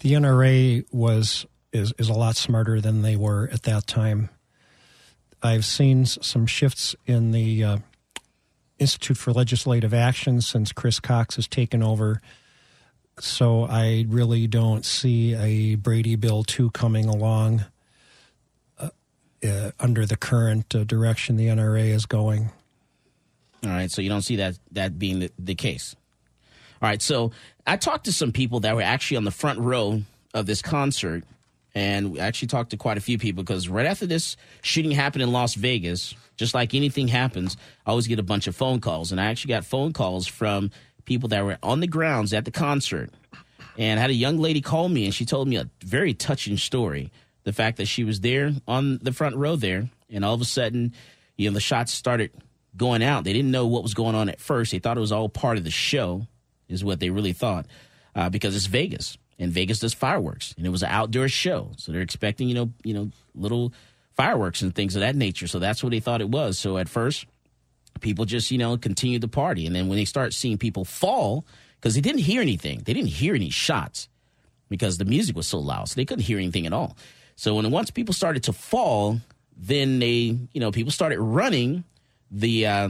The 0.00 0.12
NRA 0.14 0.84
was 0.92 1.46
is 1.72 1.92
is 1.98 2.08
a 2.08 2.14
lot 2.14 2.36
smarter 2.36 2.80
than 2.80 3.02
they 3.02 3.16
were 3.16 3.48
at 3.52 3.62
that 3.64 3.86
time. 3.86 4.30
I've 5.42 5.64
seen 5.64 6.04
some 6.06 6.46
shifts 6.46 6.94
in 7.06 7.32
the 7.32 7.64
uh, 7.64 7.78
Institute 8.78 9.16
for 9.16 9.32
Legislative 9.32 9.94
Action 9.94 10.40
since 10.40 10.72
Chris 10.72 11.00
Cox 11.00 11.36
has 11.36 11.48
taken 11.48 11.82
over. 11.82 12.20
So 13.18 13.64
I 13.64 14.06
really 14.08 14.46
don't 14.46 14.84
see 14.84 15.34
a 15.34 15.74
Brady 15.76 16.16
Bill 16.16 16.42
2 16.42 16.70
coming 16.70 17.06
along 17.06 17.64
uh, 19.44 19.70
under 19.78 20.06
the 20.06 20.16
current 20.16 20.74
uh, 20.74 20.84
direction 20.84 21.36
the 21.36 21.48
NRA 21.48 21.88
is 21.88 22.06
going. 22.06 22.50
All 23.64 23.70
right, 23.70 23.90
so 23.90 24.00
you 24.00 24.08
don't 24.08 24.22
see 24.22 24.36
that 24.36 24.58
that 24.72 24.98
being 24.98 25.20
the, 25.20 25.30
the 25.38 25.54
case. 25.54 25.94
All 26.82 26.88
right, 26.88 27.02
so 27.02 27.32
I 27.66 27.76
talked 27.76 28.06
to 28.06 28.12
some 28.12 28.32
people 28.32 28.60
that 28.60 28.74
were 28.74 28.82
actually 28.82 29.18
on 29.18 29.24
the 29.24 29.30
front 29.30 29.58
row 29.58 30.02
of 30.32 30.46
this 30.46 30.62
concert, 30.62 31.24
and 31.74 32.12
we 32.12 32.20
actually 32.20 32.48
talked 32.48 32.70
to 32.70 32.76
quite 32.76 32.96
a 32.96 33.02
few 33.02 33.18
people 33.18 33.42
because 33.42 33.68
right 33.68 33.86
after 33.86 34.06
this 34.06 34.36
shooting 34.62 34.90
happened 34.90 35.22
in 35.22 35.30
Las 35.30 35.54
Vegas, 35.54 36.14
just 36.36 36.54
like 36.54 36.74
anything 36.74 37.06
happens, 37.06 37.56
I 37.86 37.90
always 37.90 38.06
get 38.06 38.18
a 38.18 38.22
bunch 38.22 38.46
of 38.46 38.56
phone 38.56 38.80
calls. 38.80 39.12
And 39.12 39.20
I 39.20 39.26
actually 39.26 39.50
got 39.50 39.64
phone 39.64 39.92
calls 39.92 40.26
from 40.26 40.70
people 41.04 41.28
that 41.28 41.44
were 41.44 41.58
on 41.62 41.80
the 41.80 41.86
grounds 41.86 42.32
at 42.32 42.46
the 42.46 42.50
concert. 42.50 43.10
And 43.76 43.98
I 43.98 44.00
had 44.00 44.10
a 44.10 44.14
young 44.14 44.38
lady 44.38 44.60
call 44.60 44.88
me 44.88 45.04
and 45.04 45.14
she 45.14 45.24
told 45.26 45.48
me 45.48 45.56
a 45.56 45.68
very 45.84 46.14
touching 46.14 46.56
story. 46.56 47.12
The 47.44 47.52
fact 47.52 47.78
that 47.78 47.86
she 47.86 48.04
was 48.04 48.20
there 48.20 48.52
on 48.68 48.98
the 49.02 49.12
front 49.12 49.36
row 49.36 49.56
there, 49.56 49.88
and 50.10 50.24
all 50.24 50.34
of 50.34 50.40
a 50.40 50.44
sudden, 50.44 50.92
you 51.36 51.48
know, 51.48 51.54
the 51.54 51.60
shots 51.60 51.92
started 51.92 52.30
going 52.76 53.02
out. 53.02 53.24
They 53.24 53.32
didn't 53.32 53.50
know 53.50 53.66
what 53.66 53.82
was 53.82 53.94
going 53.94 54.14
on 54.14 54.28
at 54.28 54.40
first. 54.40 54.72
They 54.72 54.78
thought 54.78 54.96
it 54.96 55.00
was 55.00 55.12
all 55.12 55.28
part 55.28 55.56
of 55.56 55.64
the 55.64 55.70
show, 55.70 56.26
is 56.68 56.84
what 56.84 57.00
they 57.00 57.10
really 57.10 57.32
thought, 57.32 57.66
uh, 58.14 58.28
because 58.28 58.54
it's 58.54 58.66
Vegas 58.66 59.16
and 59.38 59.50
Vegas 59.50 59.78
does 59.78 59.94
fireworks, 59.94 60.54
and 60.56 60.66
it 60.66 60.70
was 60.70 60.82
an 60.82 60.90
outdoor 60.90 61.28
show, 61.28 61.72
so 61.78 61.90
they're 61.90 62.02
expecting 62.02 62.48
you 62.48 62.54
know 62.54 62.70
you 62.84 62.92
know 62.92 63.10
little 63.34 63.72
fireworks 64.14 64.60
and 64.60 64.74
things 64.74 64.94
of 64.94 65.00
that 65.00 65.16
nature. 65.16 65.46
So 65.46 65.58
that's 65.58 65.82
what 65.82 65.90
they 65.90 66.00
thought 66.00 66.20
it 66.20 66.28
was. 66.28 66.58
So 66.58 66.76
at 66.76 66.90
first, 66.90 67.24
people 68.00 68.26
just, 68.26 68.50
you 68.50 68.58
know, 68.58 68.76
continued 68.76 69.22
the 69.22 69.28
party. 69.28 69.66
And 69.66 69.74
then 69.74 69.88
when 69.88 69.96
they 69.96 70.04
start 70.04 70.34
seeing 70.34 70.58
people 70.58 70.84
fall, 70.84 71.46
because 71.76 71.94
they 71.94 72.02
didn't 72.02 72.20
hear 72.20 72.42
anything, 72.42 72.82
they 72.84 72.92
didn't 72.92 73.08
hear 73.08 73.34
any 73.34 73.48
shots 73.48 74.08
because 74.68 74.98
the 74.98 75.06
music 75.06 75.34
was 75.36 75.46
so 75.46 75.58
loud. 75.58 75.88
So 75.88 75.94
they 75.94 76.04
couldn't 76.04 76.24
hear 76.24 76.38
anything 76.38 76.66
at 76.66 76.74
all. 76.74 76.96
So 77.40 77.54
when 77.54 77.70
once 77.70 77.90
people 77.90 78.12
started 78.12 78.42
to 78.42 78.52
fall, 78.52 79.18
then 79.56 79.98
they, 79.98 80.36
you 80.52 80.60
know, 80.60 80.70
people 80.70 80.92
started 80.92 81.18
running. 81.18 81.84
The 82.30 82.66
uh, 82.66 82.88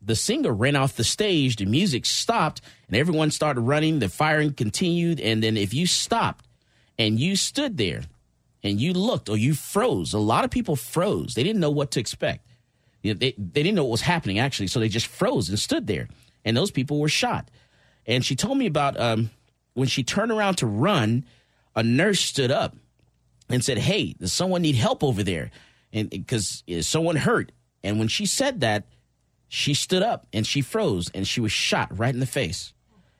the 0.00 0.16
singer 0.16 0.54
ran 0.54 0.74
off 0.74 0.96
the 0.96 1.04
stage. 1.04 1.56
The 1.56 1.66
music 1.66 2.06
stopped, 2.06 2.62
and 2.88 2.96
everyone 2.96 3.30
started 3.30 3.60
running. 3.60 3.98
The 3.98 4.08
firing 4.08 4.54
continued, 4.54 5.20
and 5.20 5.42
then 5.42 5.58
if 5.58 5.74
you 5.74 5.86
stopped 5.86 6.46
and 6.98 7.20
you 7.20 7.36
stood 7.36 7.76
there 7.76 8.00
and 8.62 8.80
you 8.80 8.94
looked 8.94 9.28
or 9.28 9.36
you 9.36 9.52
froze. 9.52 10.14
A 10.14 10.18
lot 10.18 10.46
of 10.46 10.50
people 10.50 10.76
froze. 10.76 11.34
They 11.34 11.42
didn't 11.42 11.60
know 11.60 11.70
what 11.70 11.90
to 11.90 12.00
expect. 12.00 12.46
You 13.02 13.12
know, 13.12 13.18
they, 13.18 13.32
they 13.32 13.62
didn't 13.62 13.74
know 13.74 13.84
what 13.84 13.90
was 13.90 14.00
happening 14.00 14.38
actually, 14.38 14.68
so 14.68 14.80
they 14.80 14.88
just 14.88 15.08
froze 15.08 15.50
and 15.50 15.58
stood 15.58 15.86
there. 15.86 16.08
And 16.42 16.56
those 16.56 16.70
people 16.70 17.00
were 17.00 17.10
shot. 17.10 17.50
And 18.06 18.24
she 18.24 18.34
told 18.34 18.56
me 18.56 18.64
about 18.64 18.98
um, 18.98 19.28
when 19.74 19.88
she 19.88 20.02
turned 20.04 20.32
around 20.32 20.54
to 20.54 20.66
run, 20.66 21.26
a 21.76 21.82
nurse 21.82 22.20
stood 22.20 22.50
up 22.50 22.74
and 23.50 23.64
said, 23.64 23.78
"Hey, 23.78 24.14
does 24.14 24.32
someone 24.32 24.62
need 24.62 24.76
help 24.76 25.02
over 25.04 25.22
there?" 25.22 25.50
And 25.92 26.08
because 26.08 26.62
eh, 26.68 26.82
someone 26.82 27.16
hurt. 27.16 27.52
And 27.82 27.98
when 27.98 28.08
she 28.08 28.26
said 28.26 28.60
that, 28.60 28.84
she 29.48 29.74
stood 29.74 30.02
up 30.02 30.26
and 30.32 30.46
she 30.46 30.60
froze 30.60 31.10
and 31.12 31.26
she 31.26 31.40
was 31.40 31.50
shot 31.52 31.98
right 31.98 32.14
in 32.14 32.20
the 32.20 32.26
face. 32.26 32.72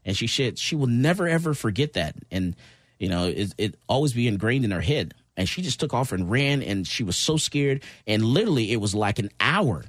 And 0.05 0.16
she 0.16 0.26
said 0.26 0.59
she 0.59 0.76
will 0.76 0.87
never 0.87 1.26
ever 1.28 1.55
forget 1.55 1.95
that. 1.95 2.14
And 2.31 2.57
You 2.99 3.09
know, 3.09 3.26
it, 3.26 3.55
it 3.57 3.74
always 3.89 4.12
be 4.12 4.28
ingrained 4.28 4.64
in 4.64 4.70
her 4.70 4.83
head. 4.83 5.14
And 5.37 5.49
she 5.49 5.62
just 5.62 5.81
took 5.81 5.95
off 5.95 6.12
and 6.12 6.31
ran, 6.31 6.62
and 6.62 6.87
she 6.87 7.03
was 7.03 7.16
so 7.16 7.39
scared. 7.39 7.83
And 8.07 8.22
literally, 8.22 8.72
it 8.72 8.76
was 8.76 8.95
like 8.95 9.18
an 9.18 9.31
hour. 9.41 9.85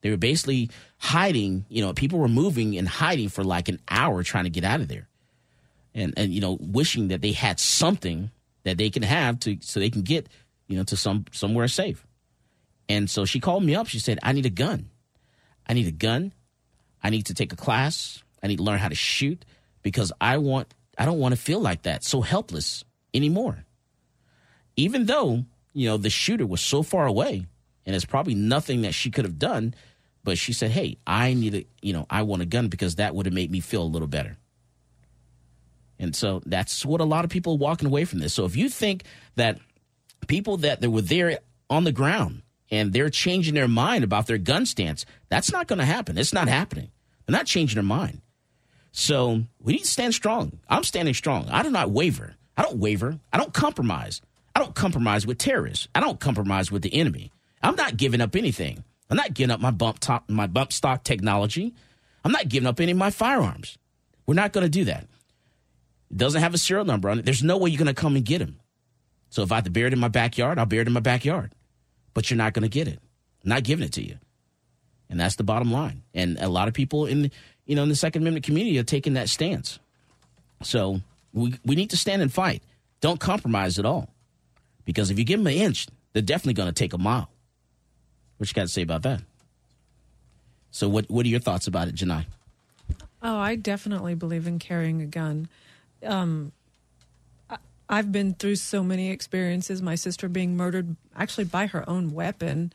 They 0.00 0.10
were 0.10 0.16
basically 0.16 0.70
hiding. 0.98 1.64
You 1.68 1.82
know, 1.82 1.92
people 1.92 2.20
were 2.20 2.28
moving 2.28 2.78
and 2.78 2.88
hiding 2.88 3.28
for 3.28 3.42
like 3.42 3.68
an 3.68 3.80
hour 3.88 4.22
trying 4.22 4.44
to 4.44 4.50
get 4.50 4.62
out 4.64 4.80
of 4.80 4.86
there, 4.86 5.08
and 5.92 6.14
and 6.16 6.32
you 6.32 6.40
know, 6.40 6.56
wishing 6.60 7.08
that 7.08 7.20
they 7.20 7.32
had 7.32 7.58
something 7.58 8.30
that 8.64 8.78
they 8.78 8.90
can 8.90 9.02
have 9.02 9.40
to 9.40 9.58
so 9.60 9.80
they 9.80 9.90
can 9.90 10.02
get 10.02 10.28
you 10.68 10.76
know 10.76 10.84
to 10.84 10.96
some 10.96 11.24
somewhere 11.32 11.68
safe. 11.68 12.06
And 12.88 13.08
so 13.08 13.24
she 13.24 13.40
called 13.40 13.64
me 13.64 13.74
up. 13.74 13.86
She 13.86 13.98
said, 13.98 14.18
"I 14.22 14.32
need 14.32 14.46
a 14.46 14.50
gun. 14.50 14.90
I 15.66 15.74
need 15.74 15.86
a 15.86 15.92
gun. 15.92 16.32
I 17.02 17.10
need 17.10 17.26
to 17.26 17.34
take 17.34 17.52
a 17.52 17.56
class. 17.56 18.22
I 18.42 18.48
need 18.48 18.56
to 18.56 18.62
learn 18.62 18.78
how 18.78 18.88
to 18.88 18.94
shoot 18.94 19.44
because 19.82 20.12
I 20.20 20.38
want 20.38 20.74
I 20.98 21.04
don't 21.04 21.18
want 21.18 21.34
to 21.34 21.40
feel 21.40 21.60
like 21.60 21.82
that, 21.82 22.04
so 22.04 22.20
helpless 22.20 22.84
anymore. 23.14 23.64
Even 24.76 25.06
though, 25.06 25.44
you 25.72 25.88
know, 25.88 25.96
the 25.96 26.10
shooter 26.10 26.46
was 26.46 26.60
so 26.60 26.82
far 26.82 27.06
away 27.06 27.46
and 27.84 27.96
it's 27.96 28.04
probably 28.04 28.34
nothing 28.34 28.82
that 28.82 28.94
she 28.94 29.10
could 29.10 29.24
have 29.24 29.38
done, 29.38 29.74
but 30.24 30.38
she 30.38 30.52
said, 30.52 30.70
"Hey, 30.70 30.98
I 31.06 31.34
need 31.34 31.54
a, 31.54 31.66
you 31.80 31.92
know, 31.92 32.06
I 32.08 32.22
want 32.22 32.42
a 32.42 32.46
gun 32.46 32.68
because 32.68 32.96
that 32.96 33.14
would 33.14 33.26
have 33.26 33.34
made 33.34 33.50
me 33.50 33.60
feel 33.60 33.82
a 33.82 33.84
little 33.84 34.08
better." 34.08 34.36
And 36.02 36.16
so 36.16 36.42
that's 36.44 36.84
what 36.84 37.00
a 37.00 37.04
lot 37.04 37.24
of 37.24 37.30
people 37.30 37.54
are 37.54 37.58
walking 37.58 37.86
away 37.86 38.04
from 38.04 38.18
this. 38.18 38.34
So 38.34 38.44
if 38.44 38.56
you 38.56 38.68
think 38.68 39.04
that 39.36 39.60
people 40.26 40.56
that, 40.58 40.80
that 40.80 40.90
were 40.90 41.00
there 41.00 41.38
on 41.70 41.84
the 41.84 41.92
ground 41.92 42.42
and 42.72 42.92
they're 42.92 43.08
changing 43.08 43.54
their 43.54 43.68
mind 43.68 44.02
about 44.02 44.26
their 44.26 44.36
gun 44.36 44.66
stance, 44.66 45.06
that's 45.28 45.52
not 45.52 45.68
going 45.68 45.78
to 45.78 45.84
happen. 45.84 46.18
It's 46.18 46.32
not 46.32 46.48
happening. 46.48 46.90
They're 47.24 47.36
not 47.36 47.46
changing 47.46 47.76
their 47.76 47.84
mind. 47.84 48.20
So 48.90 49.44
we 49.60 49.74
need 49.74 49.84
to 49.84 49.86
stand 49.86 50.12
strong. 50.12 50.58
I'm 50.68 50.82
standing 50.82 51.14
strong. 51.14 51.48
I 51.48 51.62
do 51.62 51.70
not 51.70 51.92
waver. 51.92 52.34
I 52.56 52.62
don't 52.62 52.78
waver. 52.78 53.20
I 53.32 53.38
don't 53.38 53.54
compromise. 53.54 54.20
I 54.56 54.60
don't 54.60 54.74
compromise 54.74 55.24
with 55.24 55.38
terrorists. 55.38 55.86
I 55.94 56.00
don't 56.00 56.18
compromise 56.18 56.72
with 56.72 56.82
the 56.82 56.92
enemy. 56.92 57.30
I'm 57.62 57.76
not 57.76 57.96
giving 57.96 58.20
up 58.20 58.34
anything. 58.34 58.82
I'm 59.08 59.16
not 59.16 59.34
giving 59.34 59.52
up 59.52 59.60
my 59.60 59.70
bump 59.70 60.00
top, 60.00 60.28
my 60.28 60.48
bump 60.48 60.72
stock 60.72 61.04
technology. 61.04 61.74
I'm 62.24 62.32
not 62.32 62.48
giving 62.48 62.66
up 62.66 62.80
any 62.80 62.90
of 62.90 62.98
my 62.98 63.10
firearms. 63.10 63.78
We're 64.26 64.34
not 64.34 64.52
going 64.52 64.64
to 64.64 64.70
do 64.70 64.84
that. 64.86 65.06
It 66.12 66.18
doesn't 66.18 66.42
have 66.42 66.54
a 66.54 66.58
serial 66.58 66.84
number 66.84 67.08
on 67.08 67.18
it. 67.18 67.24
There's 67.24 67.42
no 67.42 67.56
way 67.56 67.70
you're 67.70 67.78
going 67.78 67.86
to 67.86 68.00
come 68.00 68.16
and 68.16 68.24
get 68.24 68.40
him. 68.40 68.60
So 69.30 69.42
if 69.42 69.50
I 69.50 69.56
have 69.56 69.64
to 69.64 69.70
bury 69.70 69.86
it 69.86 69.94
in 69.94 69.98
my 69.98 70.08
backyard, 70.08 70.58
I'll 70.58 70.66
bury 70.66 70.82
it 70.82 70.86
in 70.86 70.92
my 70.92 71.00
backyard. 71.00 71.54
But 72.12 72.30
you're 72.30 72.36
not 72.36 72.52
going 72.52 72.64
to 72.64 72.68
get 72.68 72.86
it. 72.86 73.00
I'm 73.42 73.48
not 73.48 73.64
giving 73.64 73.84
it 73.84 73.92
to 73.94 74.06
you. 74.06 74.18
And 75.08 75.18
that's 75.18 75.36
the 75.36 75.44
bottom 75.44 75.72
line. 75.72 76.02
And 76.12 76.38
a 76.38 76.48
lot 76.48 76.68
of 76.68 76.74
people 76.74 77.06
in 77.06 77.30
you 77.64 77.74
know 77.74 77.82
in 77.82 77.88
the 77.88 77.96
Second 77.96 78.22
Amendment 78.22 78.44
community 78.44 78.78
are 78.78 78.82
taking 78.82 79.14
that 79.14 79.30
stance. 79.30 79.78
So 80.62 81.00
we 81.32 81.54
we 81.64 81.76
need 81.76 81.90
to 81.90 81.96
stand 81.96 82.20
and 82.22 82.32
fight. 82.32 82.62
Don't 83.00 83.18
compromise 83.18 83.78
at 83.78 83.86
all. 83.86 84.10
Because 84.84 85.10
if 85.10 85.18
you 85.18 85.24
give 85.24 85.40
them 85.40 85.46
an 85.46 85.54
inch, 85.54 85.86
they're 86.12 86.22
definitely 86.22 86.54
going 86.54 86.68
to 86.68 86.72
take 86.72 86.92
a 86.92 86.98
mile. 86.98 87.30
What 88.36 88.48
you 88.48 88.54
got 88.54 88.62
to 88.62 88.68
say 88.68 88.82
about 88.82 89.02
that? 89.02 89.22
So 90.70 90.88
what 90.88 91.10
what 91.10 91.24
are 91.24 91.28
your 91.28 91.40
thoughts 91.40 91.66
about 91.66 91.88
it, 91.88 91.94
Janai? 91.94 92.26
Oh, 93.22 93.38
I 93.38 93.56
definitely 93.56 94.14
believe 94.14 94.46
in 94.46 94.58
carrying 94.58 95.00
a 95.00 95.06
gun. 95.06 95.48
Um, 96.04 96.52
I, 97.48 97.58
I've 97.88 98.12
been 98.12 98.34
through 98.34 98.56
so 98.56 98.82
many 98.82 99.10
experiences. 99.10 99.82
My 99.82 99.94
sister 99.94 100.28
being 100.28 100.56
murdered 100.56 100.96
actually 101.16 101.44
by 101.44 101.66
her 101.66 101.88
own 101.88 102.12
weapon. 102.12 102.72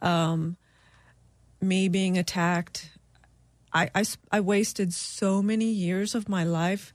Um, 0.00 0.56
me 1.60 1.88
being 1.88 2.18
attacked. 2.18 2.90
I, 3.72 3.90
I, 3.94 4.04
I 4.30 4.40
wasted 4.40 4.94
so 4.94 5.42
many 5.42 5.66
years 5.66 6.14
of 6.14 6.28
my 6.28 6.44
life 6.44 6.94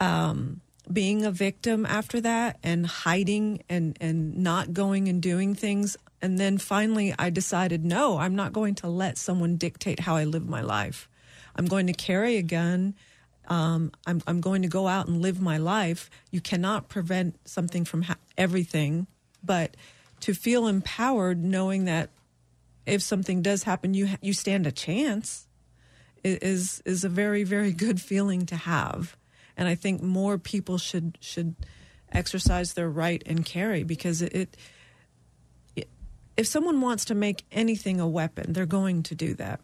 um, 0.00 0.60
being 0.90 1.24
a 1.24 1.30
victim 1.30 1.84
after 1.84 2.20
that 2.20 2.58
and 2.62 2.86
hiding 2.86 3.62
and, 3.68 3.96
and 4.00 4.36
not 4.38 4.72
going 4.72 5.08
and 5.08 5.20
doing 5.20 5.54
things. 5.54 5.96
And 6.22 6.38
then 6.38 6.58
finally, 6.58 7.14
I 7.18 7.30
decided 7.30 7.84
no, 7.84 8.18
I'm 8.18 8.34
not 8.34 8.52
going 8.52 8.74
to 8.76 8.88
let 8.88 9.18
someone 9.18 9.56
dictate 9.56 10.00
how 10.00 10.16
I 10.16 10.24
live 10.24 10.48
my 10.48 10.62
life. 10.62 11.08
I'm 11.54 11.66
going 11.66 11.86
to 11.88 11.92
carry 11.92 12.36
a 12.36 12.42
gun. 12.42 12.94
Um, 13.48 13.92
I'm, 14.06 14.22
I'm 14.26 14.40
going 14.40 14.62
to 14.62 14.68
go 14.68 14.86
out 14.86 15.08
and 15.08 15.22
live 15.22 15.40
my 15.40 15.56
life. 15.56 16.10
You 16.30 16.40
cannot 16.40 16.88
prevent 16.88 17.36
something 17.48 17.84
from 17.84 18.02
ha- 18.02 18.16
everything, 18.36 19.06
but 19.42 19.76
to 20.20 20.34
feel 20.34 20.66
empowered 20.66 21.42
knowing 21.42 21.84
that 21.86 22.10
if 22.86 23.02
something 23.02 23.42
does 23.42 23.64
happen, 23.64 23.94
you 23.94 24.08
you 24.20 24.32
stand 24.32 24.66
a 24.66 24.72
chance. 24.72 25.46
Is 26.24 26.82
is 26.84 27.04
a 27.04 27.08
very 27.08 27.44
very 27.44 27.72
good 27.72 28.00
feeling 28.00 28.44
to 28.46 28.56
have, 28.56 29.16
and 29.56 29.68
I 29.68 29.74
think 29.74 30.02
more 30.02 30.36
people 30.36 30.78
should 30.78 31.16
should 31.20 31.54
exercise 32.10 32.72
their 32.72 32.88
right 32.88 33.22
and 33.26 33.44
carry 33.44 33.84
because 33.84 34.22
it, 34.22 34.34
it 34.34 34.56
if 36.38 36.46
someone 36.46 36.80
wants 36.80 37.04
to 37.06 37.14
make 37.14 37.44
anything 37.50 38.00
a 38.00 38.08
weapon, 38.08 38.52
they're 38.52 38.64
going 38.64 39.02
to 39.02 39.14
do 39.14 39.34
that. 39.34 39.60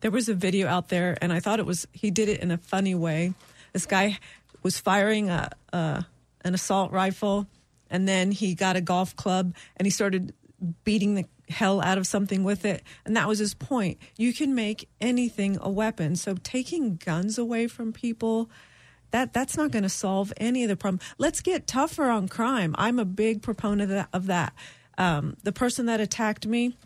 There 0.00 0.10
was 0.10 0.28
a 0.28 0.34
video 0.34 0.68
out 0.68 0.88
there, 0.88 1.16
and 1.20 1.32
I 1.32 1.40
thought 1.40 1.58
it 1.58 1.66
was 1.66 1.86
he 1.92 2.10
did 2.10 2.28
it 2.28 2.40
in 2.40 2.50
a 2.50 2.58
funny 2.58 2.94
way. 2.94 3.34
This 3.72 3.86
guy 3.86 4.18
was 4.62 4.78
firing 4.78 5.30
a, 5.30 5.50
a 5.72 6.06
an 6.44 6.54
assault 6.54 6.92
rifle, 6.92 7.46
and 7.90 8.08
then 8.08 8.30
he 8.30 8.54
got 8.54 8.76
a 8.76 8.80
golf 8.80 9.16
club 9.16 9.54
and 9.76 9.86
he 9.86 9.90
started 9.90 10.32
beating 10.84 11.14
the 11.14 11.24
hell 11.48 11.80
out 11.80 11.98
of 11.98 12.06
something 12.06 12.44
with 12.44 12.64
it. 12.64 12.82
And 13.04 13.16
that 13.16 13.28
was 13.28 13.38
his 13.38 13.54
point. 13.54 13.98
You 14.16 14.32
can 14.32 14.54
make 14.54 14.88
anything 15.00 15.58
a 15.60 15.70
weapon. 15.70 16.16
So 16.16 16.34
taking 16.42 16.96
guns 16.96 17.38
away 17.38 17.66
from 17.68 17.92
people, 17.92 18.50
that 19.10 19.32
that's 19.32 19.56
not 19.56 19.70
going 19.70 19.84
to 19.84 19.88
solve 19.88 20.32
any 20.36 20.64
of 20.64 20.68
the 20.68 20.76
problem. 20.76 21.00
Let's 21.16 21.40
get 21.40 21.66
tougher 21.66 22.10
on 22.10 22.28
crime. 22.28 22.74
I'm 22.78 22.98
a 22.98 23.04
big 23.04 23.42
proponent 23.42 24.08
of 24.12 24.26
that. 24.26 24.52
Um, 24.98 25.36
the 25.44 25.52
person 25.52 25.86
that 25.86 26.00
attacked 26.00 26.46
me, 26.46 26.76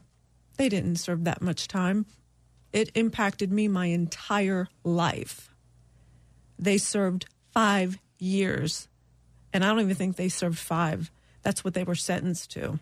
they 0.58 0.68
didn't 0.68 0.96
serve 0.96 1.24
that 1.24 1.42
much 1.42 1.66
time. 1.66 2.06
It 2.72 2.90
impacted 2.94 3.52
me 3.52 3.68
my 3.68 3.86
entire 3.86 4.68
life. 4.84 5.50
They 6.58 6.78
served 6.78 7.26
five 7.50 7.98
years, 8.18 8.88
and 9.52 9.64
I 9.64 9.68
don't 9.68 9.80
even 9.80 9.96
think 9.96 10.16
they 10.16 10.28
served 10.28 10.58
five. 10.58 11.10
That's 11.42 11.64
what 11.64 11.74
they 11.74 11.84
were 11.84 11.94
sentenced 11.94 12.50
to 12.52 12.78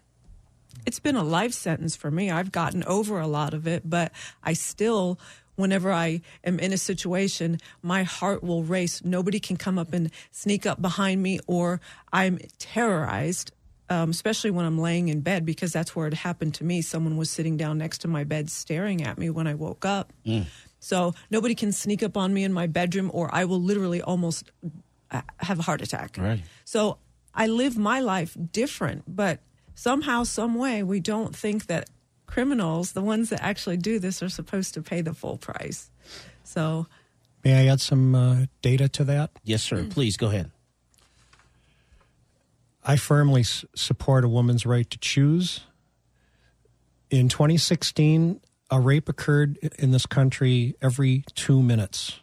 it's 0.86 1.00
been 1.00 1.16
a 1.16 1.24
life 1.24 1.52
sentence 1.52 1.96
for 1.96 2.10
me. 2.10 2.30
I've 2.30 2.52
gotten 2.52 2.84
over 2.84 3.18
a 3.18 3.26
lot 3.26 3.54
of 3.54 3.66
it, 3.66 3.88
but 3.88 4.12
I 4.42 4.52
still 4.52 5.18
whenever 5.56 5.92
I 5.92 6.22
am 6.42 6.58
in 6.58 6.72
a 6.72 6.78
situation, 6.78 7.60
my 7.82 8.02
heart 8.02 8.42
will 8.42 8.62
race. 8.62 9.04
Nobody 9.04 9.38
can 9.38 9.58
come 9.58 9.78
up 9.78 9.92
and 9.92 10.10
sneak 10.30 10.64
up 10.64 10.80
behind 10.80 11.22
me, 11.22 11.38
or 11.46 11.82
I'm 12.12 12.38
terrorized, 12.58 13.52
um, 13.90 14.10
especially 14.10 14.52
when 14.52 14.64
I'm 14.64 14.78
laying 14.78 15.08
in 15.08 15.20
bed, 15.20 15.44
because 15.44 15.72
that's 15.72 15.94
where 15.94 16.06
it 16.06 16.14
happened 16.14 16.54
to 16.54 16.64
me. 16.64 16.80
Someone 16.80 17.16
was 17.16 17.28
sitting 17.28 17.56
down 17.56 17.76
next 17.76 17.98
to 17.98 18.08
my 18.08 18.24
bed 18.24 18.48
staring 18.48 19.02
at 19.02 19.18
me 19.18 19.28
when 19.28 19.46
I 19.46 19.54
woke 19.54 19.84
up. 19.84 20.12
Mm. 20.24 20.46
So 20.78 21.12
nobody 21.30 21.54
can 21.54 21.72
sneak 21.72 22.02
up 22.02 22.16
on 22.16 22.32
me 22.32 22.44
in 22.44 22.52
my 22.52 22.66
bedroom, 22.66 23.10
or 23.12 23.28
I 23.34 23.44
will 23.44 23.60
literally 23.60 24.00
almost 24.00 24.50
uh, 25.10 25.22
have 25.38 25.58
a 25.58 25.62
heart 25.62 25.82
attack. 25.82 26.16
Right. 26.18 26.40
So 26.64 26.98
I 27.34 27.48
live 27.48 27.76
my 27.76 28.00
life 28.00 28.36
different, 28.52 29.04
but 29.06 29.40
somehow, 29.74 30.22
some 30.22 30.54
way, 30.54 30.82
we 30.82 31.00
don't 31.00 31.34
think 31.34 31.66
that 31.66 31.90
criminals, 32.26 32.92
the 32.92 33.02
ones 33.02 33.30
that 33.30 33.42
actually 33.42 33.76
do 33.76 33.98
this, 33.98 34.22
are 34.22 34.28
supposed 34.28 34.72
to 34.74 34.82
pay 34.82 35.00
the 35.02 35.12
full 35.12 35.36
price. 35.36 35.90
So, 36.44 36.86
may 37.44 37.54
I 37.54 37.72
add 37.72 37.80
some 37.80 38.14
uh, 38.14 38.46
data 38.62 38.88
to 38.88 39.04
that? 39.04 39.30
Yes, 39.44 39.62
sir. 39.62 39.84
Please 39.90 40.16
go 40.16 40.28
ahead. 40.28 40.50
I 42.90 42.96
firmly 42.96 43.42
s- 43.42 43.64
support 43.76 44.24
a 44.24 44.28
woman's 44.28 44.66
right 44.66 44.90
to 44.90 44.98
choose. 44.98 45.60
In 47.08 47.28
2016, 47.28 48.40
a 48.68 48.80
rape 48.80 49.08
occurred 49.08 49.58
in 49.78 49.92
this 49.92 50.06
country 50.06 50.74
every 50.82 51.22
two 51.36 51.62
minutes. 51.62 52.18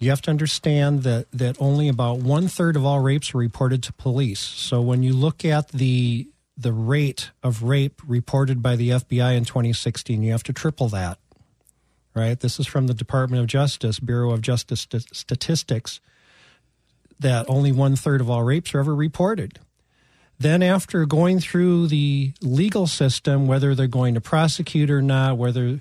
You 0.00 0.10
have 0.10 0.22
to 0.22 0.30
understand 0.30 1.04
that, 1.04 1.30
that 1.30 1.56
only 1.60 1.86
about 1.86 2.18
one 2.18 2.48
third 2.48 2.74
of 2.74 2.84
all 2.84 2.98
rapes 2.98 3.32
are 3.32 3.38
reported 3.38 3.80
to 3.84 3.92
police. 3.92 4.40
So 4.40 4.82
when 4.82 5.04
you 5.04 5.12
look 5.12 5.44
at 5.44 5.68
the 5.68 6.28
the 6.56 6.72
rate 6.72 7.30
of 7.42 7.62
rape 7.62 8.02
reported 8.06 8.60
by 8.60 8.74
the 8.76 8.90
FBI 8.90 9.36
in 9.36 9.44
2016, 9.44 10.22
you 10.22 10.32
have 10.32 10.42
to 10.42 10.52
triple 10.52 10.88
that. 10.88 11.18
Right? 12.14 12.38
This 12.38 12.58
is 12.60 12.66
from 12.66 12.88
the 12.88 12.94
Department 12.94 13.40
of 13.40 13.46
Justice, 13.46 14.00
Bureau 14.00 14.32
of 14.32 14.42
Justice 14.42 14.80
St- 14.90 15.16
Statistics, 15.16 16.00
that 17.22 17.46
only 17.48 17.72
one 17.72 17.96
third 17.96 18.20
of 18.20 18.30
all 18.30 18.42
rapes 18.42 18.74
are 18.74 18.80
ever 18.80 18.94
reported. 18.94 19.58
Then, 20.38 20.62
after 20.62 21.06
going 21.06 21.38
through 21.38 21.86
the 21.86 22.32
legal 22.40 22.86
system, 22.86 23.46
whether 23.46 23.74
they're 23.74 23.86
going 23.86 24.14
to 24.14 24.20
prosecute 24.20 24.90
or 24.90 25.00
not, 25.00 25.38
whether 25.38 25.80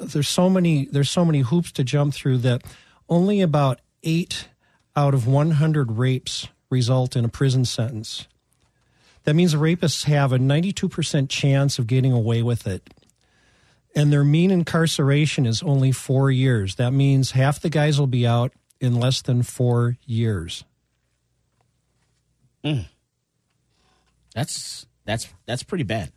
there's 0.00 0.28
so 0.28 0.48
many 0.48 0.86
there's 0.86 1.10
so 1.10 1.24
many 1.24 1.40
hoops 1.40 1.72
to 1.72 1.84
jump 1.84 2.14
through 2.14 2.38
that 2.38 2.62
only 3.08 3.40
about 3.40 3.80
eight 4.02 4.48
out 4.96 5.14
of 5.14 5.26
100 5.26 5.92
rapes 5.92 6.48
result 6.70 7.16
in 7.16 7.24
a 7.24 7.28
prison 7.28 7.64
sentence. 7.64 8.26
That 9.24 9.34
means 9.34 9.54
rapists 9.54 10.04
have 10.04 10.32
a 10.32 10.38
92% 10.38 11.28
chance 11.28 11.78
of 11.78 11.86
getting 11.86 12.12
away 12.12 12.42
with 12.42 12.66
it. 12.66 12.88
And 13.94 14.12
their 14.12 14.24
mean 14.24 14.50
incarceration 14.50 15.44
is 15.44 15.62
only 15.62 15.92
four 15.92 16.30
years. 16.30 16.76
That 16.76 16.92
means 16.92 17.32
half 17.32 17.60
the 17.60 17.70
guys 17.70 17.98
will 17.98 18.06
be 18.06 18.26
out 18.26 18.52
in 18.80 18.98
less 18.98 19.22
than 19.22 19.42
four 19.42 19.96
years. 20.06 20.64
That's 24.34 24.86
that's 25.04 25.28
that's 25.46 25.62
pretty 25.62 25.84
bad. 25.84 26.12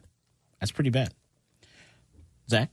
That's 0.60 0.72
pretty 0.72 0.90
bad. 0.90 1.14
Zach, 2.50 2.70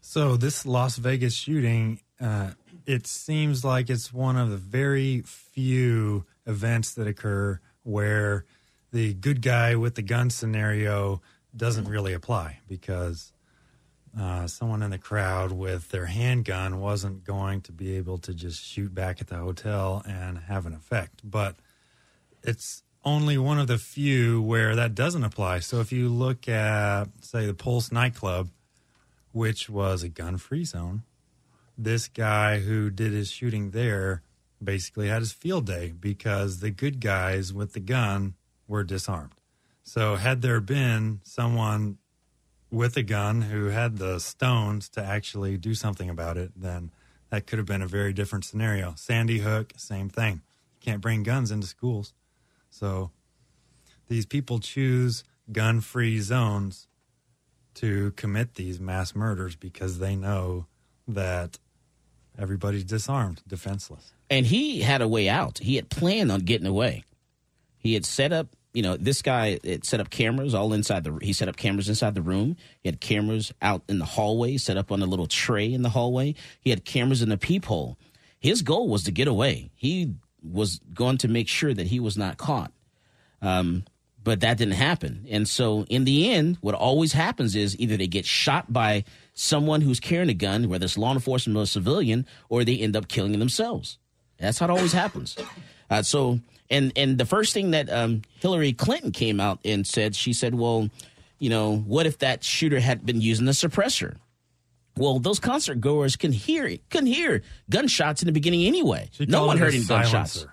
So 0.00 0.36
this 0.36 0.66
Las 0.66 0.96
Vegas 0.96 1.34
shooting, 1.34 2.00
uh, 2.20 2.50
it 2.86 3.06
seems 3.06 3.64
like 3.64 3.88
it's 3.88 4.12
one 4.12 4.36
of 4.36 4.50
the 4.50 4.56
very 4.58 5.22
few 5.22 6.26
events 6.46 6.94
that 6.94 7.06
occur 7.06 7.58
where 7.82 8.44
the 8.92 9.14
good 9.14 9.40
guy 9.40 9.74
with 9.76 9.94
the 9.94 10.02
gun 10.02 10.28
scenario 10.30 11.22
doesn't 11.56 11.86
really 11.88 12.12
apply 12.12 12.58
because 12.68 13.32
uh, 14.18 14.46
someone 14.46 14.82
in 14.82 14.90
the 14.90 14.98
crowd 14.98 15.52
with 15.52 15.88
their 15.88 16.06
handgun 16.06 16.80
wasn't 16.80 17.24
going 17.24 17.62
to 17.62 17.72
be 17.72 17.96
able 17.96 18.18
to 18.18 18.34
just 18.34 18.62
shoot 18.62 18.94
back 18.94 19.20
at 19.20 19.28
the 19.28 19.36
hotel 19.36 20.02
and 20.06 20.38
have 20.38 20.66
an 20.66 20.74
effect. 20.74 21.20
But 21.24 21.56
it's 22.42 22.82
only 23.04 23.36
one 23.36 23.58
of 23.58 23.66
the 23.66 23.78
few 23.78 24.40
where 24.40 24.76
that 24.76 24.94
doesn't 24.94 25.24
apply. 25.24 25.58
So 25.60 25.80
if 25.80 25.92
you 25.92 26.08
look 26.08 26.48
at, 26.48 27.06
say, 27.20 27.46
the 27.46 27.54
Pulse 27.54 27.90
nightclub, 27.90 28.50
which 29.32 29.68
was 29.68 30.02
a 30.02 30.08
gun 30.08 30.36
free 30.36 30.64
zone, 30.64 31.02
this 31.76 32.06
guy 32.08 32.60
who 32.60 32.90
did 32.90 33.12
his 33.12 33.30
shooting 33.30 33.70
there 33.70 34.22
basically 34.62 35.08
had 35.08 35.20
his 35.20 35.32
field 35.32 35.66
day 35.66 35.92
because 35.98 36.60
the 36.60 36.70
good 36.70 37.00
guys 37.00 37.52
with 37.52 37.72
the 37.72 37.80
gun 37.80 38.34
were 38.68 38.84
disarmed. 38.84 39.32
So, 39.82 40.14
had 40.14 40.42
there 40.42 40.60
been 40.60 41.20
someone 41.24 41.98
with 42.70 42.96
a 42.96 43.02
gun 43.02 43.42
who 43.42 43.66
had 43.66 43.98
the 43.98 44.20
stones 44.20 44.88
to 44.90 45.04
actually 45.04 45.56
do 45.58 45.74
something 45.74 46.08
about 46.08 46.36
it, 46.36 46.52
then 46.56 46.92
that 47.30 47.46
could 47.46 47.58
have 47.58 47.66
been 47.66 47.82
a 47.82 47.88
very 47.88 48.12
different 48.12 48.44
scenario. 48.44 48.94
Sandy 48.96 49.38
Hook, 49.38 49.72
same 49.76 50.08
thing. 50.08 50.34
You 50.34 50.80
Can't 50.80 51.00
bring 51.00 51.24
guns 51.24 51.50
into 51.50 51.66
schools. 51.66 52.14
So, 52.72 53.10
these 54.08 54.24
people 54.24 54.58
choose 54.58 55.24
gun 55.52 55.80
free 55.82 56.18
zones 56.20 56.88
to 57.74 58.12
commit 58.12 58.54
these 58.54 58.80
mass 58.80 59.14
murders 59.14 59.56
because 59.56 59.98
they 59.98 60.16
know 60.16 60.66
that 61.06 61.58
everybody's 62.38 62.84
disarmed, 62.84 63.42
defenseless. 63.46 64.12
and 64.30 64.46
he 64.46 64.80
had 64.80 65.02
a 65.02 65.08
way 65.08 65.28
out. 65.28 65.58
He 65.58 65.76
had 65.76 65.90
planned 65.90 66.32
on 66.32 66.40
getting 66.40 66.66
away. 66.66 67.04
He 67.76 67.92
had 67.92 68.06
set 68.06 68.32
up, 68.32 68.48
you 68.72 68.82
know, 68.82 68.96
this 68.96 69.20
guy 69.20 69.58
had 69.64 69.84
set 69.84 70.00
up 70.00 70.08
cameras 70.08 70.54
all 70.54 70.72
inside 70.72 71.04
the. 71.04 71.18
He 71.20 71.34
set 71.34 71.48
up 71.48 71.56
cameras 71.56 71.90
inside 71.90 72.14
the 72.14 72.22
room. 72.22 72.56
He 72.82 72.88
had 72.88 73.00
cameras 73.00 73.52
out 73.60 73.82
in 73.86 73.98
the 73.98 74.06
hallway, 74.06 74.56
set 74.56 74.78
up 74.78 74.90
on 74.90 75.02
a 75.02 75.06
little 75.06 75.26
tray 75.26 75.70
in 75.72 75.82
the 75.82 75.90
hallway. 75.90 76.34
He 76.60 76.70
had 76.70 76.86
cameras 76.86 77.20
in 77.20 77.28
the 77.28 77.36
peephole. 77.36 77.98
His 78.40 78.62
goal 78.62 78.88
was 78.88 79.04
to 79.04 79.12
get 79.12 79.28
away. 79.28 79.70
He 79.74 80.14
was 80.42 80.80
going 80.94 81.18
to 81.18 81.28
make 81.28 81.48
sure 81.48 81.72
that 81.72 81.86
he 81.86 82.00
was 82.00 82.16
not 82.16 82.36
caught. 82.36 82.72
Um, 83.40 83.84
but 84.24 84.40
that 84.40 84.58
didn't 84.58 84.74
happen. 84.74 85.26
And 85.28 85.48
so 85.48 85.84
in 85.88 86.04
the 86.04 86.30
end, 86.30 86.58
what 86.60 86.74
always 86.74 87.12
happens 87.12 87.56
is 87.56 87.78
either 87.78 87.96
they 87.96 88.06
get 88.06 88.24
shot 88.24 88.72
by 88.72 89.04
someone 89.34 89.80
who's 89.80 89.98
carrying 89.98 90.28
a 90.28 90.34
gun, 90.34 90.68
whether 90.68 90.84
it's 90.84 90.96
law 90.96 91.12
enforcement 91.12 91.58
or 91.58 91.66
civilian, 91.66 92.26
or 92.48 92.64
they 92.64 92.76
end 92.76 92.94
up 92.94 93.08
killing 93.08 93.38
themselves. 93.38 93.98
That's 94.38 94.58
how 94.58 94.66
it 94.66 94.70
always 94.70 94.92
happens. 94.92 95.36
Uh, 95.90 96.02
so, 96.02 96.40
and 96.70 96.92
and 96.96 97.18
the 97.18 97.26
first 97.26 97.52
thing 97.52 97.72
that 97.72 97.90
um, 97.90 98.22
Hillary 98.40 98.72
Clinton 98.72 99.12
came 99.12 99.40
out 99.40 99.58
and 99.64 99.86
said, 99.86 100.16
she 100.16 100.32
said, 100.32 100.54
"Well, 100.54 100.88
you 101.38 101.50
know, 101.50 101.76
what 101.76 102.06
if 102.06 102.18
that 102.18 102.42
shooter 102.42 102.80
had 102.80 103.04
been 103.04 103.20
using 103.20 103.46
a 103.46 103.52
suppressor?" 103.52 104.16
Well, 104.96 105.18
those 105.18 105.38
concert 105.38 105.80
goers 105.80 106.16
can 106.16 106.32
hear 106.32 106.66
it, 106.66 106.88
couldn't 106.90 107.06
hear 107.06 107.42
gunshots 107.70 108.22
in 108.22 108.26
the 108.26 108.32
beginning 108.32 108.64
anyway. 108.64 109.08
She 109.12 109.26
No 109.26 109.46
one 109.46 109.58
heard 109.58 109.74
any 109.74 109.84
gunshots. 109.84 110.46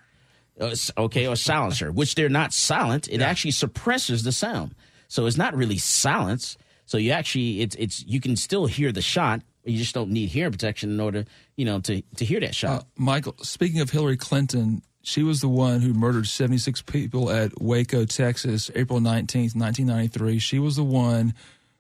Uh, 0.60 0.76
okay, 0.98 1.26
or 1.28 1.36
silencer, 1.36 1.92
which 1.92 2.16
they're 2.16 2.30
not 2.30 2.52
silent. 2.54 3.08
It 3.08 3.22
actually 3.22 3.52
suppresses 3.52 4.24
the 4.24 4.32
sound, 4.32 4.76
so 5.08 5.26
it's 5.26 5.38
not 5.38 5.56
really 5.56 5.78
silence. 5.78 6.58
So 6.86 6.98
you 6.98 7.12
actually, 7.12 7.62
it's 7.62 7.76
it's 7.76 8.04
you 8.06 8.20
can 8.20 8.36
still 8.36 8.66
hear 8.66 8.92
the 8.92 9.02
shot. 9.02 9.42
You 9.64 9.78
just 9.78 9.94
don't 9.94 10.10
need 10.10 10.30
hearing 10.30 10.52
protection 10.52 10.90
in 10.90 11.00
order, 11.00 11.26
you 11.56 11.64
know, 11.64 11.80
to 11.82 12.02
to 12.18 12.26
hear 12.26 12.42
that 12.42 12.56
shot. 12.56 12.82
Uh, 12.82 12.84
Michael, 12.98 13.36
speaking 13.42 13.80
of 13.80 13.90
Hillary 13.92 14.18
Clinton, 14.18 14.82
she 15.02 15.24
was 15.24 15.40
the 15.40 15.48
one 15.48 15.80
who 15.82 15.94
murdered 15.94 16.28
76 16.28 16.82
people 16.84 17.30
at 17.30 17.62
Waco, 17.62 18.06
Texas, 18.06 18.70
April 18.76 19.00
19th, 19.00 19.56
1993. 19.56 20.40
She 20.40 20.60
was 20.60 20.76
the 20.76 20.84
one 20.84 21.34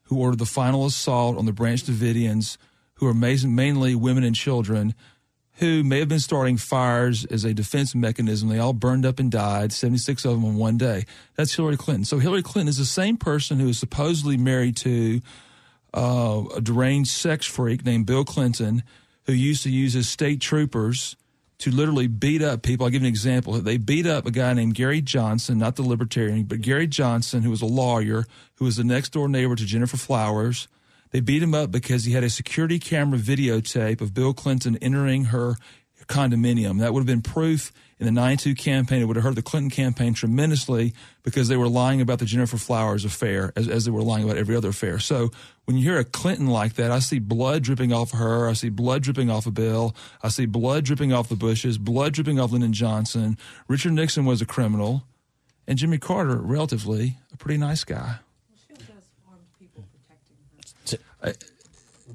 who 0.09 0.19
ordered 0.19 0.39
the 0.39 0.45
final 0.45 0.85
assault 0.85 1.37
on 1.37 1.45
the 1.45 1.53
Branch 1.53 1.81
Davidians, 1.81 2.57
who 2.95 3.07
are 3.07 3.13
mainly 3.13 3.95
women 3.95 4.23
and 4.23 4.35
children, 4.35 4.95
who 5.59 5.83
may 5.83 5.99
have 5.99 6.09
been 6.09 6.19
starting 6.19 6.57
fires 6.57 7.25
as 7.25 7.43
a 7.43 7.53
defense 7.53 7.93
mechanism. 7.93 8.49
They 8.49 8.59
all 8.59 8.73
burned 8.73 9.05
up 9.05 9.19
and 9.19 9.31
died, 9.31 9.71
76 9.71 10.25
of 10.25 10.33
them 10.33 10.51
in 10.51 10.55
one 10.55 10.77
day. 10.77 11.05
That's 11.35 11.53
Hillary 11.53 11.77
Clinton. 11.77 12.05
So 12.05 12.17
Hillary 12.17 12.41
Clinton 12.41 12.69
is 12.69 12.77
the 12.77 12.85
same 12.85 13.17
person 13.17 13.59
who 13.59 13.69
is 13.69 13.77
supposedly 13.77 14.37
married 14.37 14.77
to 14.77 15.21
uh, 15.93 16.43
a 16.55 16.61
deranged 16.61 17.11
sex 17.11 17.45
freak 17.45 17.85
named 17.85 18.05
Bill 18.05 18.25
Clinton, 18.25 18.83
who 19.25 19.33
used 19.33 19.63
to 19.63 19.69
use 19.69 19.93
his 19.93 20.09
state 20.09 20.41
troopers 20.41 21.15
to 21.59 21.71
literally 21.71 22.07
beat 22.07 22.41
up 22.41 22.61
people. 22.61 22.85
I'll 22.85 22.91
give 22.91 23.01
you 23.01 23.07
an 23.07 23.13
example. 23.13 23.53
They 23.53 23.77
beat 23.77 24.07
up 24.07 24.25
a 24.25 24.31
guy 24.31 24.53
named 24.53 24.75
Gary 24.75 25.01
Johnson, 25.01 25.57
not 25.57 25.75
the 25.75 25.83
libertarian, 25.83 26.43
but 26.43 26.61
Gary 26.61 26.87
Johnson, 26.87 27.43
who 27.43 27.49
was 27.49 27.61
a 27.61 27.65
lawyer, 27.65 28.25
who 28.55 28.65
was 28.65 28.77
the 28.77 28.83
next 28.83 29.09
door 29.09 29.27
neighbor 29.27 29.55
to 29.55 29.65
Gennifer 29.65 29.97
Flowers. 29.97 30.67
They 31.11 31.19
beat 31.19 31.43
him 31.43 31.53
up 31.53 31.71
because 31.71 32.05
he 32.05 32.13
had 32.13 32.23
a 32.23 32.29
security 32.29 32.79
camera 32.79 33.19
videotape 33.19 33.99
of 33.99 34.13
Bill 34.13 34.33
Clinton 34.33 34.77
entering 34.81 35.25
her 35.25 35.55
condominium. 36.07 36.79
That 36.79 36.93
would 36.93 37.01
have 37.01 37.07
been 37.07 37.21
proof 37.21 37.71
in 37.99 38.05
the 38.05 38.11
92 38.11 38.55
campaign. 38.55 39.01
It 39.01 39.05
would 39.05 39.17
have 39.17 39.23
hurt 39.23 39.35
the 39.35 39.41
Clinton 39.41 39.69
campaign 39.69 40.13
tremendously 40.13 40.93
because 41.23 41.47
they 41.47 41.57
were 41.57 41.67
lying 41.67 42.01
about 42.01 42.19
the 42.19 42.25
Gennifer 42.25 42.57
Flowers 42.57 43.03
affair 43.05 43.51
as, 43.55 43.67
as 43.67 43.85
they 43.85 43.91
were 43.91 44.01
lying 44.01 44.23
about 44.23 44.37
every 44.37 44.55
other 44.55 44.69
affair. 44.69 44.99
So 44.99 45.31
when 45.65 45.77
you 45.77 45.83
hear 45.83 45.99
a 45.99 46.05
Clinton 46.05 46.47
like 46.47 46.73
that, 46.75 46.91
I 46.91 46.99
see 46.99 47.19
blood 47.19 47.63
dripping 47.63 47.91
off 47.91 48.13
of 48.13 48.19
her. 48.19 48.47
I 48.47 48.53
see 48.53 48.69
blood 48.69 49.03
dripping 49.03 49.29
off 49.29 49.45
of 49.45 49.53
Bill. 49.53 49.95
I 50.23 50.29
see 50.29 50.45
blood 50.45 50.85
dripping 50.85 51.11
off 51.11 51.29
the 51.29 51.35
Bushes, 51.35 51.77
blood 51.77 52.13
dripping 52.13 52.39
off 52.39 52.51
Lyndon 52.51 52.73
Johnson. 52.73 53.37
Richard 53.67 53.93
Nixon 53.93 54.25
was 54.25 54.41
a 54.41 54.45
criminal. 54.45 55.03
And 55.67 55.77
Jimmy 55.77 55.99
Carter, 55.99 56.37
relatively, 56.37 57.17
a 57.31 57.37
pretty 57.37 57.59
nice 57.59 57.83
guy. 57.83 58.15
Uh, 61.21 61.33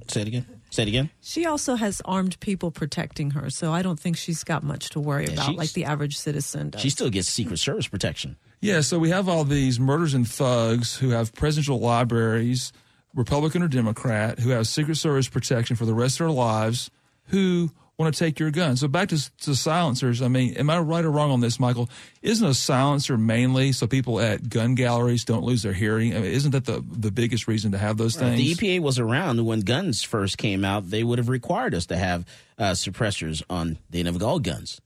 say 0.09 0.23
it 0.23 0.29
again. 0.29 0.54
Say 0.75 0.83
it 0.83 0.89
again. 0.89 1.09
She 1.21 1.47
also 1.47 1.77
has 1.77 2.03
armed 2.05 2.41
people 2.41 2.73
protecting 2.73 3.31
her, 3.31 3.49
so 3.49 3.73
I 3.73 3.81
don't 3.83 3.99
think 4.01 4.17
she's 4.17 4.43
got 4.43 4.65
much 4.65 4.89
to 4.89 4.99
worry 4.99 5.27
Yeah, 5.27 5.35
about, 5.35 5.55
like 5.55 5.73
the 5.73 5.85
average 5.85 6.17
citizen 6.19 6.71
does. 6.71 6.81
She 6.81 6.91
still 6.91 7.11
gets 7.11 7.29
Secret 7.29 7.59
Service 7.59 7.87
protection. 7.87 8.37
Yeah, 8.61 8.81
so 8.81 8.99
we 8.99 9.11
have 9.11 9.29
all 9.29 9.45
these 9.45 9.79
murders 9.79 10.15
and 10.15 10.27
thugs 10.29 10.97
who 10.97 11.11
have 11.11 11.33
presidential 11.33 11.79
libraries, 11.79 12.73
Republican 13.15 13.63
or 13.63 13.69
Democrat, 13.69 14.41
who 14.41 14.51
have 14.51 14.67
Secret 14.67 14.97
Service 14.97 15.29
protection 15.29 15.77
for 15.77 15.87
the 15.87 15.95
rest 15.95 16.17
of 16.17 16.27
their 16.27 16.33
lives, 16.35 16.91
who 17.27 17.71
want 17.99 18.13
to 18.15 18.19
take 18.19 18.39
your 18.41 18.51
gun. 18.51 18.77
So 18.77 18.89
back 18.89 19.09
to, 19.11 19.31
to 19.43 19.55
silencers. 19.55 20.21
I 20.21 20.29
mean, 20.29 20.55
am 20.55 20.69
I 20.71 20.79
right 20.81 21.05
or 21.05 21.11
wrong 21.11 21.31
on 21.31 21.41
this, 21.41 21.61
Michael? 21.61 21.89
Isn't 22.23 22.47
a 22.47 22.55
silencer 22.55 23.17
mainly 23.17 23.73
so 23.73 23.87
people 23.87 24.19
at 24.21 24.49
gun 24.49 24.75
galleries 24.75 25.25
don't 25.25 25.45
lose 25.45 25.63
their 25.63 25.73
hearing? 25.73 26.13
I 26.17 26.21
mean, 26.21 26.31
isn't 26.33 26.51
that 26.53 26.65
the 26.65 26.85
the 26.91 27.11
biggest 27.13 27.47
reason 27.47 27.73
to 27.73 27.79
have 27.79 27.97
those 27.97 28.15
If 28.17 28.21
things? 28.23 28.39
the 28.39 28.55
EPA 28.55 28.81
was 28.81 28.99
around 28.99 29.45
when 29.47 29.61
guns 29.61 30.03
first 30.03 30.39
came 30.39 30.65
out, 30.65 30.91
they 30.91 31.05
would 31.05 31.19
have 31.19 31.29
required 31.29 31.75
us 31.75 31.87
to 31.87 31.97
have 31.97 32.25
uh, 32.59 32.73
suppressors 32.73 33.43
on 33.49 33.79
the 33.91 34.01
end 34.01 34.09
of 34.09 34.23
all 34.23 34.39
guns. 34.41 34.81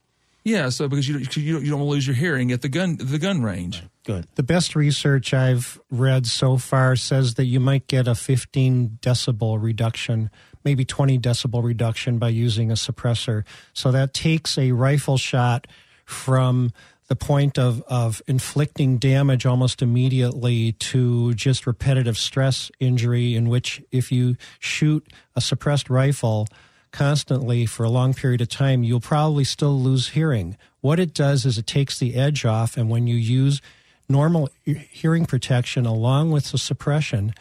yeah, 0.44 0.68
so 0.70 0.88
because 0.88 1.06
you 1.09 1.14
don't- 1.18 1.36
you 1.36 1.52
don't, 1.54 1.64
you 1.64 1.70
don't 1.70 1.80
want 1.80 1.88
to 1.88 1.92
lose 1.92 2.06
your 2.06 2.16
hearing 2.16 2.52
at 2.52 2.62
the 2.62 2.68
gun 2.68 2.96
the 2.98 3.18
gun 3.18 3.42
range. 3.42 3.82
Good. 4.04 4.26
The 4.36 4.42
best 4.42 4.74
research 4.74 5.34
I've 5.34 5.78
read 5.90 6.26
so 6.26 6.56
far 6.56 6.96
says 6.96 7.34
that 7.34 7.44
you 7.44 7.61
might 7.61 7.86
get 7.86 8.09
a 8.09 8.14
15 8.14 8.98
decibel 9.02 9.62
reduction, 9.62 10.30
maybe 10.68 10.84
20 10.84 11.18
decibel 11.18 11.64
reduction 11.64 12.18
by 12.18 12.28
using 12.28 12.70
a 12.70 12.74
suppressor. 12.74 13.42
So 13.72 13.90
that 13.90 14.12
takes 14.12 14.58
a 14.58 14.72
rifle 14.72 15.16
shot 15.16 15.66
from 16.04 16.74
the 17.06 17.16
point 17.16 17.58
of, 17.58 17.82
of 17.88 18.20
inflicting 18.26 18.98
damage 18.98 19.46
almost 19.46 19.80
immediately 19.80 20.72
to 20.72 21.32
just 21.32 21.66
repetitive 21.66 22.18
stress 22.18 22.70
injury, 22.78 23.34
in 23.34 23.48
which 23.48 23.82
if 23.90 24.12
you 24.12 24.36
shoot 24.58 25.10
a 25.34 25.40
suppressed 25.40 25.88
rifle, 25.88 26.46
constantly 26.90 27.64
for 27.64 27.84
a 27.84 27.88
long 27.88 28.12
period 28.12 28.42
of 28.42 28.50
time, 28.50 28.82
you'll 28.82 29.00
probably 29.00 29.44
still 29.44 29.80
lose 29.80 30.08
hearing. 30.08 30.54
What 30.82 31.00
it 31.00 31.14
does 31.14 31.46
is 31.46 31.56
it 31.56 31.66
takes 31.66 31.98
the 31.98 32.14
edge 32.14 32.44
off, 32.44 32.76
and 32.76 32.90
when 32.90 33.06
you 33.06 33.16
use 33.16 33.62
normal 34.06 34.50
hearing 34.66 35.24
protection 35.24 35.86
along 35.86 36.30
with 36.30 36.52
the 36.52 36.58
suppression, 36.58 37.32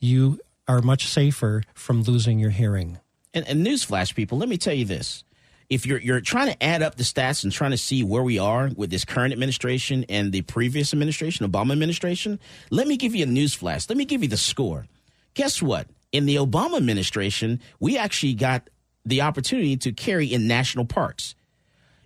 you 0.00 0.38
are 0.66 0.80
much 0.80 1.08
safer 1.08 1.62
from 1.74 2.02
losing 2.02 2.38
your 2.38 2.50
hearing. 2.50 2.98
And, 3.32 3.46
and 3.48 3.66
newsflash, 3.66 4.14
people, 4.14 4.38
let 4.38 4.48
me 4.48 4.56
tell 4.56 4.74
you 4.74 4.84
this. 4.84 5.24
If 5.70 5.86
you're 5.86 5.98
you're 5.98 6.20
trying 6.20 6.52
to 6.52 6.62
add 6.62 6.82
up 6.82 6.96
the 6.96 7.04
stats 7.04 7.42
and 7.42 7.52
trying 7.52 7.70
to 7.70 7.78
see 7.78 8.04
where 8.04 8.22
we 8.22 8.38
are 8.38 8.70
with 8.76 8.90
this 8.90 9.04
current 9.04 9.32
administration 9.32 10.04
and 10.08 10.30
the 10.30 10.42
previous 10.42 10.92
administration, 10.92 11.50
Obama 11.50 11.72
administration, 11.72 12.38
let 12.70 12.86
me 12.86 12.96
give 12.96 13.14
you 13.14 13.24
a 13.24 13.28
newsflash. 13.28 13.88
Let 13.88 13.96
me 13.96 14.04
give 14.04 14.22
you 14.22 14.28
the 14.28 14.36
score. 14.36 14.86
Guess 15.32 15.62
what? 15.62 15.88
In 16.12 16.26
the 16.26 16.36
Obama 16.36 16.76
administration, 16.76 17.60
we 17.80 17.96
actually 17.96 18.34
got 18.34 18.68
the 19.06 19.22
opportunity 19.22 19.76
to 19.78 19.92
carry 19.92 20.32
in 20.32 20.46
national 20.46 20.84
parks. 20.84 21.34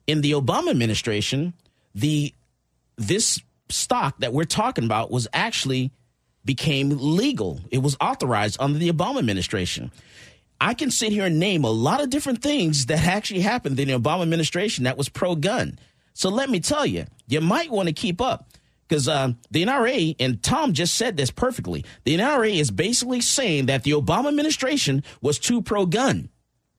In 0.07 0.21
the 0.21 0.33
Obama 0.33 0.71
administration, 0.71 1.53
the 1.95 2.33
this 2.97 3.43
stock 3.69 4.19
that 4.21 4.33
we're 4.33 4.45
talking 4.45 4.85
about 4.85 5.11
was 5.11 5.29
actually 5.33 5.93
became 6.49 6.97
legal. 6.99 7.61
It 7.71 7.83
was 7.83 7.95
authorized 8.01 8.57
under 8.59 8.79
the 8.79 8.91
Obama 8.91 9.19
administration. 9.19 9.93
I 10.59 10.73
can 10.73 10.91
sit 10.91 11.13
here 11.13 11.27
and 11.27 11.39
name 11.39 11.63
a 11.63 11.71
lot 11.71 12.01
of 12.01 12.09
different 12.09 12.41
things 12.41 12.87
that 12.87 13.07
actually 13.07 13.41
happened 13.41 13.79
in 13.79 13.89
the 13.89 13.99
Obama 13.99 14.23
administration 14.23 14.85
that 14.85 14.97
was 14.97 15.11
pro 15.11 15.35
gun. 15.35 15.79
So 16.15 16.31
let 16.31 16.49
me 16.49 16.59
tell 16.61 16.87
you, 16.87 17.05
you 17.27 17.43
might 17.43 17.71
want 17.71 17.89
to 17.89 17.93
keep 17.93 18.23
up 18.23 18.49
because 18.89 19.09
uh, 19.09 19.33
the 19.51 19.63
NRA, 19.63 20.17
and 20.19 20.43
Tom 20.43 20.73
just 20.73 20.95
said 20.95 21.19
this 21.19 21.31
perfectly, 21.31 21.85
the 22.05 22.17
NRA 22.17 22.59
is 22.59 22.71
basically 22.71 23.21
saying 23.21 23.67
that 23.67 23.83
the 23.83 23.91
Obama 23.91 24.29
administration 24.29 25.05
was 25.21 25.39
too 25.39 25.61
pro 25.61 25.85
gun 25.85 26.31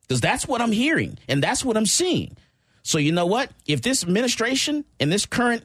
because 0.02 0.20
that's 0.20 0.48
what 0.48 0.62
I'm 0.62 0.72
hearing 0.72 1.20
and 1.28 1.44
that's 1.44 1.64
what 1.64 1.78
I'm 1.78 1.86
seeing. 1.86 2.36
So 2.82 2.98
you 2.98 3.12
know 3.12 3.28
what? 3.28 3.52
If 3.68 3.84
this 3.84 4.02
administration 4.02 4.84
and 5.00 5.12
this 5.12 5.28
current 5.28 5.64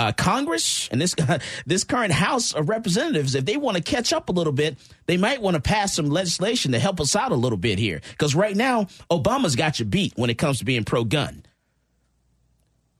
uh, 0.00 0.12
Congress 0.12 0.88
and 0.90 0.98
this 0.98 1.14
this 1.66 1.84
current 1.84 2.12
House 2.12 2.54
of 2.54 2.70
Representatives, 2.70 3.34
if 3.34 3.44
they 3.44 3.58
want 3.58 3.76
to 3.76 3.82
catch 3.82 4.14
up 4.14 4.30
a 4.30 4.32
little 4.32 4.52
bit, 4.52 4.78
they 5.06 5.18
might 5.18 5.42
want 5.42 5.56
to 5.56 5.60
pass 5.60 5.94
some 5.94 6.08
legislation 6.08 6.72
to 6.72 6.78
help 6.78 7.00
us 7.00 7.14
out 7.14 7.32
a 7.32 7.36
little 7.36 7.58
bit 7.58 7.78
here. 7.78 8.00
Because 8.10 8.34
right 8.34 8.56
now, 8.56 8.84
Obama's 9.10 9.56
got 9.56 9.78
you 9.78 9.84
beat 9.84 10.14
when 10.16 10.30
it 10.30 10.38
comes 10.38 10.58
to 10.60 10.64
being 10.64 10.84
pro 10.84 11.04
gun. 11.04 11.44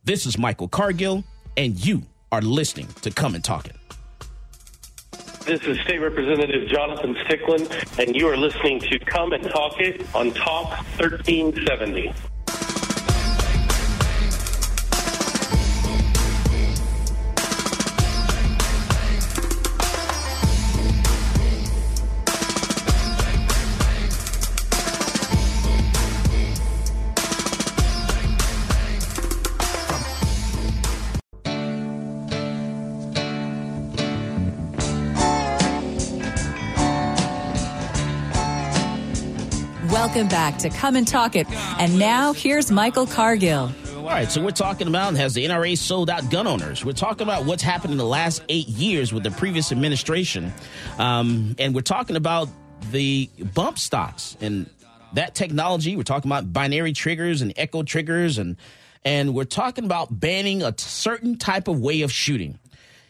This 0.05 0.27
is 0.27 0.37
Michael 0.37 0.69
Cargill, 0.69 1.25
and 1.57 1.83
you 1.85 2.03
are 2.33 2.43
listening 2.43 2.89
to 3.01 3.11
Come 3.11 3.35
and 3.35 3.43
Talk 3.43 3.67
It. 3.67 3.77
This 5.47 5.63
is 5.63 5.81
State 5.81 5.99
Representative 6.01 6.69
Jonathan 6.69 7.15
Stickland, 7.25 7.99
and 7.99 8.15
you 8.15 8.29
are 8.29 8.37
listening 8.37 8.79
to 8.81 8.99
Come 8.99 9.33
and 9.33 9.43
Talk 9.45 9.81
It 9.81 10.07
on 10.15 10.33
Talk 10.33 10.69
1370. 10.99 12.13
Back 40.29 40.59
to 40.59 40.71
Come 40.71 40.97
and 40.97 41.07
Talk 41.07 41.37
It. 41.37 41.47
And 41.79 41.99
now 41.99 42.33
here's 42.33 42.71
Michael 42.71 43.07
Cargill. 43.07 43.71
All 43.97 44.05
right, 44.05 44.31
so 44.31 44.43
we're 44.43 44.51
talking 44.51 44.89
about 44.89 45.15
has 45.15 45.35
the 45.35 45.45
NRA 45.45 45.77
sold 45.79 46.11
out 46.11 46.31
gun 46.31 46.47
owners? 46.47 46.85
We're 46.85 46.93
talking 46.93 47.23
about 47.23 47.45
what's 47.45 47.63
happened 47.63 47.93
in 47.93 47.99
the 47.99 48.05
last 48.05 48.43
eight 48.49 48.67
years 48.67 49.13
with 49.13 49.23
the 49.23 49.31
previous 49.31 49.73
administration, 49.73 50.53
um, 50.99 51.55
and 51.59 51.75
we're 51.75 51.83
talking 51.83 52.17
about 52.17 52.49
the 52.91 53.29
bump 53.55 53.79
stocks 53.79 54.37
and 54.41 54.69
that 55.13 55.35
technology. 55.35 55.97
We're 55.97 56.03
talking 56.03 56.31
about 56.31 56.53
binary 56.53 56.93
triggers 56.93 57.43
and 57.43 57.53
echo 57.57 57.83
triggers, 57.83 58.39
and 58.39 58.57
and 59.05 59.35
we're 59.35 59.45
talking 59.45 59.85
about 59.85 60.19
banning 60.19 60.63
a 60.63 60.75
certain 60.79 61.37
type 61.37 61.69
of 61.69 61.79
way 61.81 62.03
of 62.03 62.11
shooting. 62.11 62.59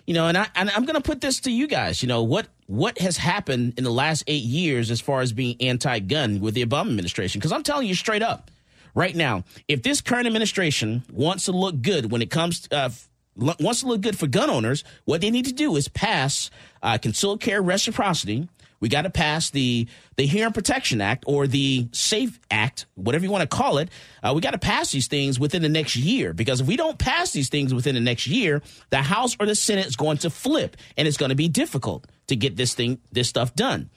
You 0.06 0.14
know, 0.14 0.26
and 0.26 0.36
I 0.36 0.48
and 0.54 0.70
I'm 0.70 0.84
going 0.84 1.00
to 1.00 1.02
put 1.02 1.20
this 1.20 1.40
to 1.40 1.50
you 1.50 1.66
guys. 1.66 2.02
You 2.02 2.08
know 2.08 2.24
what 2.24 2.48
what 2.70 2.98
has 2.98 3.16
happened 3.16 3.74
in 3.76 3.82
the 3.82 3.90
last 3.90 4.22
eight 4.28 4.44
years 4.44 4.92
as 4.92 5.00
far 5.00 5.22
as 5.22 5.32
being 5.32 5.56
anti-gun 5.60 6.38
with 6.38 6.54
the 6.54 6.64
Obama 6.64 6.88
administration? 6.90 7.40
Because 7.40 7.50
I'm 7.50 7.64
telling 7.64 7.88
you 7.88 7.96
straight 7.96 8.22
up, 8.22 8.48
right 8.94 9.16
now, 9.16 9.42
if 9.66 9.82
this 9.82 10.00
current 10.00 10.28
administration 10.28 11.02
wants 11.12 11.46
to 11.46 11.52
look 11.52 11.82
good 11.82 12.12
when 12.12 12.22
it 12.22 12.30
comes 12.30 12.60
to, 12.60 12.76
uh, 12.76 12.90
wants 13.36 13.80
to 13.80 13.88
look 13.88 14.02
good 14.02 14.16
for 14.16 14.28
gun 14.28 14.48
owners, 14.48 14.84
what 15.04 15.20
they 15.20 15.32
need 15.32 15.46
to 15.46 15.52
do 15.52 15.74
is 15.74 15.88
pass 15.88 16.48
uh, 16.80 16.96
concealed 16.96 17.40
carry 17.40 17.60
reciprocity. 17.60 18.48
We 18.80 18.88
got 18.88 19.02
to 19.02 19.10
pass 19.10 19.50
the 19.50 19.86
the 20.16 20.26
Hearing 20.26 20.52
Protection 20.52 21.00
Act 21.00 21.24
or 21.26 21.46
the 21.46 21.88
Safe 21.92 22.38
Act, 22.50 22.86
whatever 22.94 23.24
you 23.24 23.30
want 23.30 23.48
to 23.48 23.56
call 23.56 23.78
it. 23.78 23.90
Uh, 24.22 24.32
we 24.34 24.40
got 24.40 24.52
to 24.52 24.58
pass 24.58 24.90
these 24.90 25.06
things 25.06 25.38
within 25.38 25.62
the 25.62 25.68
next 25.68 25.96
year 25.96 26.32
because 26.32 26.60
if 26.60 26.66
we 26.66 26.76
don't 26.76 26.98
pass 26.98 27.32
these 27.32 27.48
things 27.48 27.74
within 27.74 27.94
the 27.94 28.00
next 28.00 28.26
year, 28.26 28.62
the 28.90 29.02
House 29.02 29.36
or 29.38 29.46
the 29.46 29.54
Senate 29.54 29.86
is 29.86 29.96
going 29.96 30.18
to 30.18 30.30
flip, 30.30 30.76
and 30.96 31.06
it's 31.06 31.16
going 31.16 31.30
to 31.30 31.36
be 31.36 31.48
difficult 31.48 32.06
to 32.28 32.36
get 32.36 32.56
this 32.56 32.74
thing 32.74 32.98
this 33.12 33.28
stuff 33.28 33.54
done 33.54 33.90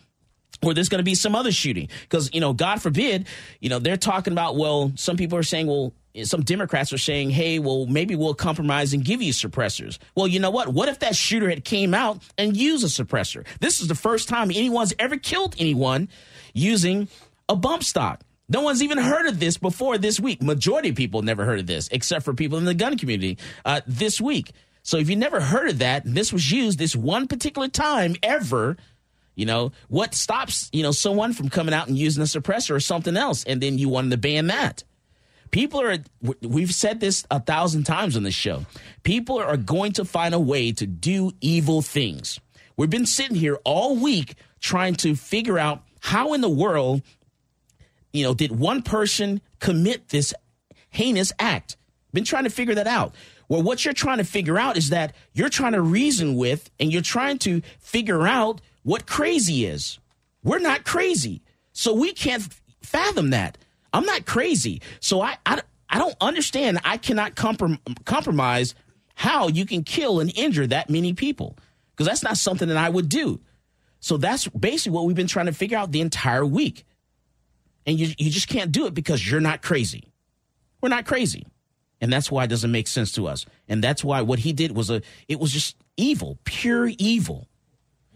or 0.63 0.73
there's 0.73 0.89
going 0.89 0.99
to 0.99 1.03
be 1.03 1.15
some 1.15 1.36
other 1.36 1.51
shooting 1.51 1.89
because 2.01 2.29
you 2.34 2.39
know 2.39 2.53
god 2.53 2.81
forbid 2.81 3.27
you 3.59 3.69
know 3.69 3.79
they're 3.79 3.97
talking 3.97 4.34
about 4.34 4.55
well 4.55 4.91
some 4.95 5.17
people 5.17 5.38
are 5.38 5.43
saying 5.43 5.67
well 5.67 5.93
some 6.24 6.43
democrats 6.43 6.93
are 6.93 6.97
saying 6.97 7.32
hey 7.32 7.57
well 7.57 7.86
maybe 7.88 8.16
we'll 8.16 8.34
compromise 8.34 8.93
and 8.93 9.03
give 9.03 9.22
you 9.22 9.34
suppressors. 9.34 9.97
Well 10.16 10.28
you 10.28 10.39
know 10.39 10.51
what? 10.51 10.70
What 10.70 10.89
if 10.89 10.99
that 10.99 11.16
shooter 11.16 11.49
had 11.49 11.66
came 11.66 11.93
out 11.93 12.22
and 12.38 12.55
used 12.55 12.84
a 12.84 12.88
suppressor? 12.88 13.45
This 13.59 13.80
is 13.80 13.88
the 13.88 13.95
first 13.95 14.30
time 14.30 14.51
anyone's 14.51 14.93
ever 14.99 15.18
killed 15.18 15.55
anyone 15.57 16.09
using 16.53 17.07
a 17.49 17.55
bump 17.55 17.84
stock. 17.84 18.22
No 18.49 18.61
one's 18.61 18.84
even 18.84 18.97
heard 18.97 19.28
of 19.28 19.39
this 19.39 19.57
before 19.57 19.97
this 19.97 20.20
week. 20.20 20.41
Majority 20.41 20.89
of 20.89 20.95
people 20.95 21.22
never 21.22 21.45
heard 21.45 21.59
of 21.59 21.68
this 21.68 21.88
except 21.91 22.26
for 22.26 22.34
people 22.34 22.57
in 22.57 22.66
the 22.66 22.74
gun 22.74 22.97
community 22.97 23.38
uh, 23.66 23.82
this 23.88 24.22
week. 24.22 24.51
So 24.84 24.97
if 24.97 25.09
you 25.09 25.16
never 25.16 25.39
heard 25.39 25.70
of 25.70 25.80
that, 25.80 26.03
this 26.05 26.34
was 26.34 26.51
used 26.51 26.78
this 26.78 26.95
one 26.95 27.28
particular 27.28 27.70
time 27.70 28.16
ever, 28.22 28.76
you 29.34 29.45
know, 29.45 29.72
what 29.88 30.14
stops, 30.14 30.70
you 30.74 30.84
know, 30.84 30.91
someone 30.91 31.34
from 31.34 31.49
coming 31.49 31.74
out 31.74 31.88
and 31.88 31.97
using 31.97 32.22
a 32.22 32.26
suppressor 32.26 32.76
or 32.76 32.82
something 32.82 33.16
else? 33.16 33.45
And 33.45 33.61
then 33.61 33.78
you 33.78 33.88
wanted 33.88 34.11
to 34.11 34.18
ban 34.18 34.47
that? 34.47 34.84
People 35.54 35.82
are 35.82 35.99
we've 36.41 36.74
said 36.74 36.99
this 36.99 37.28
a 37.30 37.39
thousand 37.39 37.84
times 37.84 38.18
on 38.18 38.24
this 38.24 38.34
show. 38.34 38.66
People 39.04 39.38
are 39.38 39.56
going 39.56 39.91
to 39.93 40.04
find 40.04 40.34
a 40.34 40.39
way 40.39 40.72
to 40.72 40.88
do 40.88 41.32
evil 41.41 41.84
things. 41.84 42.39
We've 42.76 42.89
been 42.89 43.06
sitting 43.06 43.36
here 43.36 43.60
all 43.64 43.95
week 43.95 44.34
trying 44.60 44.95
to 44.95 45.16
figure 45.16 45.60
out 45.60 45.84
how 45.99 46.34
in 46.34 46.41
the 46.41 46.49
world 46.49 47.04
you 48.12 48.24
know 48.24 48.34
did 48.34 48.51
one 48.51 48.82
person 48.82 49.41
commit 49.60 50.10
this 50.10 50.34
heinous 50.89 51.32
act? 51.38 51.78
Been 52.14 52.24
trying 52.24 52.45
to 52.45 52.49
figure 52.49 52.74
that 52.74 52.88
out. 52.88 53.14
Well, 53.47 53.62
what 53.62 53.86
you're 53.86 53.93
trying 53.93 54.18
to 54.18 54.24
figure 54.24 54.58
out 54.58 54.76
is 54.76 54.89
that 54.89 55.14
you're 55.34 55.49
trying 55.49 55.74
to 55.74 55.82
reason 55.82 56.36
with 56.36 56.72
and 56.80 56.91
you're 56.91 57.04
trying 57.04 57.38
to 57.39 57.62
figure 57.80 58.26
out 58.26 58.60
what 58.82 59.06
crazy 59.06 59.68
is. 59.68 59.99
We're 60.43 60.58
not 60.58 60.84
crazy. 60.84 61.43
So 61.74 61.93
we 61.93 62.12
can't 62.12 62.41
fathom 62.82 63.30
that. 63.30 63.60
I'm 63.94 64.06
not 64.06 64.26
crazy. 64.26 64.82
So 65.00 65.22
I, 65.22 65.38
I, 65.46 65.62
I 65.89 66.00
don't 66.00 66.16
understand. 66.20 66.80
I 66.84 66.98
cannot 66.98 67.36
comprom- 67.36 67.80
compromise 68.06 68.76
how 69.16 69.48
you 69.48 69.66
can 69.66 69.84
kill 69.84 70.20
and 70.20 70.36
injure 70.36 70.68
that 70.68 70.89
many 70.89 71.14
people 71.14 71.56
because 71.91 72.08
that's 72.08 72.24
not 72.24 72.38
something 72.38 72.68
that 72.68 72.78
I 72.78 72.89
would 72.89 73.08
do. 73.08 73.39
So 74.00 74.18
that's 74.18 74.48
basically 74.48 74.94
what 74.94 75.06
we've 75.06 75.16
been 75.16 75.28
trying 75.28 75.46
to 75.46 75.54
figure 75.54 75.78
out 75.78 75.91
the 75.91 76.02
entire 76.02 76.46
week. 76.46 76.84
And 77.86 78.00
you, 78.00 78.14
you 78.18 78.32
just 78.32 78.48
can't 78.48 78.72
do 78.72 78.86
it 78.86 78.94
because 78.94 79.30
you're 79.30 79.39
not 79.39 79.62
crazy. 79.62 80.12
We're 80.82 80.89
not 80.89 81.06
crazy. 81.06 81.46
And 82.02 82.12
that's 82.12 82.30
why 82.30 82.44
it 82.44 82.48
doesn't 82.48 82.72
make 82.72 82.88
sense 82.88 83.14
to 83.14 83.28
us. 83.28 83.46
And 83.70 83.82
that's 83.82 84.04
why 84.04 84.22
what 84.22 84.39
he 84.39 84.52
did 84.52 84.76
was 84.76 84.89
a 84.89 85.02
it 85.30 85.39
was 85.39 85.54
just 85.54 85.78
evil, 85.96 86.38
pure 86.44 86.91
evil. 86.98 87.48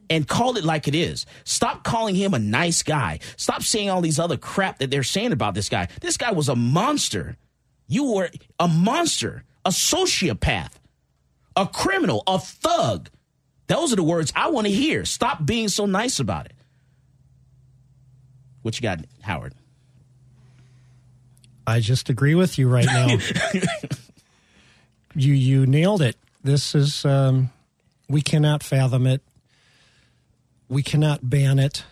And 0.10 0.28
call 0.28 0.58
it 0.58 0.64
like 0.64 0.88
it 0.88 0.96
is. 0.96 1.26
Stop 1.44 1.84
calling 1.84 2.16
him 2.16 2.34
a 2.34 2.40
nice 2.40 2.82
guy. 2.82 3.20
Stop 3.36 3.64
saying 3.64 3.90
all 3.90 4.02
these 4.02 4.20
other 4.20 4.38
crap 4.38 4.80
that 4.80 4.90
they're 4.90 5.04
saying 5.04 5.34
about 5.34 5.54
this 5.54 5.68
guy. 5.68 5.90
This 6.02 6.16
guy 6.16 6.32
was 6.32 6.48
a 6.48 6.56
monster. 6.56 7.36
You 7.88 8.14
were 8.14 8.30
a 8.60 8.68
monster, 8.68 9.44
a 9.66 9.70
sociopath, 9.70 10.72
a 11.56 11.68
criminal, 11.68 12.24
a 12.26 12.40
thug. 12.40 13.10
Those 13.68 13.92
are 13.92 13.98
the 13.98 14.04
words 14.04 14.32
I 14.36 14.50
want 14.50 14.68
to 14.68 14.74
hear. 14.74 15.04
Stop 15.04 15.46
being 15.46 15.68
so 15.68 15.86
nice 15.86 16.20
about 16.20 16.46
it. 16.46 16.54
What 18.62 18.78
you 18.78 18.82
got, 18.82 19.00
Howard? 19.22 19.54
I 21.66 21.82
just 21.82 22.10
agree 22.10 22.34
with 22.34 22.58
you 22.58 22.70
right 22.70 22.86
now. 22.86 23.08
you 25.16 25.34
you 25.34 25.66
nailed 25.66 26.02
it. 26.02 26.16
This 26.44 26.74
is 26.76 27.04
um, 27.04 27.50
we 28.08 28.22
cannot 28.22 28.64
fathom 28.64 29.06
it. 29.06 29.22
We 30.70 30.84
cannot 30.84 31.30
ban 31.30 31.60
it. 31.60 31.84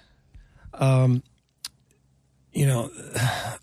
Um, 0.73 1.23
you 2.51 2.65
know, 2.65 2.89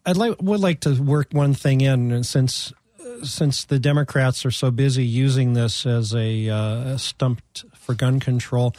I'd 0.07 0.17
like 0.17 0.41
would 0.41 0.61
like 0.61 0.81
to 0.81 0.95
work 1.01 1.29
one 1.33 1.55
thing 1.55 1.81
in, 1.81 2.13
and 2.13 2.27
since 2.27 2.73
since 3.23 3.65
the 3.65 3.79
Democrats 3.79 4.45
are 4.45 4.51
so 4.51 4.71
busy 4.71 5.05
using 5.05 5.55
this 5.55 5.87
as 5.87 6.15
a, 6.15 6.49
uh, 6.49 6.97
stump 6.97 7.41
for 7.73 7.95
gun 7.95 8.21
control, 8.21 8.75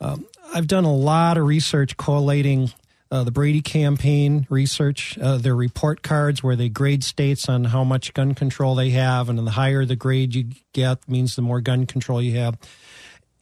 um, 0.00 0.26
I've 0.54 0.66
done 0.66 0.84
a 0.84 0.94
lot 0.94 1.36
of 1.36 1.44
research 1.44 1.96
collating 1.96 2.70
uh, 3.10 3.24
the 3.24 3.32
Brady 3.32 3.60
campaign 3.60 4.46
research, 4.48 5.18
uh, 5.18 5.36
their 5.36 5.56
report 5.56 6.02
cards 6.02 6.42
where 6.42 6.54
they 6.54 6.68
grade 6.68 7.02
states 7.02 7.48
on 7.48 7.64
how 7.64 7.82
much 7.82 8.14
gun 8.14 8.34
control 8.34 8.76
they 8.76 8.90
have, 8.90 9.28
and 9.28 9.38
the 9.38 9.50
higher 9.50 9.84
the 9.84 9.96
grade 9.96 10.34
you 10.34 10.50
get 10.72 11.08
means 11.08 11.34
the 11.34 11.42
more 11.42 11.60
gun 11.60 11.86
control 11.86 12.22
you 12.22 12.38
have, 12.38 12.56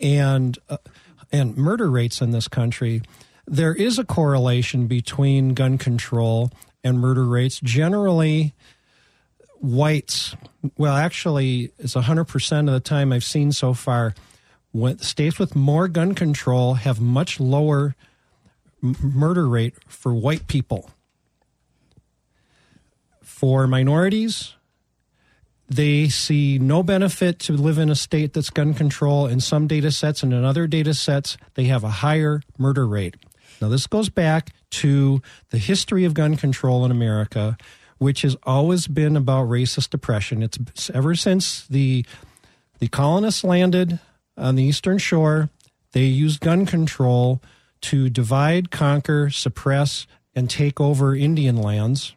and 0.00 0.58
uh, 0.70 0.78
and 1.32 1.56
murder 1.56 1.90
rates 1.90 2.20
in 2.20 2.30
this 2.30 2.48
country. 2.48 3.02
There 3.46 3.74
is 3.74 3.98
a 3.98 4.04
correlation 4.04 4.86
between 4.86 5.54
gun 5.54 5.78
control 5.78 6.50
and 6.84 7.00
murder 7.00 7.24
rates. 7.24 7.60
Generally, 7.62 8.54
whites, 9.60 10.36
well, 10.76 10.94
actually, 10.94 11.72
it's 11.78 11.94
100% 11.94 12.60
of 12.60 12.72
the 12.72 12.80
time 12.80 13.12
I've 13.12 13.24
seen 13.24 13.52
so 13.52 13.74
far, 13.74 14.14
when 14.72 14.98
states 14.98 15.38
with 15.38 15.56
more 15.56 15.88
gun 15.88 16.14
control 16.14 16.74
have 16.74 17.00
much 17.00 17.40
lower 17.40 17.94
m- 18.82 18.96
murder 19.02 19.48
rate 19.48 19.74
for 19.86 20.14
white 20.14 20.46
people. 20.46 20.90
For 23.22 23.66
minorities, 23.66 24.54
they 25.68 26.08
see 26.08 26.58
no 26.58 26.82
benefit 26.82 27.38
to 27.40 27.52
live 27.52 27.78
in 27.78 27.90
a 27.90 27.94
state 27.94 28.32
that's 28.32 28.50
gun 28.50 28.72
control 28.74 29.26
in 29.26 29.40
some 29.40 29.66
data 29.66 29.90
sets 29.90 30.22
and 30.22 30.32
in 30.32 30.44
other 30.44 30.66
data 30.66 30.94
sets 30.94 31.36
they 31.54 31.64
have 31.64 31.84
a 31.84 31.90
higher 31.90 32.40
murder 32.56 32.86
rate. 32.86 33.16
Now 33.60 33.68
this 33.68 33.86
goes 33.86 34.08
back 34.08 34.52
to 34.70 35.20
the 35.50 35.58
history 35.58 36.04
of 36.04 36.14
gun 36.14 36.36
control 36.36 36.84
in 36.84 36.90
america 36.90 37.56
which 37.98 38.22
has 38.22 38.36
always 38.44 38.86
been 38.86 39.16
about 39.16 39.48
racist 39.48 39.92
oppression. 39.92 40.42
It's 40.42 40.88
ever 40.90 41.14
since 41.14 41.66
the 41.66 42.06
the 42.78 42.88
colonists 42.88 43.42
landed 43.44 43.98
on 44.36 44.54
the 44.54 44.64
eastern 44.64 44.98
shore 44.98 45.50
they 45.92 46.04
used 46.04 46.40
gun 46.40 46.64
control 46.64 47.42
to 47.80 48.08
divide 48.08 48.70
conquer 48.70 49.30
suppress 49.30 50.06
and 50.34 50.48
take 50.48 50.80
over 50.80 51.14
indian 51.14 51.56
lands. 51.56 52.14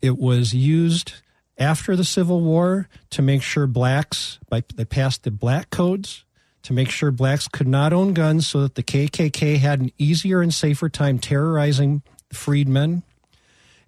It 0.00 0.18
was 0.18 0.54
used 0.54 1.14
after 1.62 1.94
the 1.94 2.04
Civil 2.04 2.40
War 2.40 2.88
to 3.10 3.22
make 3.22 3.42
sure 3.42 3.68
blacks, 3.68 4.40
they 4.50 4.84
passed 4.84 5.22
the 5.22 5.30
black 5.30 5.70
codes 5.70 6.24
to 6.64 6.72
make 6.72 6.90
sure 6.90 7.10
blacks 7.10 7.46
could 7.46 7.68
not 7.68 7.92
own 7.92 8.14
guns 8.14 8.48
so 8.48 8.62
that 8.62 8.74
the 8.74 8.82
KKK 8.82 9.58
had 9.58 9.80
an 9.80 9.92
easier 9.96 10.42
and 10.42 10.52
safer 10.52 10.88
time 10.88 11.18
terrorizing 11.18 12.02
freedmen. 12.32 13.04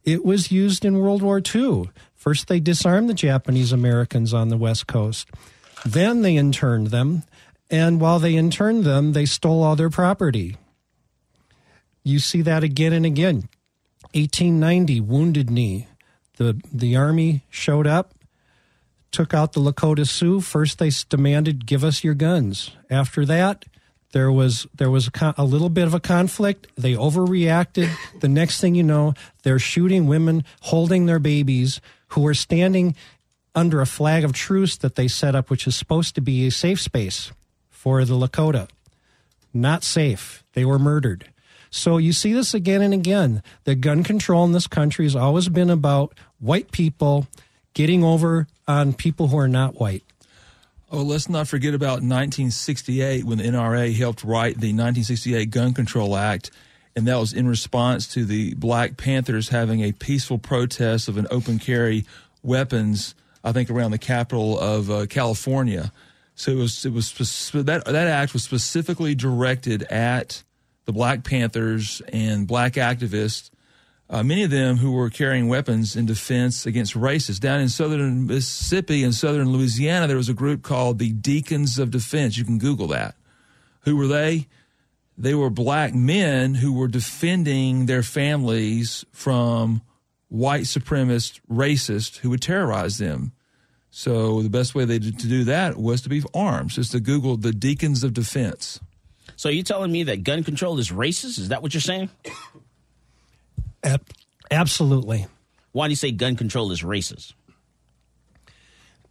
It 0.04 0.24
was 0.24 0.52
used 0.52 0.84
in 0.84 0.98
World 0.98 1.22
War 1.22 1.42
II. 1.54 1.90
First, 2.14 2.46
they 2.46 2.60
disarmed 2.60 3.08
the 3.08 3.14
Japanese 3.14 3.72
Americans 3.72 4.32
on 4.32 4.48
the 4.48 4.56
West 4.56 4.86
Coast. 4.86 5.28
Then 5.84 6.22
they 6.22 6.36
interned 6.36 6.88
them. 6.88 7.24
And 7.70 8.00
while 8.00 8.18
they 8.20 8.36
interned 8.36 8.84
them, 8.84 9.14
they 9.14 9.26
stole 9.26 9.62
all 9.62 9.74
their 9.74 9.90
property. 9.90 10.56
You 12.04 12.18
see 12.18 12.42
that 12.42 12.62
again 12.62 12.92
and 12.92 13.06
again. 13.06 13.48
1890, 14.12 15.00
Wounded 15.00 15.50
Knee 15.50 15.88
the 16.36 16.60
the 16.72 16.96
army 16.96 17.42
showed 17.50 17.86
up, 17.86 18.14
took 19.10 19.34
out 19.34 19.52
the 19.52 19.60
Lakota 19.60 20.06
Sioux. 20.06 20.40
First, 20.40 20.78
they 20.78 20.90
demanded, 21.08 21.66
"Give 21.66 21.84
us 21.84 22.04
your 22.04 22.14
guns." 22.14 22.72
After 22.90 23.24
that, 23.26 23.64
there 24.12 24.30
was 24.30 24.66
there 24.74 24.90
was 24.90 25.08
a, 25.08 25.34
a, 25.38 25.44
little 25.44 25.68
bit 25.68 25.86
of 25.86 25.94
a 25.94 26.00
conflict. 26.00 26.68
They 26.76 26.94
overreacted. 26.94 27.90
The 28.20 28.28
next 28.28 28.60
thing 28.60 28.74
you 28.74 28.84
know, 28.84 29.14
they're 29.42 29.58
shooting 29.58 30.06
women 30.06 30.44
holding 30.62 31.06
their 31.06 31.18
babies 31.18 31.80
who 32.08 32.26
are 32.26 32.34
standing 32.34 32.94
under 33.54 33.80
a 33.80 33.86
flag 33.86 34.24
of 34.24 34.32
truce 34.32 34.76
that 34.78 34.94
they 34.94 35.08
set 35.08 35.34
up, 35.34 35.50
which 35.50 35.66
is 35.66 35.76
supposed 35.76 36.14
to 36.14 36.20
be 36.20 36.46
a 36.46 36.50
safe 36.50 36.80
space 36.80 37.32
for 37.70 38.04
the 38.04 38.14
Lakota. 38.14 38.68
Not 39.52 39.84
safe. 39.84 40.44
They 40.54 40.64
were 40.64 40.78
murdered. 40.78 41.30
So 41.74 41.96
you 41.96 42.12
see 42.12 42.32
this 42.32 42.54
again 42.54 42.82
and 42.82 42.94
again. 42.94 43.42
The 43.64 43.74
gun 43.74 44.04
control 44.04 44.44
in 44.44 44.52
this 44.52 44.68
country 44.68 45.06
has 45.06 45.16
always 45.16 45.48
been 45.48 45.70
about 45.70 46.14
white 46.38 46.70
people 46.70 47.26
getting 47.74 48.04
over 48.04 48.46
on 48.68 48.92
people 48.92 49.26
who 49.26 49.38
are 49.38 49.48
not 49.48 49.80
white. 49.80 50.04
Oh, 50.92 51.02
let's 51.02 51.28
not 51.28 51.48
forget 51.48 51.74
about 51.74 51.94
1968 51.94 53.24
when 53.24 53.38
the 53.38 53.44
NRA 53.44 53.92
helped 53.92 54.22
write 54.22 54.60
the 54.60 54.72
1968 54.72 55.50
Gun 55.50 55.74
Control 55.74 56.16
Act, 56.16 56.52
and 56.94 57.08
that 57.08 57.16
was 57.16 57.32
in 57.32 57.48
response 57.48 58.06
to 58.14 58.24
the 58.24 58.54
Black 58.54 58.96
Panthers 58.96 59.48
having 59.48 59.80
a 59.80 59.90
peaceful 59.90 60.38
protest 60.38 61.08
of 61.08 61.18
an 61.18 61.26
open 61.32 61.58
carry 61.58 62.06
weapons. 62.44 63.16
I 63.42 63.50
think 63.50 63.68
around 63.68 63.90
the 63.90 63.98
capital 63.98 64.60
of 64.60 64.90
uh, 64.92 65.06
California. 65.06 65.90
So 66.36 66.52
it 66.52 66.56
was 66.56 66.86
it 66.86 66.92
was 66.92 67.12
that 67.52 67.84
that 67.84 68.06
act 68.06 68.32
was 68.32 68.44
specifically 68.44 69.16
directed 69.16 69.82
at 69.84 70.44
the 70.84 70.92
Black 70.92 71.24
Panthers 71.24 72.02
and 72.12 72.46
black 72.46 72.74
activists, 72.74 73.50
uh, 74.10 74.22
many 74.22 74.42
of 74.42 74.50
them 74.50 74.76
who 74.76 74.92
were 74.92 75.08
carrying 75.08 75.48
weapons 75.48 75.96
in 75.96 76.06
defense 76.06 76.66
against 76.66 76.94
racists. 76.94 77.40
Down 77.40 77.60
in 77.60 77.68
southern 77.68 78.26
Mississippi 78.26 79.02
and 79.02 79.14
southern 79.14 79.50
Louisiana, 79.50 80.06
there 80.06 80.16
was 80.16 80.28
a 80.28 80.34
group 80.34 80.62
called 80.62 80.98
the 80.98 81.12
Deacons 81.12 81.78
of 81.78 81.90
Defense. 81.90 82.36
You 82.36 82.44
can 82.44 82.58
Google 82.58 82.88
that. 82.88 83.14
Who 83.80 83.96
were 83.96 84.06
they? 84.06 84.46
They 85.16 85.34
were 85.34 85.50
black 85.50 85.94
men 85.94 86.54
who 86.54 86.72
were 86.72 86.88
defending 86.88 87.86
their 87.86 88.02
families 88.02 89.04
from 89.12 89.80
white 90.28 90.64
supremacist 90.64 91.40
racists 91.50 92.18
who 92.18 92.30
would 92.30 92.42
terrorize 92.42 92.98
them. 92.98 93.32
So 93.90 94.42
the 94.42 94.50
best 94.50 94.74
way 94.74 94.84
they 94.84 94.98
did 94.98 95.20
to 95.20 95.28
do 95.28 95.44
that 95.44 95.76
was 95.76 96.02
to 96.02 96.08
be 96.08 96.22
armed. 96.34 96.70
Just 96.70 96.92
to 96.92 97.00
Google 97.00 97.36
the 97.36 97.52
Deacons 97.52 98.02
of 98.02 98.12
Defense. 98.12 98.80
So 99.44 99.50
you 99.50 99.62
telling 99.62 99.92
me 99.92 100.04
that 100.04 100.24
gun 100.24 100.42
control 100.42 100.78
is 100.78 100.90
racist? 100.90 101.38
Is 101.38 101.50
that 101.50 101.60
what 101.60 101.74
you're 101.74 101.82
saying? 101.82 102.08
Absolutely. 104.50 105.26
Why 105.72 105.86
do 105.86 105.90
you 105.90 105.96
say 105.96 106.12
gun 106.12 106.34
control 106.34 106.72
is 106.72 106.80
racist? 106.80 107.34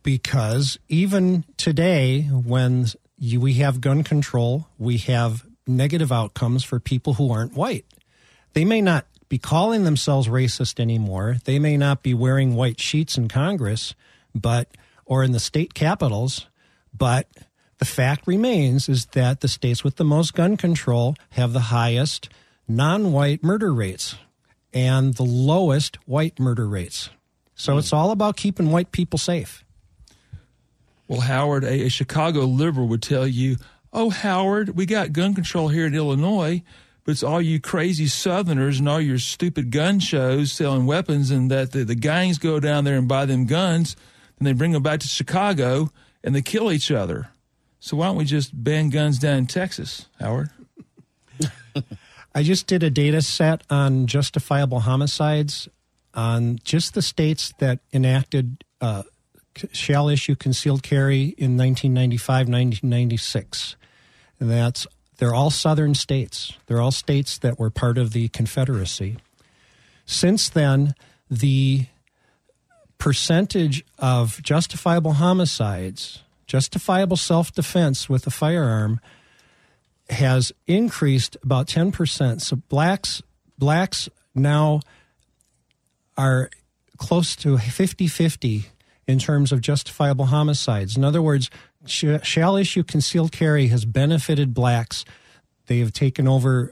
Because 0.02 0.80
even 0.90 1.46
today, 1.58 2.24
when 2.24 2.88
you, 3.20 3.40
we 3.40 3.54
have 3.62 3.80
gun 3.80 4.04
control, 4.04 4.66
we 4.80 4.98
have 4.98 5.46
negative 5.68 6.12
outcomes 6.12 6.64
for 6.64 6.80
people 6.80 7.14
who 7.14 7.32
aren't 7.32 7.54
white. 7.54 7.86
They 8.54 8.66
may 8.66 8.82
not 8.82 9.06
be 9.30 9.38
calling 9.38 9.84
themselves 9.84 10.28
racist 10.28 10.80
anymore. 10.80 11.38
They 11.46 11.60
may 11.60 11.78
not 11.78 12.02
be 12.02 12.16
wearing 12.16 12.56
white 12.56 12.82
sheets 12.82 13.20
in 13.20 13.28
Congress, 13.28 13.94
but 14.34 14.68
or 15.06 15.24
in 15.24 15.32
the 15.32 15.40
state 15.40 15.76
capitals, 15.76 16.48
but 16.92 17.28
the 17.84 17.90
fact 17.90 18.26
remains 18.28 18.88
is 18.88 19.08
that 19.08 19.42
the 19.42 19.48
states 19.50 19.84
with 19.84 19.98
the 19.98 20.06
most 20.06 20.34
gun 20.34 20.56
control 20.56 21.18
have 21.32 21.52
the 21.52 21.68
highest 21.68 22.30
non-white 22.66 23.44
murder 23.44 23.74
rates 23.74 24.16
and 24.74 25.16
the 25.16 25.26
lowest 25.26 25.98
white 26.08 26.40
murder 26.40 26.66
rates. 26.66 27.10
So 27.56 27.76
mm. 27.76 27.80
it's 27.80 27.92
all 27.92 28.12
about 28.12 28.38
keeping 28.38 28.72
white 28.72 28.94
people 28.94 29.20
safe. 29.20 29.66
Well, 31.10 31.20
Howard, 31.20 31.66
a, 31.66 31.88
a 31.88 31.90
Chicago 31.90 32.46
liberal 32.46 32.88
would 32.88 33.02
tell 33.02 33.28
you, 33.28 33.58
"Oh, 33.92 34.10
Howard, 34.10 34.78
we 34.78 34.86
got 34.86 35.12
gun 35.12 35.34
control 35.34 35.68
here 35.68 35.86
in 35.86 35.94
Illinois." 35.94 36.64
but 37.04 37.12
it's 37.12 37.22
all 37.22 37.42
you 37.42 37.60
crazy 37.60 38.08
Southerners 38.08 38.80
and 38.80 38.88
all 38.88 39.02
your 39.02 39.20
stupid 39.20 39.72
gun 39.72 40.00
shows 40.00 40.54
selling 40.54 40.86
weapons, 40.86 41.32
and 41.32 41.52
that 41.52 41.74
the, 41.74 41.84
the 41.84 41.96
gangs 41.96 42.38
go 42.38 42.62
down 42.62 42.86
there 42.86 42.98
and 42.98 43.10
buy 43.10 43.26
them 43.26 43.46
guns, 43.46 43.98
and 44.40 44.48
they 44.48 44.54
bring 44.54 44.72
them 44.72 44.84
back 44.84 45.02
to 45.02 45.08
Chicago 45.08 45.92
and 46.24 46.34
they 46.34 46.42
kill 46.42 46.72
each 46.72 46.90
other. 46.90 47.28
So 47.84 47.98
why 47.98 48.06
don't 48.06 48.16
we 48.16 48.24
just 48.24 48.52
ban 48.64 48.92
guns 48.92 49.20
down 49.20 49.40
in 49.40 49.46
Texas, 49.46 50.08
Howard? 50.18 50.50
I 52.34 52.42
just 52.42 52.66
did 52.66 52.82
a 52.82 52.90
data 52.90 53.22
set 53.22 53.62
on 53.70 54.08
justifiable 54.08 54.80
homicides 54.80 55.68
on 56.14 56.60
just 56.64 56.94
the 56.94 57.02
states 57.02 57.54
that 57.60 57.80
enacted 57.92 58.64
uh, 58.80 59.04
shall 59.74 60.08
issue 60.08 60.34
concealed 60.34 60.82
carry 60.82 61.36
in 61.38 61.58
1995, 61.58 62.48
1996. 62.48 63.76
And 64.40 64.50
that's 64.50 64.88
they're 65.18 65.36
all 65.36 65.52
southern 65.52 65.94
states. 65.94 66.54
They're 66.68 66.82
all 66.82 66.92
states 66.92 67.38
that 67.40 67.60
were 67.60 67.70
part 67.70 67.98
of 67.98 68.14
the 68.14 68.30
Confederacy. 68.30 69.18
Since 70.06 70.48
then, 70.48 70.96
the 71.30 71.88
percentage 72.98 73.84
of 74.00 74.42
justifiable 74.42 75.14
homicides 75.14 76.23
justifiable 76.54 77.18
self 77.18 77.52
defense 77.52 78.08
with 78.08 78.28
a 78.28 78.30
firearm 78.30 79.00
has 80.12 80.52
increased 80.68 81.36
about 81.42 81.66
10%. 81.66 82.42
So 82.42 82.58
blacks 82.70 83.24
blacks 83.58 84.08
now 84.36 84.82
are 86.16 86.52
close 86.98 87.36
to 87.38 87.58
50-50 87.58 88.66
in 89.08 89.18
terms 89.18 89.52
of 89.52 89.62
justifiable 89.62 90.26
homicides. 90.26 90.96
In 90.96 91.04
other 91.04 91.24
words, 91.24 91.50
shall 91.88 92.56
issue 92.56 92.84
concealed 92.84 93.32
carry 93.32 93.70
has 93.70 93.84
benefited 93.84 94.54
blacks. 94.54 95.06
They 95.66 95.80
have 95.80 95.92
taken 95.92 96.28
over 96.28 96.72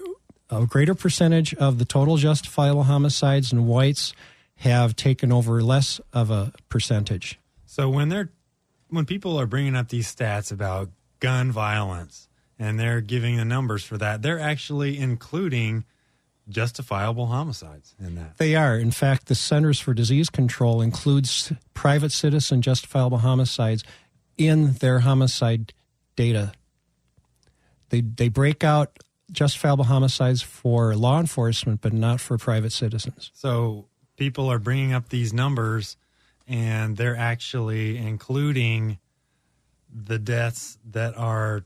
a 0.51 0.67
greater 0.67 0.93
percentage 0.93 1.55
of 1.55 1.79
the 1.79 1.85
total 1.85 2.17
justifiable 2.17 2.83
homicides, 2.83 3.51
and 3.51 3.67
whites 3.67 4.13
have 4.57 4.95
taken 4.95 5.31
over 5.31 5.63
less 5.63 5.99
of 6.13 6.29
a 6.29 6.53
percentage. 6.69 7.39
So 7.65 7.89
when 7.89 8.09
they're 8.09 8.29
when 8.91 9.05
people 9.05 9.39
are 9.39 9.47
bringing 9.47 9.75
up 9.75 9.89
these 9.89 10.13
stats 10.13 10.51
about 10.51 10.89
gun 11.19 11.51
violence 11.51 12.27
and 12.59 12.79
they're 12.79 13.01
giving 13.01 13.37
the 13.37 13.45
numbers 13.45 13.83
for 13.83 13.97
that, 13.97 14.21
they're 14.21 14.39
actually 14.39 14.99
including 14.99 15.85
justifiable 16.49 17.27
homicides 17.27 17.95
in 17.99 18.15
that. 18.15 18.37
They 18.37 18.55
are. 18.55 18.77
In 18.77 18.91
fact, 18.91 19.27
the 19.27 19.35
Centers 19.35 19.79
for 19.79 19.93
Disease 19.93 20.29
Control 20.29 20.81
includes 20.81 21.53
private 21.73 22.11
citizen 22.11 22.61
justifiable 22.61 23.19
homicides 23.19 23.83
in 24.37 24.73
their 24.73 24.99
homicide 24.99 25.73
data. 26.15 26.51
They 27.89 28.01
they 28.01 28.29
break 28.29 28.63
out 28.63 28.99
justifiable 29.31 29.85
homicides 29.85 30.41
for 30.41 30.93
law 30.95 31.19
enforcement 31.19 31.79
but 31.79 31.93
not 31.93 32.19
for 32.19 32.37
private 32.37 32.73
citizens. 32.73 33.31
So 33.33 33.87
people 34.17 34.51
are 34.51 34.59
bringing 34.59 34.91
up 34.93 35.07
these 35.07 35.31
numbers 35.31 35.95
and 36.47 36.97
they're 36.97 37.17
actually 37.17 37.97
including 37.97 38.97
the 39.93 40.19
deaths 40.19 40.77
that 40.91 41.17
are 41.17 41.63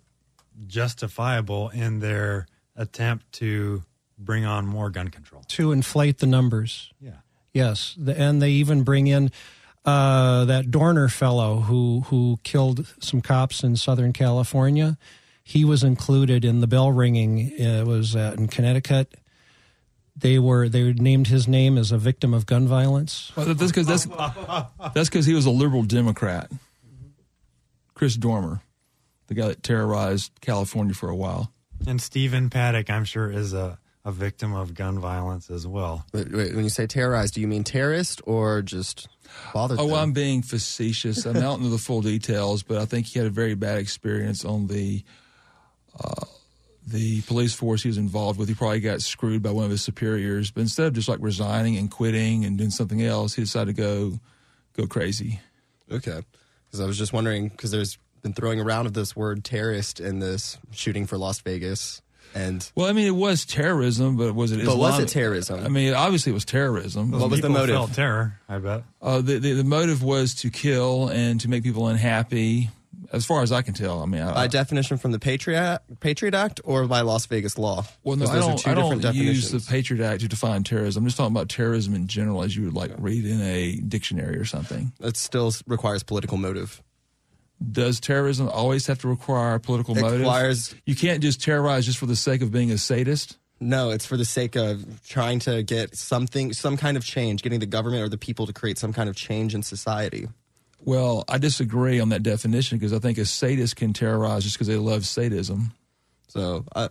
justifiable 0.68 1.70
in 1.70 2.00
their 2.00 2.48
attempt 2.76 3.32
to 3.34 3.84
bring 4.18 4.46
on 4.46 4.66
more 4.66 4.90
gun 4.90 5.10
control. 5.10 5.44
To 5.50 5.72
inflate 5.72 6.20
the 6.20 6.28
numbers. 6.28 6.92
Yeah. 7.00 7.12
Yes, 7.54 7.96
the, 7.98 8.20
and 8.20 8.42
they 8.42 8.52
even 8.52 8.84
bring 8.84 9.08
in 9.08 9.32
uh, 9.86 10.46
that 10.46 10.72
Dorner 10.72 11.08
fellow 11.08 11.62
who 11.62 12.02
who 12.08 12.40
killed 12.44 12.94
some 13.00 13.22
cops 13.22 13.64
in 13.64 13.78
Southern 13.78 14.12
California. 14.12 14.98
He 15.42 15.64
was 15.64 15.84
included 15.84 16.44
in 16.44 16.60
the 16.60 16.68
bell 16.68 16.92
ringing. 16.92 17.52
It 17.52 17.86
was 17.86 18.16
uh, 18.16 18.36
in 18.38 18.48
Connecticut. 18.48 19.16
They 20.16 20.40
were 20.40 20.70
they 20.70 20.94
named 20.94 21.28
his 21.28 21.48
name 21.48 21.78
as 21.78 21.92
a 21.92 21.98
victim 21.98 22.34
of 22.34 22.46
gun 22.46 22.68
violence. 22.68 23.34
Well, 23.36 23.54
that's 23.54 23.72
because 23.72 23.88
that's 23.88 24.06
that's 24.94 25.10
because 25.10 25.26
he 25.26 25.34
was 25.34 25.46
a 25.46 25.52
liberal 25.52 25.84
Democrat. 25.84 26.50
Chris 27.94 28.16
Dorner, 28.16 28.62
the 29.28 29.34
guy 29.34 29.48
that 29.48 29.64
terrorized 29.64 30.32
California 30.42 30.94
for 30.94 31.10
a 31.10 31.16
while. 31.16 31.52
And 31.88 32.02
Stephen 32.02 32.50
Paddock, 32.50 32.90
I'm 32.90 33.06
sure, 33.06 33.32
is 33.32 33.54
a, 33.54 33.80
a 34.04 34.12
victim 34.12 34.54
of 34.54 34.74
gun 34.74 35.00
violence 35.00 35.50
as 35.50 35.66
well. 35.66 36.06
Wait, 36.14 36.32
wait, 36.32 36.56
when 36.56 36.64
you 36.64 36.70
say 36.70 36.88
terrorized, 36.88 37.36
do 37.36 37.42
you 37.42 37.48
mean 37.48 37.64
terrorist 37.64 38.22
or 38.26 38.62
just 38.62 39.08
bothered? 39.54 39.80
Oh, 39.80 39.88
them? 39.88 39.96
I'm 39.96 40.14
being 40.14 40.42
facetious. 40.42 41.26
I'm 41.26 41.40
not 41.40 41.58
into 41.58 41.70
the 41.70 41.78
full 41.78 42.02
details, 42.02 42.64
but 42.64 42.78
I 42.78 42.86
think 42.86 43.08
he 43.08 43.20
had 43.20 43.28
a 43.28 43.32
very 43.32 43.56
bad 43.56 43.78
experience 43.78 44.46
on 44.46 44.68
the 44.68 45.04
uh, 46.00 46.26
the 46.88 47.22
police 47.24 47.54
force 47.54 47.82
he 47.84 47.90
was 47.90 47.98
involved 47.98 48.38
with. 48.40 48.48
He 48.48 48.56
probably 48.56 48.80
got 48.80 49.02
screwed 49.02 49.42
by 49.42 49.52
one 49.52 49.66
of 49.66 49.72
his 49.72 49.82
superiors. 49.82 50.52
But 50.52 50.62
instead 50.62 50.88
of 50.88 50.94
just 50.94 51.10
like 51.10 51.20
resigning 51.22 51.78
and 51.78 51.90
quitting 51.90 52.46
and 52.46 52.58
doing 52.58 52.70
something 52.70 53.02
else, 53.02 53.34
he 53.34 53.42
decided 53.42 53.76
to 53.76 53.82
go 53.82 54.20
go 54.78 54.88
crazy. 54.88 55.40
Okay. 55.92 56.22
Because 56.66 56.82
I 56.82 56.86
was 56.86 56.98
just 56.98 57.14
wondering, 57.14 57.50
because 57.50 57.72
there's 57.72 57.98
been 58.22 58.34
throwing 58.34 58.60
around 58.60 58.86
of 58.86 58.94
this 58.94 59.16
word 59.16 59.44
terrorist 59.44 60.00
in 60.00 60.20
this 60.20 60.58
shooting 60.72 61.06
for 61.06 61.18
Las 61.18 61.40
Vegas. 61.42 62.02
And 62.34 62.70
Well, 62.76 62.88
I 62.88 62.92
mean, 62.94 63.08
it 63.08 63.12
was 63.16 63.46
terrorism, 63.46 64.18
but 64.18 64.36
was 64.36 64.52
it? 64.52 64.66
But 64.66 64.78
was 64.78 64.96
it 65.00 65.04
Islamic- 65.04 65.10
terrorism? 65.10 65.64
I 65.64 65.70
mean, 65.70 65.94
obviously, 65.94 66.32
it 66.32 66.34
was 66.34 66.44
terrorism. 66.44 67.12
What 67.12 67.30
was 67.30 67.40
the 67.40 67.50
motive? 67.50 67.76
Felt 67.76 67.94
terror, 67.94 68.40
I 68.50 68.58
bet. 68.58 68.84
Uh, 69.02 69.22
the, 69.22 69.38
the 69.38 69.54
the 69.54 69.64
motive 69.64 70.04
was 70.04 70.36
to 70.36 70.50
kill 70.50 71.08
and 71.08 71.40
to 71.42 71.48
make 71.50 71.64
people 71.64 71.88
unhappy. 71.88 72.72
As 73.16 73.26
far 73.26 73.42
as 73.42 73.52
I 73.52 73.62
can 73.62 73.74
tell, 73.74 74.02
I 74.04 74.06
mean, 74.06 74.22
I, 74.22 74.34
by 74.34 74.48
definition 74.48 74.98
from 74.98 75.12
the 75.12 75.20
Patriot 75.20 75.80
Patriot 76.02 76.34
Act 76.36 76.60
or 76.66 76.86
by 76.86 77.02
Las 77.02 77.26
Vegas 77.28 77.58
law? 77.58 77.86
well, 78.04 78.18
no, 78.18 78.26
I 78.26 78.36
those 78.36 78.44
are 78.44 78.48
don't. 78.50 78.58
two 78.60 78.70
I 78.70 78.74
different 78.76 79.02
don't 79.04 79.16
use 79.16 79.52
the. 79.52 79.60
Patriot 79.72 80.06
Act 80.06 80.22
to 80.22 80.28
define 80.28 80.64
terrorism. 80.64 81.04
I'm 81.04 81.08
just 81.08 81.18
talking 81.18 81.34
about 81.36 81.48
terrorism 81.50 81.96
in 81.96 82.08
general, 82.08 82.44
as 82.44 82.56
you 82.56 82.66
would 82.66 82.74
like 82.74 82.92
read 82.98 83.26
in 83.26 83.42
a 83.42 83.78
dictionary 83.78 84.38
or 84.38 84.46
something. 84.46 84.92
That 85.00 85.16
still 85.18 85.54
requires 85.66 86.04
political 86.04 86.38
motive. 86.38 86.84
Does 87.72 88.02
terrorism 88.02 88.50
always 88.50 88.86
have 88.88 89.00
to 89.00 89.08
require 89.08 89.58
political 89.60 89.98
It 89.98 90.02
motive? 90.02 90.20
requires- 90.20 90.76
You 90.86 90.94
can't 90.96 91.22
just 91.24 91.42
terrorize 91.42 91.86
just 91.86 91.98
for 91.98 92.06
the 92.06 92.16
sake 92.18 92.42
of 92.42 92.52
being 92.52 92.70
a 92.72 92.78
sadist. 92.78 93.38
No, 93.62 93.92
it's 93.92 94.06
for 94.06 94.18
the 94.18 94.26
sake 94.26 94.58
of 94.58 94.84
trying 95.08 95.40
to 95.40 95.64
get 95.64 95.96
something, 95.96 96.52
some 96.52 96.76
kind 96.76 96.98
of 96.98 97.06
change, 97.06 97.42
getting 97.42 97.62
the 97.62 97.66
government 97.66 98.04
or 98.04 98.10
the 98.10 98.18
people 98.18 98.46
to 98.48 98.52
create 98.54 98.78
some 98.78 98.92
kind 98.92 99.08
of 99.08 99.16
change 99.16 99.56
in 99.56 99.64
society. 99.64 100.28
Well, 100.86 101.26
I 101.28 101.40
disagree 101.40 102.00
on 102.00 102.10
that 102.10 102.24
definition 102.24 102.78
because 102.78 102.94
I 102.94 103.00
think 103.00 103.18
a 103.18 103.26
sadist 103.26 103.76
can 103.76 103.92
terrorize 103.94 104.44
just 104.44 104.56
because 104.56 104.68
they 104.68 104.76
love 104.78 105.06
sadism. 105.06 105.74
So, 106.28 106.64
uh, 106.76 106.90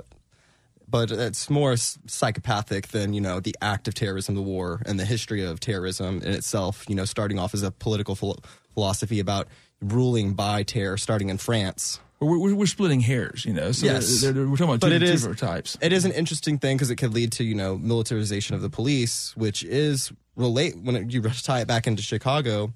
but 0.88 1.11
it's 1.11 1.49
more 1.49 1.76
psychopathic 1.76 2.88
than 2.88 3.14
you 3.14 3.20
know 3.20 3.40
the 3.40 3.55
act 3.62 3.88
of 3.88 3.95
terrorism, 3.95 4.34
the 4.34 4.42
war, 4.42 4.82
and 4.86 4.99
the 4.99 5.05
history 5.05 5.45
of 5.45 5.61
terrorism 5.61 6.16
in 6.22 6.32
itself. 6.32 6.84
You 6.88 6.95
know, 6.95 7.05
starting 7.05 7.38
off 7.38 7.55
as 7.55 7.62
a 7.62 7.70
political 7.70 8.14
phil- 8.14 8.38
philosophy 8.74 9.20
about 9.20 9.49
ruling 9.80 10.34
by 10.34 10.62
terror, 10.64 10.97
starting 10.97 11.28
in 11.30 11.38
France. 11.38 12.01
We're, 12.20 12.38
we're, 12.38 12.55
we're 12.55 12.66
splitting 12.66 13.01
hairs, 13.01 13.45
you 13.45 13.53
know. 13.53 13.72
So 13.72 13.86
yes, 13.86 14.20
they're- 14.22 14.32
they're- 14.32 14.47
we're 14.49 14.57
talking 14.57 14.70
about 14.74 14.80
But 14.80 14.88
two, 14.90 14.95
it 14.97 14.99
two 15.01 15.05
is- 15.07 15.20
different 15.22 15.38
types. 15.40 15.76
It 15.80 15.92
is 15.92 16.05
an 16.05 16.12
interesting 16.12 16.59
thing 16.59 16.76
because 16.76 16.90
it 16.90 16.97
could 16.97 17.12
lead 17.14 17.32
to 17.32 17.45
you 17.45 17.55
know 17.55 17.76
militarization 17.76 18.55
of 18.57 18.62
the 18.62 18.70
police, 18.70 19.36
which 19.36 19.62
is 19.62 20.12
relate 20.36 20.76
when 20.80 20.97
it, 20.97 21.12
you 21.12 21.22
tie 21.22 21.61
it 21.61 21.68
back 21.68 21.86
into 21.86 22.03
Chicago 22.03 22.72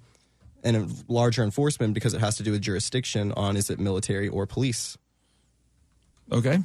and 0.65 0.77
a 0.77 0.89
larger 1.09 1.43
enforcement 1.43 1.95
because 1.95 2.15
it 2.15 2.21
has 2.21 2.37
to 2.37 2.43
do 2.43 2.53
with 2.53 2.63
jurisdiction 2.63 3.33
on 3.33 3.57
is 3.57 3.71
it 3.71 3.79
military 3.79 4.29
or 4.29 4.47
police. 4.47 4.97
Okay. 6.31 6.59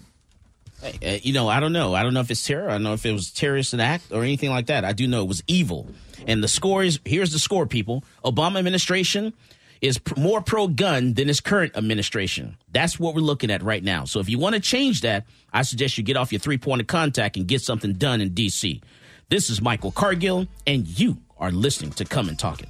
Uh, 0.83 1.17
you 1.21 1.33
know, 1.33 1.47
I 1.47 1.59
don't 1.59 1.71
know. 1.71 1.93
I 1.93 2.03
don't 2.03 2.13
know 2.13 2.19
if 2.19 2.29
it's 2.29 2.45
terror. 2.45 2.69
I 2.69 2.73
don't 2.73 2.83
know 2.83 2.93
if 2.93 3.05
it 3.05 3.13
was 3.13 3.31
terrorist 3.31 3.73
act 3.73 4.11
or 4.11 4.23
anything 4.23 4.49
like 4.49 4.67
that. 4.67 4.83
I 4.83 4.91
do 4.91 5.07
know 5.07 5.21
it 5.21 5.27
was 5.27 5.43
evil. 5.47 5.87
And 6.27 6.43
the 6.43 6.47
score 6.47 6.83
is 6.83 6.99
here's 7.05 7.31
the 7.31 7.39
score, 7.39 7.65
people. 7.65 8.03
Obama 8.25 8.59
administration 8.59 9.33
is 9.81 9.97
pr- 9.97 10.19
more 10.19 10.41
pro 10.41 10.67
gun 10.67 11.13
than 11.13 11.27
his 11.27 11.39
current 11.39 11.75
administration. 11.77 12.57
That's 12.71 12.99
what 12.99 13.15
we're 13.15 13.21
looking 13.21 13.51
at 13.51 13.63
right 13.63 13.83
now. 13.83 14.05
So 14.05 14.19
if 14.19 14.29
you 14.29 14.39
want 14.39 14.55
to 14.55 14.61
change 14.61 15.01
that, 15.01 15.25
I 15.51 15.61
suggest 15.61 15.97
you 15.97 16.03
get 16.03 16.17
off 16.17 16.31
your 16.31 16.39
three 16.39 16.57
point 16.57 16.81
of 16.81 16.87
contact 16.87 17.37
and 17.37 17.47
get 17.47 17.61
something 17.61 17.93
done 17.93 18.21
in 18.21 18.33
D.C. 18.33 18.81
This 19.29 19.49
is 19.49 19.61
Michael 19.61 19.91
Cargill, 19.91 20.47
and 20.67 20.87
you 20.87 21.17
are 21.37 21.51
listening 21.51 21.91
to 21.91 22.05
Come 22.05 22.29
and 22.29 22.37
Talk 22.37 22.61
It. 22.61 22.69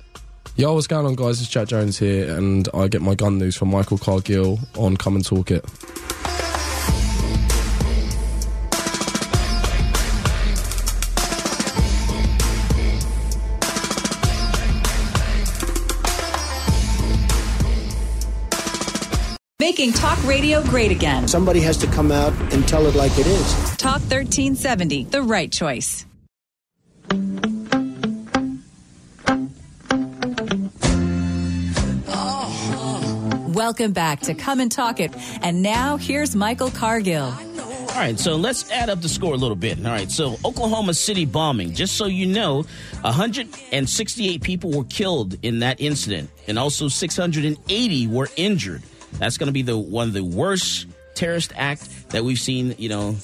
Yo, 0.55 0.71
what's 0.71 0.85
going 0.85 1.03
on, 1.03 1.15
guys? 1.15 1.41
It's 1.41 1.49
Jack 1.49 1.67
Jones 1.67 1.97
here, 1.97 2.31
and 2.37 2.69
I 2.75 2.87
get 2.87 3.01
my 3.01 3.15
gun 3.15 3.39
news 3.39 3.55
from 3.55 3.71
Michael 3.71 3.97
Cargill 3.97 4.59
on 4.77 4.97
Come 4.97 5.15
and 5.15 5.25
Talk 5.25 5.49
It. 5.49 5.65
Making 19.59 19.93
talk 19.93 20.23
radio 20.27 20.61
great 20.61 20.91
again. 20.91 21.27
Somebody 21.27 21.61
has 21.61 21.77
to 21.77 21.87
come 21.87 22.11
out 22.11 22.31
and 22.53 22.67
tell 22.67 22.85
it 22.85 22.93
like 22.93 23.13
it 23.13 23.25
is. 23.25 23.53
Talk 23.77 24.01
1370, 24.01 25.05
the 25.05 25.23
right 25.23 25.51
choice. 25.51 26.05
Welcome 33.63 33.93
back 33.93 34.19
to 34.23 34.33
Come 34.33 34.59
and 34.59 34.69
Talk 34.69 34.99
It. 34.99 35.13
And 35.41 35.61
now 35.61 35.95
here's 35.95 36.35
Michael 36.35 36.69
Cargill. 36.69 37.27
All 37.27 37.95
right, 37.95 38.19
so 38.19 38.35
let's 38.35 38.69
add 38.69 38.89
up 38.89 38.99
the 38.99 39.07
score 39.07 39.33
a 39.33 39.37
little 39.37 39.55
bit. 39.55 39.77
All 39.77 39.89
right, 39.89 40.11
so 40.11 40.35
Oklahoma 40.43 40.93
City 40.93 41.23
bombing. 41.23 41.73
Just 41.73 41.95
so 41.95 42.07
you 42.07 42.25
know, 42.25 42.65
168 43.03 44.41
people 44.41 44.69
were 44.71 44.83
killed 44.83 45.37
in 45.43 45.59
that 45.59 45.79
incident, 45.79 46.29
and 46.45 46.59
also 46.59 46.89
680 46.89 48.07
were 48.07 48.27
injured. 48.35 48.83
That's 49.13 49.37
going 49.37 49.47
to 49.47 49.53
be 49.53 49.61
the 49.61 49.77
one 49.77 50.09
of 50.09 50.13
the 50.13 50.25
worst 50.25 50.87
terrorist 51.15 51.53
act 51.55 52.09
that 52.09 52.25
we've 52.25 52.39
seen, 52.39 52.75
you 52.77 52.89
know, 52.89 53.15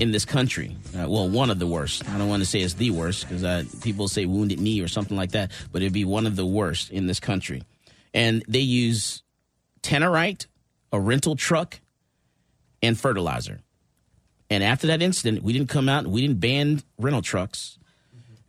in 0.00 0.10
this 0.10 0.24
country. 0.24 0.74
Uh, 0.98 1.08
well, 1.08 1.28
one 1.28 1.48
of 1.48 1.60
the 1.60 1.68
worst. 1.68 2.10
I 2.10 2.18
don't 2.18 2.28
want 2.28 2.42
to 2.42 2.48
say 2.48 2.58
it's 2.58 2.74
the 2.74 2.90
worst 2.90 3.28
because 3.28 3.44
uh, 3.44 3.62
people 3.82 4.08
say 4.08 4.26
wounded 4.26 4.58
knee 4.58 4.80
or 4.80 4.88
something 4.88 5.16
like 5.16 5.30
that, 5.30 5.52
but 5.70 5.80
it'd 5.80 5.92
be 5.92 6.04
one 6.04 6.26
of 6.26 6.34
the 6.34 6.44
worst 6.44 6.90
in 6.90 7.06
this 7.06 7.20
country. 7.20 7.62
And 8.12 8.42
they 8.48 8.58
use 8.58 9.22
Tannerite, 9.82 10.46
a 10.92 11.00
rental 11.00 11.36
truck, 11.36 11.80
and 12.82 12.98
fertilizer. 12.98 13.60
And 14.48 14.64
after 14.64 14.88
that 14.88 15.00
incident, 15.00 15.42
we 15.42 15.52
didn't 15.52 15.68
come 15.68 15.88
out 15.88 16.06
we 16.06 16.22
didn't 16.22 16.40
ban 16.40 16.82
rental 16.98 17.22
trucks. 17.22 17.78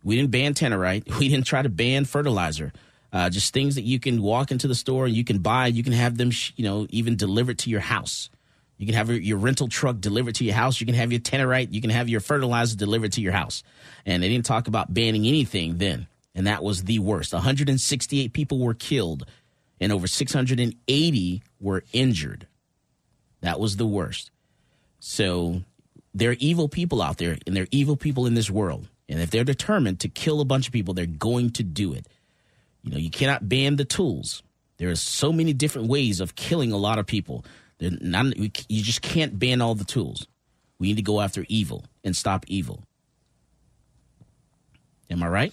We 0.02 0.16
didn't 0.16 0.32
ban 0.32 0.54
Tannerite. 0.54 1.08
We 1.18 1.28
didn't 1.28 1.46
try 1.46 1.62
to 1.62 1.68
ban 1.68 2.04
fertilizer. 2.04 2.72
Uh, 3.12 3.28
just 3.28 3.52
things 3.52 3.74
that 3.74 3.82
you 3.82 4.00
can 4.00 4.22
walk 4.22 4.50
into 4.50 4.66
the 4.66 4.74
store 4.74 5.04
and 5.04 5.14
you 5.14 5.22
can 5.22 5.38
buy. 5.38 5.66
You 5.66 5.84
can 5.84 5.92
have 5.92 6.16
them, 6.16 6.30
sh- 6.30 6.52
you 6.56 6.64
know, 6.64 6.86
even 6.90 7.16
delivered 7.16 7.58
to 7.60 7.70
your 7.70 7.80
house. 7.80 8.30
You 8.78 8.86
can 8.86 8.94
have 8.94 9.10
your, 9.10 9.18
your 9.18 9.36
rental 9.38 9.68
truck 9.68 10.00
delivered 10.00 10.34
to 10.36 10.44
your 10.44 10.54
house. 10.54 10.80
You 10.80 10.86
can 10.86 10.94
have 10.94 11.12
your 11.12 11.20
Tannerite. 11.20 11.72
You 11.72 11.80
can 11.80 11.90
have 11.90 12.08
your 12.08 12.20
fertilizer 12.20 12.76
delivered 12.76 13.12
to 13.12 13.20
your 13.20 13.32
house. 13.32 13.62
And 14.06 14.22
they 14.22 14.28
didn't 14.28 14.46
talk 14.46 14.66
about 14.66 14.92
banning 14.92 15.26
anything 15.26 15.76
then. 15.78 16.08
And 16.34 16.46
that 16.46 16.64
was 16.64 16.84
the 16.84 16.98
worst. 16.98 17.34
168 17.34 18.32
people 18.32 18.58
were 18.58 18.74
killed 18.74 19.26
and 19.82 19.92
over 19.92 20.06
680 20.06 21.42
were 21.58 21.82
injured. 21.92 22.46
That 23.40 23.58
was 23.58 23.76
the 23.76 23.86
worst. 23.86 24.30
So 25.00 25.62
there 26.14 26.30
are 26.30 26.36
evil 26.38 26.68
people 26.68 27.02
out 27.02 27.18
there, 27.18 27.36
and 27.46 27.56
there 27.56 27.64
are 27.64 27.72
evil 27.72 27.96
people 27.96 28.26
in 28.26 28.34
this 28.34 28.48
world. 28.48 28.88
And 29.08 29.20
if 29.20 29.30
they're 29.30 29.42
determined 29.42 29.98
to 30.00 30.08
kill 30.08 30.40
a 30.40 30.44
bunch 30.44 30.68
of 30.68 30.72
people, 30.72 30.94
they're 30.94 31.06
going 31.06 31.50
to 31.54 31.64
do 31.64 31.92
it. 31.92 32.06
You 32.82 32.92
know, 32.92 32.96
you 32.96 33.10
cannot 33.10 33.48
ban 33.48 33.74
the 33.74 33.84
tools. 33.84 34.44
There 34.76 34.88
are 34.88 34.94
so 34.94 35.32
many 35.32 35.52
different 35.52 35.88
ways 35.88 36.20
of 36.20 36.36
killing 36.36 36.70
a 36.70 36.76
lot 36.76 37.00
of 37.00 37.06
people. 37.06 37.44
Not, 37.80 38.36
you 38.36 38.82
just 38.82 39.02
can't 39.02 39.36
ban 39.36 39.60
all 39.60 39.74
the 39.74 39.84
tools. 39.84 40.28
We 40.78 40.86
need 40.86 40.96
to 40.96 41.02
go 41.02 41.20
after 41.20 41.44
evil 41.48 41.86
and 42.04 42.14
stop 42.14 42.44
evil. 42.46 42.84
Am 45.10 45.24
I 45.24 45.28
right? 45.28 45.52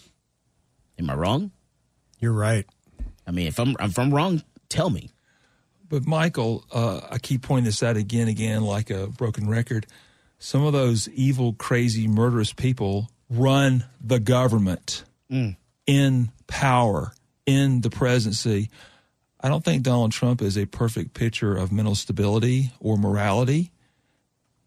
Am 0.99 1.09
I 1.09 1.15
wrong? 1.15 1.49
You're 2.19 2.31
right. 2.31 2.67
I 3.29 3.31
mean, 3.31 3.45
if 3.45 3.59
I'm 3.59 3.75
if 3.79 3.99
I'm 3.99 4.11
wrong, 4.11 4.41
tell 4.69 4.89
me. 4.89 5.11
But 5.87 6.07
Michael, 6.07 6.65
uh, 6.71 7.01
I 7.11 7.19
keep 7.19 7.43
pointing 7.43 7.65
this 7.65 7.83
out 7.83 7.95
again, 7.95 8.21
and 8.21 8.29
again, 8.31 8.63
like 8.63 8.89
a 8.89 9.05
broken 9.05 9.47
record. 9.47 9.85
Some 10.39 10.63
of 10.63 10.73
those 10.73 11.07
evil, 11.09 11.53
crazy, 11.53 12.07
murderous 12.07 12.53
people 12.53 13.11
run 13.29 13.85
the 14.01 14.19
government 14.19 15.03
in 15.85 16.31
power, 16.47 17.11
in 17.45 17.81
the 17.81 17.91
presidency. 17.91 18.71
I 19.39 19.47
don't 19.47 19.63
think 19.63 19.83
Donald 19.83 20.11
Trump 20.11 20.41
is 20.41 20.57
a 20.57 20.65
perfect 20.65 21.13
picture 21.13 21.55
of 21.55 21.71
mental 21.71 21.93
stability 21.93 22.71
or 22.79 22.97
morality. 22.97 23.71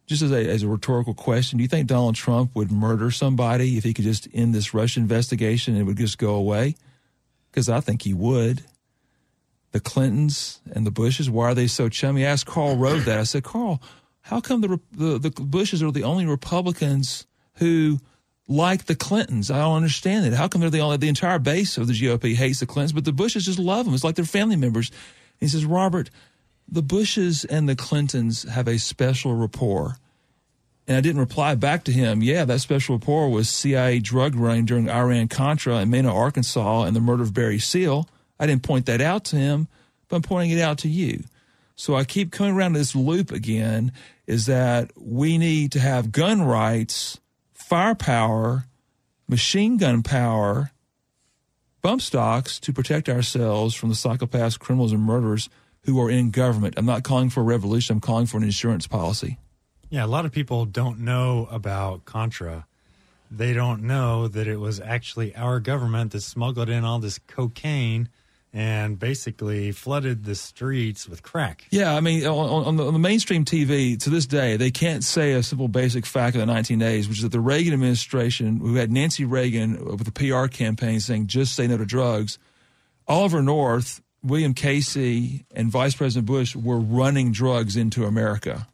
Just 0.07 0.23
as 0.23 0.31
a, 0.31 0.49
as 0.49 0.63
a 0.63 0.69
rhetorical 0.69 1.15
question, 1.15 1.59
do 1.59 1.63
you 1.63 1.69
think 1.69 1.89
Donald 1.89 2.15
Trump 2.15 2.55
would 2.55 2.71
murder 2.71 3.11
somebody 3.11 3.77
if 3.77 3.83
he 3.83 3.93
could 3.93 4.05
just 4.05 4.29
end 4.33 4.55
this 4.55 4.73
Russia 4.73 5.01
investigation 5.01 5.75
and 5.75 5.83
it 5.83 5.85
would 5.85 5.97
just 5.97 6.19
go 6.19 6.37
away? 6.37 6.77
Because 7.53 7.69
I 7.69 7.81
think 7.81 8.03
he 8.03 8.15
would. 8.15 8.65
The 9.71 9.81
Clintons 9.81 10.61
and 10.75 10.85
the 10.85 10.91
Bushes, 10.91 11.31
why 11.31 11.45
are 11.47 11.55
they 11.55 11.69
so 11.69 11.89
chummy? 11.89 12.27
I 12.27 12.31
asked 12.31 12.47
Karl 12.47 12.77
Rove 12.77 13.05
that. 13.05 13.19
I 13.19 13.23
said, 13.23 13.45
Karl, 13.45 13.81
how 14.23 14.41
come 14.41 14.63
the, 14.63 14.81
the, 14.91 15.19
the 15.19 15.31
Bushes 15.31 15.83
are 15.83 15.93
the 15.93 16.03
only 16.03 16.27
Republicans 16.27 17.27
who 17.55 18.01
like 18.49 18.87
the 18.87 18.95
Clintons. 18.95 19.51
I 19.51 19.59
don't 19.59 19.77
understand 19.77 20.27
it. 20.27 20.33
How 20.35 20.49
come 20.49 20.61
they're 20.61 20.71
the 20.71 20.81
only, 20.81 20.97
the 20.97 21.09
entire 21.09 21.39
base 21.39 21.79
of 21.79 21.87
the 21.87 21.93
GOP 21.93 22.35
hates 22.35 22.61
the 22.61 22.67
Clintons, 22.67 22.93
but 22.93 23.05
the 23.05 23.13
Bushes 23.13 23.45
just 23.45 23.59
love 23.59 23.85
them. 23.85 23.95
It's 23.95 24.05
like 24.05 24.17
they're 24.17 24.25
family 24.25 24.57
members. 24.57 24.91
he 25.39 25.49
says, 25.49 25.65
Robert, 25.65 26.11
the 26.69 26.83
Bushes 26.83 27.45
and 27.45 27.69
the 27.69 27.77
Clintons 27.77 28.45
have 28.45 28.69
a 28.69 28.79
special 28.79 29.35
rapport. 29.35 29.97
And 30.87 30.97
I 30.97 31.01
didn't 31.01 31.21
reply 31.21 31.55
back 31.55 31.85
to 31.85 31.93
him, 31.93 32.23
yeah, 32.23 32.45
that 32.45 32.61
special 32.61 32.97
rapport 32.97 33.31
was 33.31 33.49
CIA 33.49 34.01
drug 34.01 34.35
running 34.35 34.65
during 34.65 34.91
Iran 34.91 35.29
Contra 35.29 35.77
in 35.79 35.91
Mena, 35.91 36.13
Arkansas, 36.13 36.83
and 36.83 36.97
the 36.97 37.01
murder 37.01 37.23
of 37.23 37.33
Barry 37.33 37.61
Seal. 37.61 38.09
I 38.39 38.47
didn't 38.47 38.65
point 38.65 38.87
that 38.87 39.01
out 39.01 39.25
to 39.27 39.37
him, 39.37 39.69
but 40.09 40.17
I'm 40.17 40.23
pointing 40.23 40.57
it 40.57 40.61
out 40.61 40.79
to 40.79 40.89
you. 40.89 41.23
So 41.77 41.95
I 41.95 42.05
keep 42.05 42.33
coming 42.33 42.55
around 42.55 42.73
to 42.73 42.81
this 42.81 42.97
loop 42.97 43.31
again 43.31 43.93
is 44.27 44.47
that 44.47 44.91
we 44.97 45.39
need 45.39 45.73
to 45.73 45.81
have 45.81 46.13
gun 46.13 46.43
rights 46.43 47.21
firepower, 47.55 48.67
machine 49.29 49.77
gun 49.77 50.03
power, 50.03 50.73
bump 51.81 52.03
stocks 52.03 52.61
to 52.61 52.73
protect 52.73 53.09
ourselves 53.09 53.75
from 53.75 53.89
the 53.89 53.95
psychopaths, 53.95 54.59
criminals, 54.59 54.93
and 54.93 55.03
murderers 55.03 55.49
who 55.85 56.01
are 56.01 56.11
in 56.11 56.31
government. 56.31 56.75
I'm 56.77 56.87
not 56.87 57.03
calling 57.03 57.31
for 57.31 57.41
a 57.41 57.45
revolution. 57.45 57.95
I'm 57.95 58.01
calling 58.01 58.27
for 58.27 58.37
an 58.37 58.45
insurance 58.45 58.87
policy. 58.87 59.39
Yeah, 59.93 60.07
a 60.07 60.09
lot 60.09 60.25
of 60.25 60.33
people 60.33 60.65
don't 60.65 61.01
know 61.01 61.47
about 61.51 62.07
Contra. 62.07 62.67
They 63.31 63.53
don't 63.53 63.83
know 63.83 64.27
that 64.27 64.47
it 64.47 64.57
was 64.57 64.81
actually 64.81 65.37
our 65.37 65.61
government 65.61 66.13
that 66.13 66.23
smuggled 66.23 66.71
in 66.71 66.83
all 66.83 66.99
this 66.99 67.19
cocaine 67.19 68.09
and 68.55 68.99
basically 68.99 69.71
flooded 69.71 70.25
the 70.25 70.35
streets 70.35 71.07
with 71.07 71.23
crack. 71.23 71.67
Yeah, 71.69 71.95
I 71.95 72.01
mean, 72.01 72.25
on, 72.25 72.65
on, 72.65 72.77
the, 72.79 72.87
on, 72.87 72.95
the, 72.95 72.99
mainstream 72.99 73.45
TV 73.45 74.01
to 74.03 74.09
this 74.09 74.25
day, 74.25 74.57
they 74.57 74.71
can't 74.71 75.05
say 75.05 75.35
a 75.35 75.43
simple 75.43 75.69
basic 75.69 76.07
fact 76.07 76.37
of 76.37 76.47
the 76.47 76.51
1980s, 76.51 77.07
which 77.07 77.19
is 77.19 77.25
that 77.25 77.33
the 77.33 77.41
Reagan 77.41 77.75
administration, 77.75 78.61
who 78.61 78.77
had 78.77 78.91
Nancy 78.91 79.27
Reagan 79.27 79.99
with 79.99 80.09
a 80.09 80.13
PR 80.13 80.47
campaign 80.47 81.01
saying 81.01 81.27
just 81.27 81.55
say 81.55 81.67
no 81.67 81.77
to 81.77 81.85
drugs, 81.85 82.39
Oliver 83.07 83.43
North, 83.43 84.01
William 84.23 84.55
Casey, 84.55 85.45
and 85.55 85.71
Vice 85.71 85.95
President 85.95 86.25
Bush 86.25 86.57
were 86.57 86.81
running 86.81 87.31
drugs 87.31 87.77
into 87.77 88.07
America. 88.07 88.67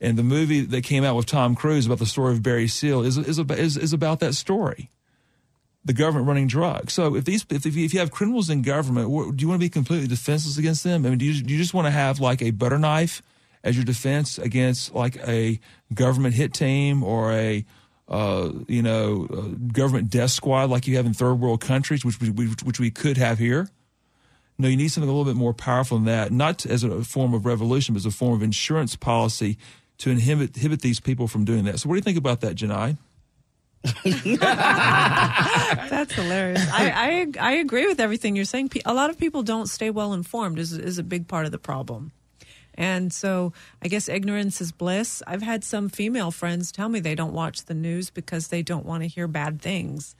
And 0.00 0.18
the 0.18 0.22
movie 0.22 0.60
that 0.60 0.82
came 0.82 1.04
out 1.04 1.16
with 1.16 1.26
Tom 1.26 1.54
Cruise 1.54 1.86
about 1.86 1.98
the 1.98 2.06
story 2.06 2.32
of 2.32 2.42
Barry 2.42 2.68
Seal 2.68 3.02
is, 3.02 3.16
is, 3.16 3.38
is, 3.38 3.76
is 3.76 3.92
about 3.92 4.20
that 4.20 4.34
story 4.34 4.90
the 5.86 5.92
government 5.92 6.26
running 6.26 6.48
drugs. 6.48 6.92
So 6.92 7.14
if 7.14 7.24
these, 7.24 7.46
if, 7.48 7.64
if 7.64 7.94
you 7.94 8.00
have 8.00 8.10
criminals 8.10 8.50
in 8.50 8.62
government, 8.62 9.06
do 9.36 9.42
you 9.42 9.48
want 9.48 9.60
to 9.60 9.64
be 9.64 9.70
completely 9.70 10.08
defenseless 10.08 10.58
against 10.58 10.82
them? 10.82 11.06
I 11.06 11.10
mean, 11.10 11.18
do 11.18 11.24
you, 11.24 11.42
do 11.42 11.52
you 11.54 11.58
just 11.58 11.72
want 11.72 11.86
to 11.86 11.92
have 11.92 12.18
like 12.18 12.42
a 12.42 12.50
butter 12.50 12.78
knife 12.78 13.22
as 13.62 13.76
your 13.76 13.84
defense 13.84 14.36
against 14.36 14.92
like 14.94 15.16
a 15.28 15.60
government 15.94 16.34
hit 16.34 16.52
team 16.52 17.04
or 17.04 17.32
a, 17.32 17.64
uh, 18.08 18.50
you 18.66 18.82
know, 18.82 19.26
government 19.72 20.10
death 20.10 20.32
squad 20.32 20.70
like 20.70 20.88
you 20.88 20.96
have 20.96 21.06
in 21.06 21.14
third 21.14 21.34
world 21.34 21.60
countries, 21.60 22.04
which 22.04 22.20
we, 22.20 22.30
which 22.30 22.80
we 22.80 22.90
could 22.90 23.16
have 23.16 23.38
here? 23.38 23.68
No, 24.58 24.66
you 24.66 24.76
need 24.76 24.88
something 24.88 25.08
a 25.08 25.12
little 25.12 25.30
bit 25.30 25.38
more 25.38 25.54
powerful 25.54 25.98
than 25.98 26.06
that, 26.06 26.32
not 26.32 26.66
as 26.66 26.82
a 26.82 27.04
form 27.04 27.32
of 27.32 27.46
revolution, 27.46 27.94
but 27.94 27.98
as 27.98 28.06
a 28.06 28.10
form 28.10 28.34
of 28.34 28.42
insurance 28.42 28.96
policy 28.96 29.56
to 29.98 30.10
inhibit, 30.10 30.56
inhibit 30.56 30.80
these 30.82 31.00
people 31.00 31.28
from 31.28 31.44
doing 31.44 31.64
that. 31.64 31.80
So, 31.80 31.88
what 31.88 31.94
do 31.94 31.98
you 31.98 32.02
think 32.02 32.18
about 32.18 32.40
that, 32.42 32.56
Janai? 32.56 32.96
That's 35.90 36.12
hilarious. 36.12 36.66
I, 36.72 37.28
I, 37.38 37.50
I 37.50 37.52
agree 37.54 37.86
with 37.86 38.00
everything 38.00 38.34
you're 38.34 38.44
saying. 38.44 38.70
A 38.84 38.94
lot 38.94 39.10
of 39.10 39.18
people 39.18 39.42
don't 39.42 39.68
stay 39.68 39.90
well 39.90 40.12
informed 40.12 40.58
is 40.58 40.72
is 40.72 40.98
a 40.98 41.04
big 41.04 41.28
part 41.28 41.46
of 41.46 41.52
the 41.52 41.58
problem. 41.58 42.12
And 42.74 43.12
so 43.12 43.52
I 43.82 43.88
guess 43.88 44.08
ignorance 44.08 44.60
is 44.60 44.72
bliss. 44.72 45.22
I've 45.26 45.42
had 45.42 45.64
some 45.64 45.88
female 45.88 46.30
friends 46.30 46.70
tell 46.70 46.88
me 46.88 47.00
they 47.00 47.14
don't 47.14 47.32
watch 47.32 47.64
the 47.64 47.74
news 47.74 48.10
because 48.10 48.48
they 48.48 48.62
don't 48.62 48.84
want 48.84 49.02
to 49.02 49.08
hear 49.08 49.26
bad 49.26 49.62
things. 49.62 50.14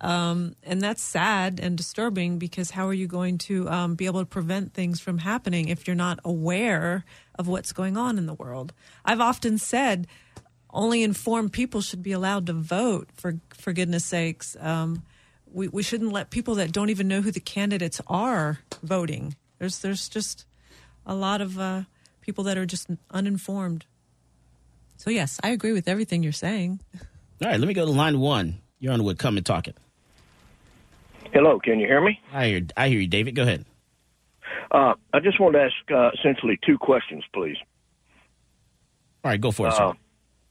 Um, 0.00 0.56
and 0.62 0.80
that's 0.80 1.00
sad 1.02 1.58
and 1.60 1.76
disturbing 1.76 2.38
because 2.38 2.70
how 2.70 2.86
are 2.86 2.94
you 2.94 3.06
going 3.06 3.38
to 3.38 3.68
um, 3.70 3.94
be 3.94 4.06
able 4.06 4.20
to 4.20 4.26
prevent 4.26 4.74
things 4.74 5.00
from 5.00 5.18
happening 5.18 5.68
if 5.68 5.86
you're 5.86 5.96
not 5.96 6.20
aware 6.24 7.04
of 7.38 7.48
what's 7.48 7.72
going 7.72 7.96
on 7.96 8.18
in 8.18 8.26
the 8.26 8.34
world? 8.34 8.72
I've 9.04 9.20
often 9.20 9.58
said 9.58 10.06
only 10.70 11.02
informed 11.02 11.52
people 11.52 11.80
should 11.80 12.02
be 12.02 12.12
allowed 12.12 12.46
to 12.46 12.52
vote. 12.52 13.08
For 13.14 13.38
for 13.54 13.72
goodness 13.72 14.04
sakes, 14.04 14.56
um, 14.60 15.02
we 15.50 15.68
we 15.68 15.82
shouldn't 15.82 16.12
let 16.12 16.30
people 16.30 16.56
that 16.56 16.72
don't 16.72 16.90
even 16.90 17.08
know 17.08 17.22
who 17.22 17.30
the 17.30 17.40
candidates 17.40 18.00
are 18.06 18.58
voting. 18.82 19.34
There's 19.58 19.78
there's 19.78 20.08
just 20.08 20.44
a 21.06 21.14
lot 21.14 21.40
of 21.40 21.58
uh, 21.58 21.82
people 22.20 22.44
that 22.44 22.58
are 22.58 22.66
just 22.66 22.88
uninformed. 23.10 23.86
So 24.98 25.10
yes, 25.10 25.40
I 25.42 25.48
agree 25.50 25.72
with 25.72 25.88
everything 25.88 26.22
you're 26.22 26.32
saying. 26.32 26.80
All 27.42 27.48
right, 27.50 27.58
let 27.58 27.66
me 27.66 27.74
go 27.74 27.84
to 27.86 27.90
line 27.90 28.20
one. 28.20 28.60
You're 28.78 28.92
on 28.92 29.04
wood. 29.04 29.18
Come 29.18 29.36
and 29.36 29.46
talk 29.46 29.68
it. 29.68 29.76
Hello, 31.32 31.58
can 31.58 31.78
you 31.80 31.86
hear 31.86 32.00
me? 32.00 32.20
I 32.32 32.46
hear 32.48 32.60
I 32.76 32.88
hear 32.88 33.00
you, 33.00 33.08
David. 33.08 33.34
Go 33.34 33.42
ahead. 33.42 33.64
Uh, 34.70 34.94
I 35.12 35.20
just 35.20 35.40
wanted 35.40 35.58
to 35.58 35.64
ask 35.64 35.90
uh, 35.92 36.10
essentially 36.18 36.58
two 36.64 36.78
questions, 36.78 37.24
please. 37.32 37.56
All 39.24 39.30
right, 39.30 39.40
go 39.40 39.50
for 39.50 39.68
it. 39.68 39.74
Uh, 39.74 39.92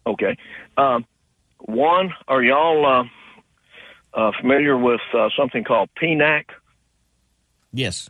Okay. 0.07 0.38
Um, 0.78 1.05
one, 1.59 2.13
are 2.28 2.43
y'all 2.43 2.86
uh, 2.86 3.03
uh, 4.13 4.32
familiar 4.39 4.78
with 4.78 5.01
uh, 5.17 5.30
something 5.36 5.63
called 5.63 5.89
PNAC? 5.99 6.43
Yes. 7.73 8.09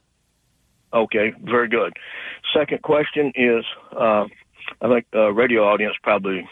Okay, 0.93 1.34
very 1.41 1.70
good. 1.70 1.93
Second 2.53 2.82
question 2.82 3.32
is, 3.36 3.63
uh, 3.93 4.26
I 4.82 4.88
think 4.89 5.05
the 5.11 5.32
radio 5.32 5.63
audience 5.63 5.95
probably 6.03 6.47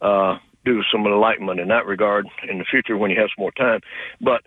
uh, 0.00 0.38
do 0.64 0.82
some 0.90 1.06
enlightenment 1.06 1.60
in 1.60 1.68
that 1.68 1.86
regard 1.86 2.26
in 2.48 2.58
the 2.58 2.64
future 2.64 2.96
when 2.96 3.10
you 3.10 3.20
have 3.20 3.28
some 3.36 3.42
more 3.42 3.52
time. 3.52 3.80
But 4.20 4.42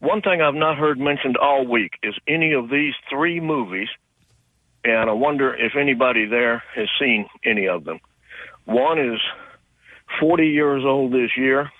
one 0.00 0.22
thing 0.22 0.40
I've 0.40 0.54
not 0.54 0.78
heard 0.78 0.98
mentioned 0.98 1.36
all 1.36 1.66
week 1.66 1.92
is 2.02 2.14
any 2.26 2.52
of 2.52 2.70
these 2.70 2.94
three 3.08 3.38
movies, 3.38 3.88
and 4.82 5.10
I 5.10 5.12
wonder 5.12 5.54
if 5.54 5.76
anybody 5.76 6.26
there 6.26 6.62
has 6.74 6.88
seen 6.98 7.26
any 7.44 7.68
of 7.68 7.84
them. 7.84 8.00
One 8.64 8.98
is 8.98 9.20
40 10.18 10.48
years 10.48 10.82
old 10.84 11.12
this 11.12 11.30
year. 11.36 11.70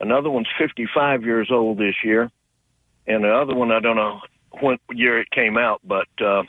Another 0.00 0.30
one's 0.30 0.48
55 0.58 1.22
years 1.22 1.48
old 1.50 1.78
this 1.78 1.94
year. 2.04 2.30
And 3.06 3.22
the 3.22 3.32
other 3.32 3.54
one, 3.54 3.70
I 3.70 3.80
don't 3.80 3.96
know 3.96 4.20
what 4.60 4.80
year 4.90 5.20
it 5.20 5.30
came 5.30 5.56
out, 5.56 5.80
but 5.84 6.08
uh, 6.24 6.42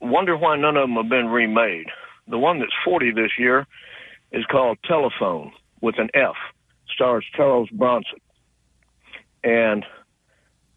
wonder 0.00 0.36
why 0.36 0.56
none 0.56 0.76
of 0.76 0.88
them 0.88 0.96
have 0.96 1.08
been 1.08 1.26
remade. 1.26 1.86
The 2.28 2.38
one 2.38 2.60
that's 2.60 2.72
40 2.84 3.12
this 3.12 3.32
year 3.38 3.66
is 4.30 4.44
called 4.46 4.78
Telefon 4.88 5.50
with 5.80 5.98
an 5.98 6.10
F, 6.14 6.34
stars 6.94 7.24
Charles 7.34 7.68
Bronson. 7.70 8.18
And 9.42 9.84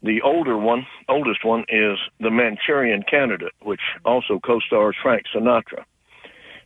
the 0.02 0.22
older 0.22 0.58
one, 0.58 0.86
oldest 1.08 1.44
one, 1.44 1.66
is 1.68 1.98
The 2.20 2.32
Manchurian 2.32 3.04
Candidate, 3.10 3.54
which 3.62 3.82
also 4.06 4.40
co 4.40 4.60
stars 4.60 4.96
Frank 5.02 5.24
Sinatra. 5.34 5.84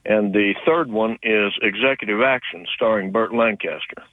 And 0.05 0.33
the 0.33 0.53
third 0.65 0.91
one 0.91 1.17
is 1.23 1.53
Executive 1.61 2.21
Action, 2.21 2.65
starring 2.75 3.11
Burt 3.11 3.33
Lancaster. 3.33 4.03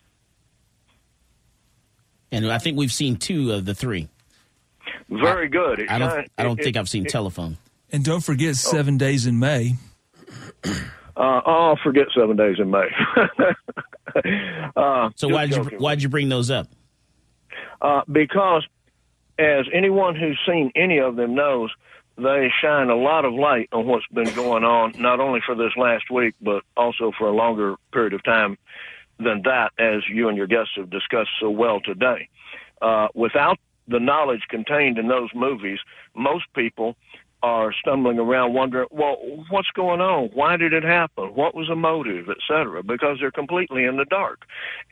And 2.32 2.50
I 2.50 2.58
think 2.58 2.78
we've 2.78 2.92
seen 2.92 3.16
two 3.16 3.52
of 3.52 3.64
the 3.64 3.74
three. 3.74 4.08
Very 5.08 5.48
good. 5.48 5.86
I, 5.88 5.96
I 5.96 5.98
don't. 5.98 6.28
I 6.38 6.42
don't 6.44 6.60
it, 6.60 6.62
think 6.62 6.76
I've 6.76 6.88
seen 6.88 7.06
it, 7.06 7.12
Telefon. 7.12 7.56
And 7.92 8.04
don't 8.04 8.22
forget 8.22 8.54
Seven 8.56 8.94
oh. 8.94 8.98
Days 8.98 9.26
in 9.26 9.38
May. 9.38 9.74
Uh, 10.64 11.40
oh, 11.44 11.76
forget 11.82 12.06
Seven 12.16 12.36
Days 12.36 12.56
in 12.58 12.70
May. 12.70 12.86
uh, 14.76 15.10
so 15.16 15.28
why 15.28 15.46
did 15.46 15.56
you 15.56 15.78
why 15.78 15.94
did 15.94 16.02
you 16.02 16.08
bring 16.08 16.28
those 16.28 16.50
up? 16.50 16.68
Uh, 17.82 18.02
because, 18.10 18.66
as 19.40 19.66
anyone 19.72 20.14
who's 20.14 20.38
seen 20.46 20.70
any 20.74 20.98
of 20.98 21.16
them 21.16 21.34
knows, 21.34 21.70
they 22.16 22.52
shine 22.60 22.90
a 22.90 22.94
lot 22.94 23.24
of 23.24 23.32
light 23.32 23.68
on 23.72 23.86
what's 23.86 24.06
been 24.08 24.32
going 24.34 24.64
on, 24.64 24.92
not 24.98 25.20
only 25.20 25.40
for 25.44 25.54
this 25.54 25.72
last 25.76 26.10
week, 26.10 26.34
but 26.40 26.62
also 26.76 27.12
for 27.18 27.28
a 27.28 27.32
longer 27.32 27.76
period 27.92 28.12
of 28.12 28.22
time 28.22 28.58
than 29.18 29.42
that, 29.44 29.72
as 29.78 30.02
you 30.08 30.28
and 30.28 30.36
your 30.36 30.46
guests 30.46 30.72
have 30.76 30.90
discussed 30.90 31.30
so 31.40 31.48
well 31.48 31.80
today. 31.80 32.28
Uh, 32.82 33.08
without 33.14 33.58
the 33.88 33.98
knowledge 33.98 34.42
contained 34.48 34.98
in 34.98 35.08
those 35.08 35.30
movies, 35.34 35.78
most 36.14 36.44
people 36.54 36.94
are 37.42 37.72
stumbling 37.72 38.18
around 38.18 38.52
wondering, 38.52 38.86
well, 38.90 39.16
what's 39.48 39.70
going 39.70 40.02
on? 40.02 40.28
Why 40.34 40.58
did 40.58 40.74
it 40.74 40.84
happen? 40.84 41.34
What 41.34 41.54
was 41.54 41.68
the 41.68 41.76
motive, 41.76 42.28
etc. 42.28 42.82
Because 42.82 43.16
they're 43.18 43.30
completely 43.30 43.84
in 43.84 43.96
the 43.96 44.04
dark. 44.04 44.42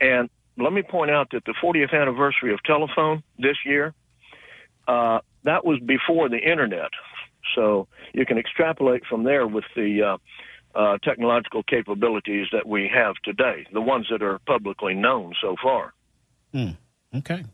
And 0.01 0.31
let 0.57 0.73
me 0.73 0.83
point 0.83 1.11
out 1.11 1.29
that 1.33 1.45
the 1.45 1.55
40th 1.63 1.93
anniversary 1.93 2.55
of 2.55 2.61
Telefon 2.63 3.23
this 3.39 3.57
year 3.67 3.93
uh, 4.89 5.21
that 5.45 5.65
was 5.65 5.79
before 5.81 6.29
the 6.29 6.39
internet. 6.39 6.91
So 7.55 7.87
you 8.13 8.27
can 8.27 8.39
extrapolate 8.39 9.05
from 9.07 9.23
there 9.23 9.47
with 9.47 9.65
the 9.77 10.03
uh, 10.03 10.79
uh, 10.79 10.99
technological 10.99 11.63
capabilities 11.63 12.47
that 12.53 12.67
we 12.67 12.91
have 12.93 13.15
today, 13.25 13.67
the 13.73 13.81
ones 13.81 14.07
that 14.11 14.23
are 14.23 14.39
publicly 14.41 14.95
known 14.95 15.35
so 15.41 15.55
far. 15.63 15.95
Hmm. 16.53 16.71
Okay. 17.15 17.45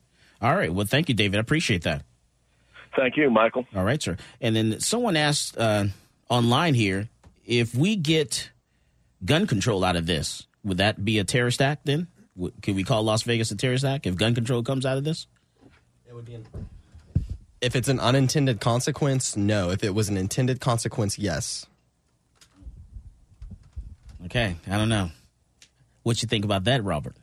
All 0.41 0.55
right. 0.55 0.73
Well, 0.73 0.87
thank 0.87 1.09
you, 1.09 1.15
David. 1.15 1.37
I 1.37 1.41
appreciate 1.41 1.83
that. 1.83 2.03
Thank 2.97 3.17
you, 3.17 3.31
Michael. 3.31 3.67
All 3.75 3.85
right, 3.85 4.01
sir. 4.01 4.17
And 4.41 4.55
then 4.55 4.81
someone 4.81 5.17
asked 5.17 5.59
uh, 5.59 5.87
online 6.29 6.75
here 6.75 7.09
if 7.45 7.75
we 7.75 7.97
get 7.97 8.51
gun 9.25 9.47
control 9.47 9.85
out 9.85 9.97
of 9.97 10.07
this, 10.07 10.47
would 10.63 10.79
that 10.79 11.05
be 11.05 11.19
a 11.19 11.25
terrorist 11.25 11.61
act 11.61 11.87
then? 11.87 12.09
Can 12.63 12.75
we 12.75 12.85
call 12.85 13.03
Las 13.03 13.23
Vegas 13.23 13.51
a 13.51 13.57
terrorist 13.57 13.85
act 13.85 14.07
if 14.07 14.17
gun 14.17 14.35
control 14.35 14.63
comes 14.63 14.85
out 14.85 14.97
of 14.97 15.05
this? 15.05 15.27
It 16.07 16.15
would 16.15 16.25
be. 16.25 16.35
An, 16.35 16.47
if 17.65 17.75
it's 17.75 17.89
an 17.89 17.99
unintended 17.99 18.61
consequence, 18.61 19.37
no. 19.37 19.71
If 19.71 19.83
it 19.83 19.95
was 19.95 20.09
an 20.09 20.17
intended 20.17 20.61
consequence, 20.61 21.19
yes. 21.19 21.67
Okay, 24.27 24.57
I 24.71 24.77
don't 24.77 24.89
know. 24.89 25.11
What 26.03 26.23
you 26.23 26.29
think 26.29 26.45
about 26.45 26.65
that, 26.65 26.85
Robert? 26.85 27.17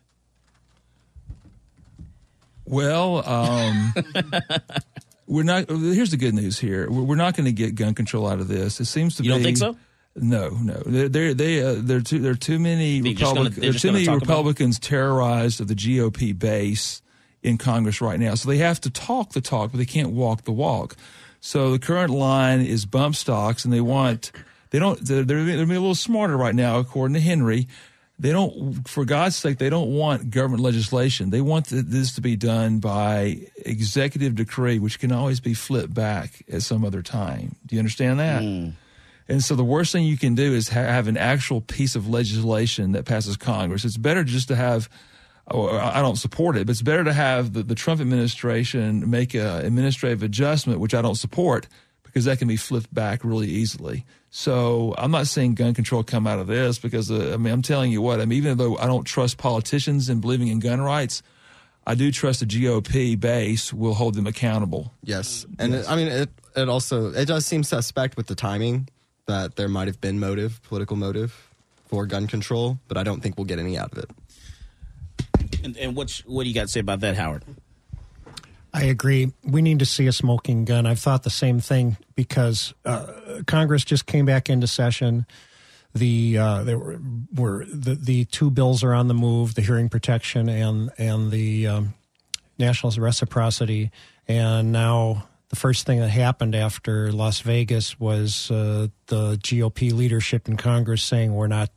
Well, 2.64 3.28
um, 3.28 3.94
we're 5.26 5.42
not. 5.44 5.68
Here's 5.68 6.10
the 6.10 6.16
good 6.16 6.34
news. 6.34 6.58
Here, 6.58 6.90
we're 6.90 7.16
not 7.16 7.36
going 7.36 7.46
to 7.46 7.52
get 7.52 7.74
gun 7.74 7.94
control 7.94 8.26
out 8.26 8.40
of 8.40 8.48
this. 8.48 8.80
It 8.80 8.86
seems 8.86 9.16
to 9.16 9.22
you 9.22 9.30
be. 9.30 9.34
You 9.34 9.34
don't 9.34 9.44
think 9.44 9.56
so? 9.58 9.76
No, 10.14 10.50
no. 10.50 10.82
There, 10.84 11.32
they, 11.32 11.62
uh, 11.62 11.76
there, 11.78 12.02
too, 12.02 12.18
there 12.18 12.32
are 12.32 12.36
too 12.36 12.58
many 12.58 13.00
Republic, 13.00 13.54
there 13.54 13.70
are 13.70 13.72
too 13.72 13.92
many 13.92 14.06
Republicans 14.06 14.78
terrorized 14.78 15.60
of 15.60 15.68
the 15.68 15.74
GOP 15.74 16.38
base 16.38 17.00
in 17.42 17.58
Congress 17.58 18.00
right 18.00 18.20
now. 18.20 18.34
So 18.34 18.48
they 18.48 18.58
have 18.58 18.80
to 18.82 18.90
talk 18.90 19.32
the 19.32 19.40
talk, 19.40 19.72
but 19.72 19.78
they 19.78 19.84
can't 19.84 20.10
walk 20.10 20.42
the 20.42 20.52
walk. 20.52 20.96
So 21.40 21.72
the 21.72 21.78
current 21.78 22.12
line 22.12 22.60
is 22.60 22.86
bump 22.86 23.16
stocks, 23.16 23.64
and 23.64 23.72
they 23.72 23.80
want 23.80 24.30
they 24.70 24.78
don't 24.78 24.98
they're, 25.00 25.24
they're 25.24 25.44
being 25.44 25.60
a 25.60 25.66
little 25.66 25.94
smarter 25.94 26.36
right 26.36 26.54
now, 26.54 26.78
according 26.78 27.14
to 27.14 27.20
Henry. 27.20 27.68
They 28.18 28.30
don't, 28.30 28.86
for 28.88 29.04
God's 29.04 29.34
sake, 29.34 29.58
they 29.58 29.70
don't 29.70 29.96
want 29.96 30.30
government 30.30 30.62
legislation. 30.62 31.30
They 31.30 31.40
want 31.40 31.66
this 31.66 32.14
to 32.14 32.20
be 32.20 32.36
done 32.36 32.78
by 32.78 33.48
executive 33.56 34.36
decree, 34.36 34.78
which 34.78 35.00
can 35.00 35.10
always 35.10 35.40
be 35.40 35.54
flipped 35.54 35.92
back 35.92 36.44
at 36.52 36.62
some 36.62 36.84
other 36.84 37.02
time. 37.02 37.56
Do 37.66 37.74
you 37.74 37.80
understand 37.80 38.20
that? 38.20 38.42
Mm. 38.42 38.74
And 39.28 39.42
so 39.42 39.56
the 39.56 39.64
worst 39.64 39.90
thing 39.90 40.04
you 40.04 40.16
can 40.16 40.36
do 40.36 40.52
is 40.54 40.68
ha- 40.68 40.82
have 40.82 41.08
an 41.08 41.16
actual 41.16 41.60
piece 41.60 41.96
of 41.96 42.08
legislation 42.08 42.92
that 42.92 43.06
passes 43.06 43.36
Congress. 43.36 43.84
It's 43.84 43.96
better 43.96 44.22
just 44.22 44.46
to 44.48 44.56
have, 44.56 44.88
I 45.52 46.00
don't 46.00 46.16
support 46.16 46.56
it, 46.56 46.66
but 46.66 46.72
it's 46.72 46.82
better 46.82 47.04
to 47.04 47.12
have 47.12 47.52
the, 47.52 47.62
the 47.62 47.74
Trump 47.74 48.00
administration 48.00 49.10
make 49.10 49.34
an 49.34 49.64
administrative 49.64 50.22
adjustment, 50.22 50.80
which 50.80 50.94
I 50.94 51.02
don't 51.02 51.16
support, 51.16 51.68
because 52.02 52.24
that 52.24 52.38
can 52.38 52.48
be 52.48 52.56
flipped 52.56 52.92
back 52.92 53.24
really 53.24 53.48
easily. 53.48 54.04
So 54.30 54.94
I'm 54.96 55.10
not 55.10 55.26
saying 55.26 55.54
gun 55.54 55.74
control 55.74 56.02
come 56.02 56.26
out 56.26 56.38
of 56.38 56.46
this 56.46 56.78
because 56.78 57.10
uh, 57.10 57.32
I 57.34 57.36
mean 57.36 57.52
I'm 57.52 57.60
telling 57.60 57.92
you 57.92 58.00
what 58.00 58.20
I 58.20 58.24
mean 58.24 58.38
even 58.38 58.56
though 58.56 58.78
I 58.78 58.86
don't 58.86 59.04
trust 59.04 59.36
politicians 59.36 60.08
in 60.08 60.20
believing 60.20 60.48
in 60.48 60.58
gun 60.58 60.80
rights, 60.80 61.22
I 61.86 61.94
do 61.94 62.10
trust 62.10 62.40
the 62.40 62.46
GOP 62.46 63.18
base 63.20 63.74
will 63.74 63.94
hold 63.94 64.14
them 64.14 64.26
accountable. 64.26 64.92
Yes, 65.04 65.44
and 65.58 65.72
yes. 65.72 65.86
It, 65.86 65.90
I 65.90 65.96
mean 65.96 66.08
it. 66.08 66.30
It 66.56 66.68
also 66.68 67.12
it 67.12 67.26
does 67.26 67.44
seem 67.44 67.62
suspect 67.62 68.16
with 68.16 68.26
the 68.26 68.34
timing 68.34 68.88
that 69.26 69.56
there 69.56 69.68
might 69.68 69.88
have 69.88 70.00
been 70.00 70.18
motive, 70.18 70.62
political 70.62 70.96
motive 70.96 71.50
for 71.86 72.06
gun 72.06 72.26
control, 72.26 72.78
but 72.88 72.96
I 72.96 73.02
don't 73.02 73.20
think 73.22 73.36
we'll 73.36 73.44
get 73.44 73.58
any 73.58 73.76
out 73.76 73.92
of 73.92 73.98
it. 73.98 74.10
And, 75.64 75.76
and 75.76 75.96
what's, 75.96 76.20
what 76.20 76.42
do 76.42 76.48
you 76.48 76.54
got 76.54 76.62
to 76.62 76.68
say 76.68 76.80
about 76.80 77.00
that, 77.00 77.16
Howard? 77.16 77.44
I 78.74 78.84
agree. 78.84 79.32
We 79.44 79.60
need 79.60 79.80
to 79.80 79.86
see 79.86 80.06
a 80.06 80.12
smoking 80.12 80.64
gun. 80.64 80.86
I've 80.86 80.98
thought 80.98 81.24
the 81.24 81.30
same 81.30 81.60
thing 81.60 81.98
because 82.14 82.72
uh, 82.84 83.42
Congress 83.46 83.84
just 83.84 84.06
came 84.06 84.24
back 84.24 84.48
into 84.48 84.66
session. 84.66 85.26
The 85.94 86.38
uh, 86.38 86.64
there 86.64 86.78
were, 86.78 86.98
were 87.34 87.66
the, 87.66 87.94
the 87.94 88.24
two 88.24 88.50
bills 88.50 88.82
are 88.82 88.94
on 88.94 89.08
the 89.08 89.14
move: 89.14 89.54
the 89.54 89.60
hearing 89.60 89.90
protection 89.90 90.48
and 90.48 90.90
and 90.96 91.30
the 91.30 91.66
um, 91.66 91.94
national 92.58 92.92
reciprocity. 92.92 93.90
And 94.26 94.72
now 94.72 95.28
the 95.50 95.56
first 95.56 95.84
thing 95.84 96.00
that 96.00 96.08
happened 96.08 96.54
after 96.54 97.12
Las 97.12 97.40
Vegas 97.40 98.00
was 98.00 98.50
uh, 98.50 98.88
the 99.08 99.36
GOP 99.36 99.92
leadership 99.92 100.48
in 100.48 100.56
Congress 100.56 101.02
saying 101.02 101.34
we're 101.34 101.46
not 101.46 101.68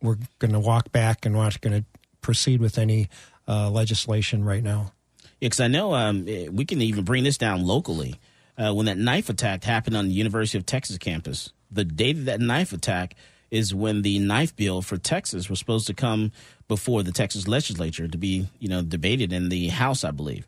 we're 0.00 0.18
going 0.38 0.52
to 0.52 0.60
walk 0.60 0.92
back 0.92 1.26
and 1.26 1.36
we're 1.36 1.42
not 1.42 1.60
going 1.60 1.82
to 1.82 1.95
proceed 2.26 2.60
with 2.60 2.76
any 2.76 3.08
uh, 3.46 3.70
legislation 3.70 4.44
right 4.44 4.62
now. 4.62 4.92
Because 5.38 5.60
I 5.60 5.68
know 5.68 5.94
um, 5.94 6.24
we 6.24 6.64
can 6.64 6.82
even 6.82 7.04
bring 7.04 7.22
this 7.22 7.38
down 7.38 7.64
locally. 7.64 8.16
Uh, 8.58 8.74
when 8.74 8.86
that 8.86 8.98
knife 8.98 9.28
attack 9.28 9.62
happened 9.62 9.96
on 9.96 10.08
the 10.08 10.14
University 10.14 10.58
of 10.58 10.66
Texas 10.66 10.98
campus, 10.98 11.52
the 11.70 11.84
date 11.84 12.16
of 12.16 12.24
that 12.24 12.40
knife 12.40 12.72
attack 12.72 13.14
is 13.50 13.72
when 13.72 14.02
the 14.02 14.18
knife 14.18 14.56
bill 14.56 14.82
for 14.82 14.96
Texas 14.96 15.48
was 15.48 15.60
supposed 15.60 15.86
to 15.86 15.94
come 15.94 16.32
before 16.66 17.04
the 17.04 17.12
Texas 17.12 17.46
legislature 17.46 18.08
to 18.08 18.18
be, 18.18 18.48
you 18.58 18.68
know, 18.68 18.82
debated 18.82 19.32
in 19.32 19.48
the 19.50 19.68
House, 19.68 20.02
I 20.02 20.10
believe. 20.10 20.46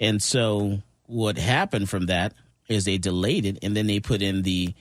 And 0.00 0.22
so 0.22 0.78
what 1.06 1.36
happened 1.36 1.90
from 1.90 2.06
that 2.06 2.32
is 2.68 2.84
they 2.84 2.96
delayed 2.96 3.44
it, 3.44 3.58
and 3.62 3.76
then 3.76 3.86
they 3.86 4.00
put 4.00 4.22
in 4.22 4.42
the 4.42 4.74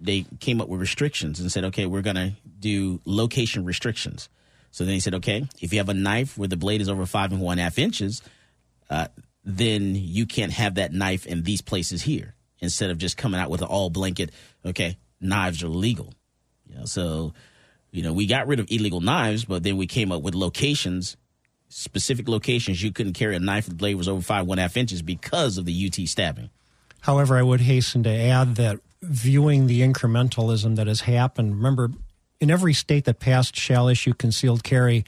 they 0.00 0.24
came 0.38 0.60
up 0.60 0.68
with 0.68 0.80
restrictions 0.80 1.40
and 1.40 1.50
said, 1.50 1.64
okay, 1.64 1.86
we're 1.86 2.02
going 2.02 2.14
to 2.14 2.34
do 2.60 3.00
location 3.04 3.64
restrictions. 3.64 4.28
So 4.74 4.84
then 4.84 4.94
he 4.94 4.98
said, 4.98 5.14
okay, 5.14 5.46
if 5.60 5.72
you 5.72 5.78
have 5.78 5.88
a 5.88 5.94
knife 5.94 6.36
where 6.36 6.48
the 6.48 6.56
blade 6.56 6.80
is 6.80 6.88
over 6.88 7.06
five 7.06 7.30
and 7.30 7.40
one 7.40 7.58
half 7.58 7.78
inches, 7.78 8.22
uh, 8.90 9.06
then 9.44 9.94
you 9.94 10.26
can't 10.26 10.50
have 10.50 10.74
that 10.74 10.92
knife 10.92 11.26
in 11.26 11.44
these 11.44 11.60
places 11.60 12.02
here 12.02 12.34
instead 12.58 12.90
of 12.90 12.98
just 12.98 13.16
coming 13.16 13.38
out 13.38 13.50
with 13.50 13.62
an 13.62 13.68
all 13.68 13.88
blanket, 13.88 14.32
okay, 14.66 14.96
knives 15.20 15.62
are 15.62 15.68
legal. 15.68 16.12
You 16.66 16.78
know, 16.78 16.86
so, 16.86 17.34
you 17.92 18.02
know, 18.02 18.12
we 18.12 18.26
got 18.26 18.48
rid 18.48 18.58
of 18.58 18.66
illegal 18.68 19.00
knives, 19.00 19.44
but 19.44 19.62
then 19.62 19.76
we 19.76 19.86
came 19.86 20.10
up 20.10 20.22
with 20.22 20.34
locations, 20.34 21.16
specific 21.68 22.26
locations 22.26 22.82
you 22.82 22.90
couldn't 22.90 23.12
carry 23.12 23.36
a 23.36 23.38
knife 23.38 23.66
the 23.66 23.76
blade 23.76 23.94
was 23.94 24.08
over 24.08 24.22
five, 24.22 24.44
one 24.44 24.58
half 24.58 24.76
inches 24.76 25.02
because 25.02 25.56
of 25.56 25.66
the 25.66 25.86
UT 25.86 26.08
stabbing. 26.08 26.50
However, 27.02 27.38
I 27.38 27.42
would 27.42 27.60
hasten 27.60 28.02
to 28.02 28.10
add 28.10 28.56
that 28.56 28.80
viewing 29.02 29.68
the 29.68 29.82
incrementalism 29.82 30.74
that 30.74 30.88
has 30.88 31.02
happened, 31.02 31.54
remember, 31.58 31.90
in 32.40 32.50
every 32.50 32.74
state 32.74 33.04
that 33.04 33.20
passed 33.20 33.56
shall 33.56 33.88
issue 33.88 34.14
concealed 34.14 34.64
carry, 34.64 35.04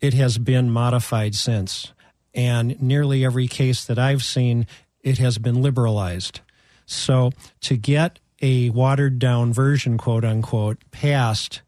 it 0.00 0.14
has 0.14 0.38
been 0.38 0.70
modified 0.70 1.34
since. 1.34 1.92
And 2.34 2.80
nearly 2.80 3.24
every 3.24 3.48
case 3.48 3.84
that 3.84 3.98
I've 3.98 4.22
seen, 4.22 4.66
it 5.02 5.18
has 5.18 5.38
been 5.38 5.62
liberalized. 5.62 6.40
So 6.86 7.32
to 7.62 7.76
get 7.76 8.18
a 8.40 8.70
watered 8.70 9.18
down 9.18 9.52
version, 9.52 9.98
quote 9.98 10.24
unquote, 10.24 10.78
passed 10.90 11.62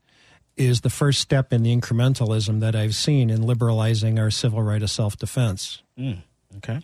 is 0.57 0.83
the 0.83 0.91
first 0.91 1.21
step 1.21 1.53
in 1.53 1.63
the 1.63 1.75
incrementalism 1.75 2.61
that 2.61 2.77
I've 2.77 2.95
seen 2.95 3.31
in 3.31 3.43
liberalizing 3.43 4.19
our 4.19 4.31
civil 4.31 4.63
right 4.63 4.83
of 4.83 4.91
self 4.91 5.17
defense. 5.17 5.83
Mm, 5.99 6.19
okay. 6.59 6.81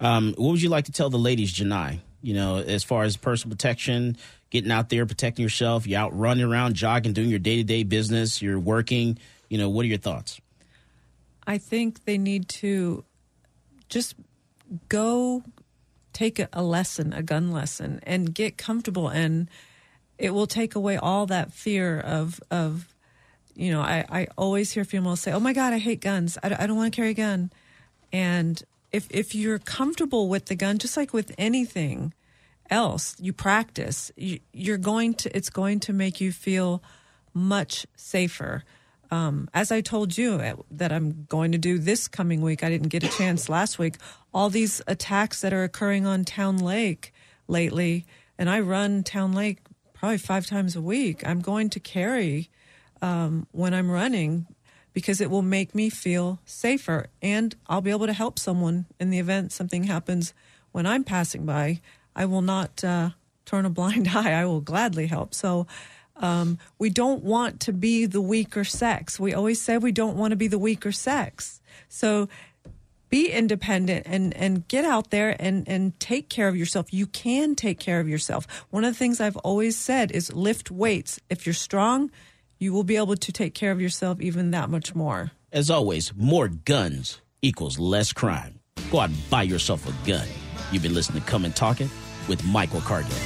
Um, 0.00 0.34
what 0.36 0.52
would 0.52 0.62
you 0.62 0.68
like 0.68 0.86
to 0.86 0.92
tell 0.92 1.10
the 1.10 1.18
ladies, 1.18 1.52
Janai? 1.52 2.00
You 2.20 2.34
know, 2.34 2.56
as 2.56 2.84
far 2.84 3.04
as 3.04 3.16
personal 3.16 3.52
protection, 3.52 4.16
getting 4.52 4.70
out 4.70 4.90
there, 4.90 5.06
protecting 5.06 5.42
yourself. 5.42 5.86
You're 5.86 5.98
out 5.98 6.16
running 6.16 6.44
around, 6.44 6.74
jogging, 6.74 7.14
doing 7.14 7.30
your 7.30 7.38
day 7.38 7.56
to 7.56 7.64
day 7.64 7.82
business. 7.84 8.42
You're 8.42 8.60
working. 8.60 9.18
You 9.48 9.56
know, 9.56 9.70
what 9.70 9.84
are 9.84 9.88
your 9.88 9.98
thoughts? 9.98 10.40
I 11.46 11.56
think 11.56 12.04
they 12.04 12.18
need 12.18 12.48
to 12.48 13.02
just 13.88 14.14
go 14.88 15.42
take 16.12 16.38
a, 16.52 16.62
lesson, 16.62 17.14
a 17.14 17.22
gun 17.22 17.50
lesson, 17.50 18.00
and 18.02 18.34
get 18.34 18.58
comfortable. 18.58 19.08
And 19.08 19.48
it 20.18 20.30
will 20.30 20.46
take 20.46 20.74
away 20.74 20.98
all 20.98 21.24
that 21.26 21.52
fear 21.52 21.98
of, 21.98 22.38
of 22.50 22.94
you 23.56 23.72
know, 23.72 23.80
I, 23.80 24.04
I 24.10 24.26
always 24.36 24.70
hear 24.70 24.84
females 24.84 25.20
say, 25.20 25.32
oh 25.32 25.40
my 25.40 25.54
God, 25.54 25.72
I 25.72 25.78
hate 25.78 26.00
guns. 26.00 26.36
I, 26.42 26.54
I 26.58 26.66
don't 26.66 26.76
want 26.76 26.92
to 26.92 26.96
carry 26.96 27.10
a 27.10 27.14
gun. 27.14 27.50
And 28.12 28.62
if, 28.92 29.06
if 29.10 29.34
you're 29.34 29.58
comfortable 29.58 30.28
with 30.28 30.46
the 30.46 30.54
gun, 30.54 30.76
just 30.76 30.98
like 30.98 31.14
with 31.14 31.32
anything, 31.38 32.12
else 32.72 33.14
you 33.20 33.32
practice, 33.32 34.10
you, 34.16 34.40
are 34.72 34.78
going 34.78 35.14
to 35.14 35.36
it's 35.36 35.50
going 35.50 35.78
to 35.80 35.92
make 35.92 36.20
you 36.20 36.32
feel 36.32 36.82
much 37.34 37.86
safer. 37.94 38.64
Um, 39.10 39.50
as 39.52 39.70
I 39.70 39.82
told 39.82 40.16
you 40.16 40.36
uh, 40.36 40.54
that 40.70 40.90
I'm 40.90 41.26
going 41.28 41.52
to 41.52 41.58
do 41.58 41.78
this 41.78 42.08
coming 42.08 42.40
week, 42.40 42.64
I 42.64 42.70
didn't 42.70 42.88
get 42.88 43.04
a 43.04 43.08
chance 43.08 43.50
last 43.50 43.78
week. 43.78 43.96
All 44.32 44.48
these 44.48 44.80
attacks 44.86 45.42
that 45.42 45.52
are 45.52 45.64
occurring 45.64 46.06
on 46.06 46.24
Town 46.24 46.56
Lake 46.56 47.12
lately, 47.46 48.06
and 48.38 48.48
I 48.48 48.60
run 48.60 49.02
Town 49.02 49.34
Lake 49.34 49.58
probably 49.92 50.16
five 50.16 50.46
times 50.46 50.74
a 50.74 50.80
week. 50.80 51.26
I'm 51.26 51.40
going 51.40 51.68
to 51.70 51.80
carry 51.80 52.48
um, 53.02 53.46
when 53.52 53.74
I'm 53.74 53.90
running 53.90 54.46
because 54.94 55.20
it 55.20 55.30
will 55.30 55.42
make 55.42 55.74
me 55.74 55.90
feel 55.90 56.40
safer, 56.46 57.08
and 57.20 57.54
I'll 57.66 57.82
be 57.82 57.90
able 57.90 58.06
to 58.06 58.12
help 58.14 58.38
someone 58.38 58.86
in 58.98 59.10
the 59.10 59.18
event 59.18 59.52
something 59.52 59.84
happens 59.84 60.32
when 60.72 60.86
I'm 60.86 61.04
passing 61.04 61.44
by. 61.44 61.82
I 62.14 62.26
will 62.26 62.42
not 62.42 62.82
uh, 62.84 63.10
turn 63.44 63.66
a 63.66 63.70
blind 63.70 64.08
eye. 64.14 64.32
I 64.32 64.44
will 64.44 64.60
gladly 64.60 65.06
help. 65.06 65.34
So 65.34 65.66
um, 66.16 66.58
we 66.78 66.90
don't 66.90 67.22
want 67.22 67.60
to 67.60 67.72
be 67.72 68.06
the 68.06 68.20
weaker 68.20 68.64
sex. 68.64 69.18
We 69.18 69.34
always 69.34 69.60
say 69.60 69.78
we 69.78 69.92
don't 69.92 70.16
want 70.16 70.32
to 70.32 70.36
be 70.36 70.48
the 70.48 70.58
weaker 70.58 70.92
sex. 70.92 71.60
So 71.88 72.28
be 73.08 73.30
independent 73.30 74.06
and 74.06 74.34
and 74.34 74.66
get 74.68 74.86
out 74.86 75.10
there 75.10 75.36
and 75.38 75.68
and 75.68 75.98
take 76.00 76.30
care 76.30 76.48
of 76.48 76.56
yourself 76.56 76.90
you 76.94 77.06
can 77.06 77.54
take 77.54 77.78
care 77.78 78.00
of 78.00 78.08
yourself 78.08 78.46
one 78.70 78.84
of 78.86 78.94
the 78.94 78.96
things 78.96 79.20
i've 79.20 79.36
always 79.36 79.76
said 79.76 80.10
is 80.12 80.32
lift 80.32 80.70
weights 80.70 81.20
if 81.28 81.44
you're 81.44 81.52
strong 81.52 82.10
you 82.58 82.72
will 82.72 82.84
be 82.84 82.96
able 82.96 83.14
to 83.14 83.30
take 83.30 83.52
care 83.52 83.70
of 83.70 83.82
yourself 83.82 84.18
even 84.18 84.50
that 84.52 84.70
much 84.70 84.94
more 84.94 85.30
As 85.52 85.68
always, 85.68 86.14
more 86.16 86.48
guns 86.48 87.20
equals 87.42 87.78
less 87.78 88.12
crime. 88.12 88.60
Go 88.90 89.00
out 89.00 89.10
and 89.10 89.30
buy 89.30 89.42
yourself 89.42 89.86
a 89.86 89.92
gun. 90.06 90.26
You've 90.70 90.82
been 90.82 90.94
listening 90.94 91.22
to 91.22 91.28
Come 91.28 91.44
and 91.44 91.54
Talk 91.54 91.80
It 91.82 91.88
with 92.28 92.44
Michael 92.44 92.80
Cargill. 92.80 93.16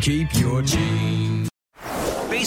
Keep 0.00 0.40
your 0.40 0.62
jeans. 0.62 0.97